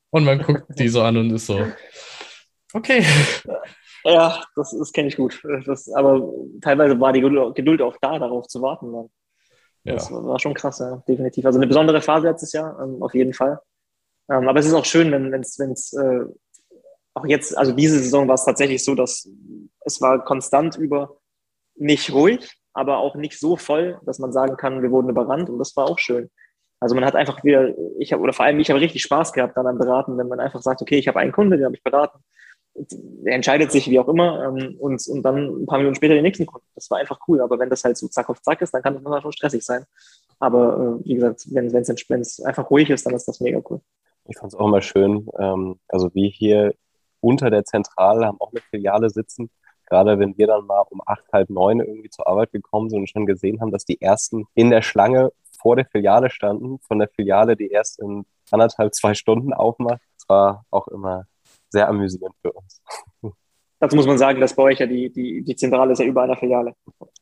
Und 0.09 0.23
man 0.23 0.41
guckt 0.41 0.63
die 0.79 0.87
so 0.87 1.01
an 1.01 1.17
und 1.17 1.31
ist 1.31 1.47
so, 1.47 1.67
okay. 2.73 3.03
Ja, 4.03 4.41
das, 4.55 4.77
das 4.77 4.93
kenne 4.93 5.09
ich 5.09 5.17
gut. 5.17 5.41
Das, 5.65 5.91
aber 5.93 6.31
teilweise 6.61 6.99
war 6.99 7.11
die 7.11 7.21
Geduld 7.21 7.81
auch 7.81 7.97
da, 7.99 8.17
darauf 8.19 8.47
zu 8.47 8.61
warten. 8.61 8.93
Dann. 8.93 9.09
Das 9.83 10.09
ja. 10.09 10.23
war 10.23 10.39
schon 10.39 10.53
krass, 10.53 10.79
ja, 10.79 11.03
definitiv. 11.07 11.45
Also 11.45 11.59
eine 11.59 11.67
besondere 11.67 12.01
Phase 12.01 12.27
letztes 12.27 12.53
Jahr, 12.53 12.79
ähm, 12.81 13.01
auf 13.01 13.13
jeden 13.13 13.33
Fall. 13.33 13.59
Ähm, 14.29 14.47
aber 14.47 14.59
es 14.59 14.65
ist 14.65 14.73
auch 14.73 14.85
schön, 14.85 15.11
wenn 15.11 15.33
es 15.33 15.93
äh, 15.93 16.25
auch 17.13 17.25
jetzt, 17.25 17.57
also 17.57 17.71
diese 17.71 17.99
Saison 17.99 18.27
war 18.27 18.35
es 18.35 18.45
tatsächlich 18.45 18.83
so, 18.83 18.95
dass 18.95 19.29
es 19.85 20.01
war 20.01 20.23
konstant 20.23 20.77
über 20.77 21.17
nicht 21.75 22.11
ruhig, 22.11 22.51
aber 22.73 22.97
auch 22.97 23.15
nicht 23.15 23.39
so 23.39 23.57
voll, 23.57 23.99
dass 24.05 24.19
man 24.19 24.31
sagen 24.31 24.57
kann, 24.57 24.81
wir 24.81 24.91
wurden 24.91 25.09
überrannt 25.09 25.49
und 25.49 25.57
das 25.59 25.75
war 25.75 25.85
auch 25.85 25.99
schön. 25.99 26.29
Also 26.79 26.93
man 26.93 27.05
hat 27.05 27.15
einfach 27.15 27.43
wieder, 27.43 27.73
ich 27.99 28.13
habe, 28.13 28.21
oder 28.21 28.33
vor 28.33 28.45
allem 28.45 28.59
ich 28.59 28.69
habe 28.69 28.79
richtig 28.79 29.01
Spaß 29.01 29.33
gehabt 29.33 29.57
dann 29.57 29.65
am 29.65 29.79
Beraten, 29.79 30.17
wenn 30.17 30.27
man 30.27 30.39
einfach 30.39 30.61
sagt, 30.61 30.81
okay, 30.81 30.97
ich 30.97 31.07
habe 31.07 31.19
einen 31.19 31.31
Kunde, 31.31 31.57
den 31.57 31.65
habe 31.65 31.75
ich 31.75 31.83
beraten, 31.83 32.19
der 32.77 33.33
entscheidet 33.33 33.71
sich 33.71 33.89
wie 33.89 33.99
auch 33.99 34.07
immer 34.07 34.45
ähm, 34.45 34.75
und, 34.79 35.05
und 35.07 35.23
dann 35.23 35.63
ein 35.63 35.65
paar 35.65 35.79
Minuten 35.79 35.95
später 35.95 36.13
den 36.13 36.23
nächsten 36.23 36.45
Kunden. 36.45 36.67
Das 36.75 36.89
war 36.91 36.99
einfach 36.99 37.19
cool, 37.27 37.41
aber 37.41 37.57
wenn 37.59 37.69
das 37.69 37.83
halt 37.83 37.97
so 37.97 38.07
zack 38.07 38.29
auf 38.29 38.41
zack 38.41 38.61
ist, 38.61 38.73
dann 38.73 38.81
kann 38.81 38.93
das 38.93 39.03
manchmal 39.03 39.21
schon 39.21 39.31
stressig 39.31 39.63
sein. 39.63 39.85
Aber 40.39 40.99
äh, 41.01 41.05
wie 41.05 41.15
gesagt, 41.15 41.47
wenn 41.49 42.21
es 42.21 42.39
einfach 42.41 42.69
ruhig 42.69 42.89
ist, 42.89 43.05
dann 43.05 43.15
ist 43.15 43.27
das 43.27 43.39
mega 43.39 43.61
cool. 43.69 43.81
Ich 44.25 44.37
fand 44.37 44.53
es 44.53 44.59
auch 44.59 44.67
immer 44.67 44.81
schön, 44.81 45.27
ähm, 45.39 45.79
also 45.87 46.13
wie 46.13 46.29
hier 46.29 46.73
unter 47.19 47.49
der 47.49 47.65
Zentrale, 47.65 48.27
haben 48.27 48.39
auch 48.39 48.51
eine 48.51 48.61
Filiale 48.69 49.09
sitzen. 49.09 49.49
Gerade 49.85 50.19
wenn 50.19 50.37
wir 50.37 50.47
dann 50.47 50.65
mal 50.65 50.83
um 50.89 51.01
acht, 51.05 51.23
halb 51.31 51.49
neun 51.49 51.79
irgendwie 51.79 52.09
zur 52.09 52.27
Arbeit 52.27 52.51
gekommen 52.51 52.89
sind 52.89 52.99
und 52.99 53.09
schon 53.09 53.25
gesehen 53.25 53.61
haben, 53.61 53.71
dass 53.71 53.85
die 53.85 54.01
ersten 54.01 54.45
in 54.53 54.69
der 54.69 54.81
Schlange 54.81 55.31
vor 55.59 55.75
der 55.75 55.85
Filiale 55.85 56.29
standen, 56.29 56.79
von 56.79 56.99
der 56.99 57.07
Filiale, 57.07 57.55
die 57.55 57.69
erst 57.69 57.99
in 57.99 58.25
anderthalb, 58.51 58.93
zwei 58.93 59.13
Stunden 59.13 59.53
aufmacht. 59.53 60.01
Das 60.17 60.29
war 60.29 60.65
auch 60.71 60.87
immer 60.89 61.25
sehr 61.69 61.87
amüsierend 61.87 62.35
für 62.41 62.51
uns. 62.51 62.81
Dazu 63.79 63.95
muss 63.95 64.07
man 64.07 64.17
sagen, 64.17 64.41
dass 64.41 64.55
bei 64.55 64.63
euch 64.63 64.79
ja 64.79 64.87
die, 64.87 65.11
die, 65.11 65.43
die 65.43 65.55
Zentrale 65.55 65.93
ist 65.93 65.99
ja 65.99 66.05
über 66.05 66.23
einer 66.23 66.35
Filiale. 66.35 66.73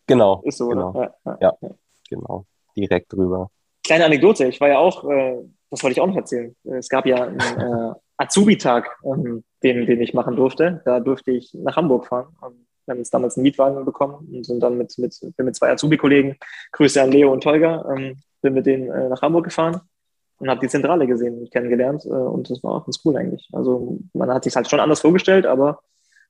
Genau. 0.07 0.41
Ist 0.45 0.57
so, 0.57 0.69
genau. 0.69 0.93
Ja, 0.95 1.35
ja, 1.41 1.53
ja, 1.61 1.69
genau. 2.09 2.45
Direkt 2.77 3.11
drüber. 3.11 3.49
Kleine 3.83 4.05
Anekdote, 4.05 4.47
ich 4.47 4.61
war 4.61 4.69
ja 4.69 4.77
auch, 4.77 5.03
äh, 5.09 5.37
das 5.69 5.83
wollte 5.83 5.93
ich 5.93 6.01
auch 6.01 6.07
noch 6.07 6.15
erzählen. 6.15 6.55
Es 6.63 6.87
gab 6.87 7.05
ja 7.05 7.25
einen 7.25 7.39
äh, 7.39 7.93
Azubi-Tag, 8.17 8.89
ähm, 9.03 9.43
den, 9.63 9.85
den 9.85 10.01
ich 10.01 10.13
machen 10.13 10.35
durfte. 10.35 10.81
Da 10.85 10.99
durfte 10.99 11.31
ich 11.31 11.53
nach 11.53 11.75
Hamburg 11.75 12.07
fahren. 12.07 12.27
Ähm, 12.43 12.65
wir 12.85 12.93
haben 12.93 12.99
uns 12.99 13.09
damals 13.09 13.35
einen 13.35 13.43
Mietwagen 13.43 13.83
bekommen 13.83 14.27
und 14.31 14.45
sind 14.45 14.61
dann 14.61 14.77
mit, 14.77 14.97
mit, 14.97 15.19
bin 15.35 15.45
mit 15.45 15.55
zwei 15.55 15.71
Azubi-Kollegen, 15.71 16.37
Grüße 16.71 17.01
an 17.01 17.11
Leo 17.11 17.33
und 17.33 17.43
Tolga, 17.43 17.83
ähm, 17.91 18.21
bin 18.41 18.53
mit 18.53 18.65
denen 18.65 18.89
äh, 18.91 19.09
nach 19.09 19.21
Hamburg 19.21 19.45
gefahren 19.45 19.81
und 20.39 20.49
habe 20.49 20.59
die 20.59 20.67
Zentrale 20.67 21.07
gesehen 21.07 21.39
und 21.39 21.51
kennengelernt. 21.51 22.05
Äh, 22.05 22.09
und 22.09 22.49
das 22.49 22.63
war 22.63 22.75
auch 22.75 22.85
ganz 22.85 22.99
cool 23.05 23.15
eigentlich. 23.17 23.49
Also 23.53 23.99
man 24.13 24.31
hat 24.31 24.43
sich 24.43 24.55
halt 24.55 24.69
schon 24.69 24.79
anders 24.79 25.01
vorgestellt, 25.01 25.45
aber 25.45 25.79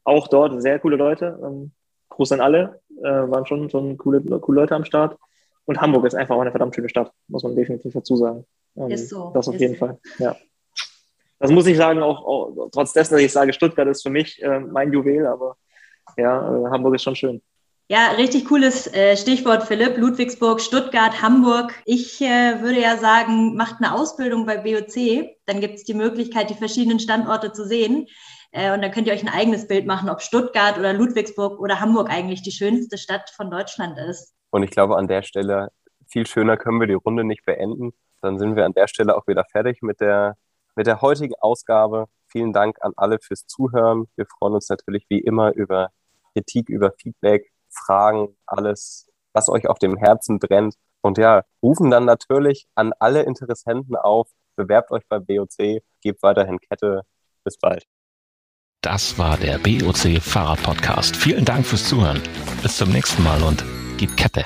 auch 0.04 0.28
dort 0.28 0.62
sehr 0.62 0.80
coole 0.80 0.96
Leute. 0.96 1.40
Ähm, 1.44 1.72
Gruß 2.10 2.32
an 2.32 2.42
alle, 2.42 2.80
äh, 3.00 3.04
waren 3.04 3.46
schon, 3.46 3.70
schon 3.70 3.98
coole, 3.98 4.22
coole 4.22 4.62
Leute 4.62 4.76
am 4.76 4.86
Start. 4.86 5.18
Und 5.66 5.82
Hamburg 5.82 6.06
ist 6.06 6.16
einfach 6.16 6.36
auch 6.36 6.42
eine 6.42 6.52
verdammt 6.52 6.76
schöne 6.76 6.90
Stadt, 6.90 7.12
muss 7.28 7.44
man 7.44 7.56
definitiv 7.56 7.94
dazu 7.94 8.16
sagen. 8.16 8.46
Ähm, 8.78 8.92
ist 8.92 9.10
so. 9.10 9.32
Das 9.34 9.48
auf 9.48 9.60
jeden 9.60 9.74
so. 9.74 9.80
Fall, 9.80 10.00
ja. 10.20 10.36
Das 11.40 11.52
muss 11.52 11.68
ich 11.68 11.76
sagen, 11.76 12.02
auch, 12.02 12.24
auch, 12.24 12.70
trotz 12.72 12.94
dessen, 12.94 13.16
dass 13.16 13.22
ich 13.22 13.32
sage, 13.32 13.52
Stuttgart 13.52 13.88
ist 13.88 14.04
für 14.04 14.10
mich 14.10 14.42
äh, 14.42 14.60
mein 14.60 14.94
Juwel, 14.94 15.26
aber 15.26 15.58
ja, 16.18 16.40
äh, 16.40 16.70
Hamburg 16.70 16.96
ist 16.96 17.04
schon 17.04 17.16
schön. 17.16 17.42
Ja, 17.88 18.08
richtig 18.18 18.46
cooles 18.46 18.92
äh, 18.96 19.16
Stichwort, 19.16 19.62
Philipp. 19.64 19.98
Ludwigsburg, 19.98 20.60
Stuttgart, 20.60 21.22
Hamburg. 21.22 21.72
Ich 21.86 22.20
äh, 22.20 22.60
würde 22.64 22.82
ja 22.82 22.98
sagen, 22.98 23.56
macht 23.56 23.76
eine 23.78 23.94
Ausbildung 23.94 24.48
bei 24.48 24.58
BOC. 24.58 25.36
Dann 25.46 25.62
gibt 25.62 25.76
es 25.76 25.84
die 25.84 25.94
Möglichkeit, 25.94 26.50
die 26.50 26.56
verschiedenen 26.56 27.00
Standorte 27.00 27.52
zu 27.52 27.64
sehen. 27.64 28.08
Äh, 28.52 28.74
und 28.74 28.82
dann 28.82 28.90
könnt 28.90 29.06
ihr 29.06 29.14
euch 29.14 29.22
ein 29.22 29.30
eigenes 29.30 29.68
Bild 29.68 29.86
machen, 29.86 30.10
ob 30.10 30.24
Stuttgart 30.24 30.80
oder 30.80 30.94
Ludwigsburg 30.94 31.60
oder 31.60 31.80
Hamburg 31.80 32.10
eigentlich 32.10 32.42
die 32.42 32.52
schönste 32.52 32.98
Stadt 32.98 33.30
von 33.30 33.52
Deutschland 33.52 34.00
ist. 34.00 34.34
Und 34.50 34.64
ich 34.64 34.72
glaube, 34.72 34.98
an 34.98 35.08
der 35.08 35.22
Stelle, 35.22 35.70
viel 36.08 36.26
schöner 36.26 36.58
können 36.58 36.80
wir 36.80 36.88
die 36.88 36.94
Runde 36.94 37.24
nicht 37.24 37.46
beenden. 37.46 37.94
Dann 38.24 38.40
sind 38.40 38.56
wir 38.56 38.66
an 38.66 38.74
der 38.74 38.88
Stelle 38.88 39.16
auch 39.16 39.28
wieder 39.28 39.46
fertig 39.52 39.84
mit 39.84 40.02
der, 40.02 40.38
mit 40.76 40.88
der 40.88 41.02
heutigen 41.02 41.36
Ausgabe. 41.40 42.06
Vielen 42.30 42.52
Dank 42.52 42.78
an 42.82 42.94
alle 42.96 43.20
fürs 43.20 43.46
Zuhören. 43.46 44.08
Wir 44.16 44.26
freuen 44.26 44.56
uns 44.56 44.70
natürlich 44.70 45.06
wie 45.08 45.20
immer 45.20 45.54
über 45.54 45.92
Kritik, 46.34 46.70
über 46.70 46.92
Feedback 47.00 47.52
Fragen, 47.76 48.36
alles, 48.46 49.10
was 49.34 49.50
euch 49.50 49.68
auf 49.68 49.80
dem 49.80 49.98
Herzen 49.98 50.40
brennt. 50.40 50.76
Und 51.02 51.18
ja, 51.18 51.44
rufen 51.62 51.92
dann 51.92 52.06
natürlich 52.06 52.68
an 52.76 52.94
alle 53.00 53.24
Interessenten 53.24 53.96
auf, 53.96 54.30
bewerbt 54.56 54.92
euch 54.92 55.04
bei 55.08 55.20
BOC, 55.20 55.84
gebt 56.02 56.24
weiterhin 56.24 56.60
Kette. 56.60 57.02
Bis 57.44 57.58
bald. 57.60 57.86
Das 58.82 59.18
war 59.18 59.38
der 59.38 59.60
BOC 59.60 60.22
Fahrrad 60.22 60.64
Podcast. 60.64 61.16
Vielen 61.16 61.46
Dank 61.46 61.66
fürs 61.66 61.88
Zuhören. 61.88 62.22
Bis 62.62 62.78
zum 62.78 62.90
nächsten 62.90 63.24
Mal 63.24 63.42
und 63.44 63.64
gib 63.98 64.16
Kette. 64.18 64.46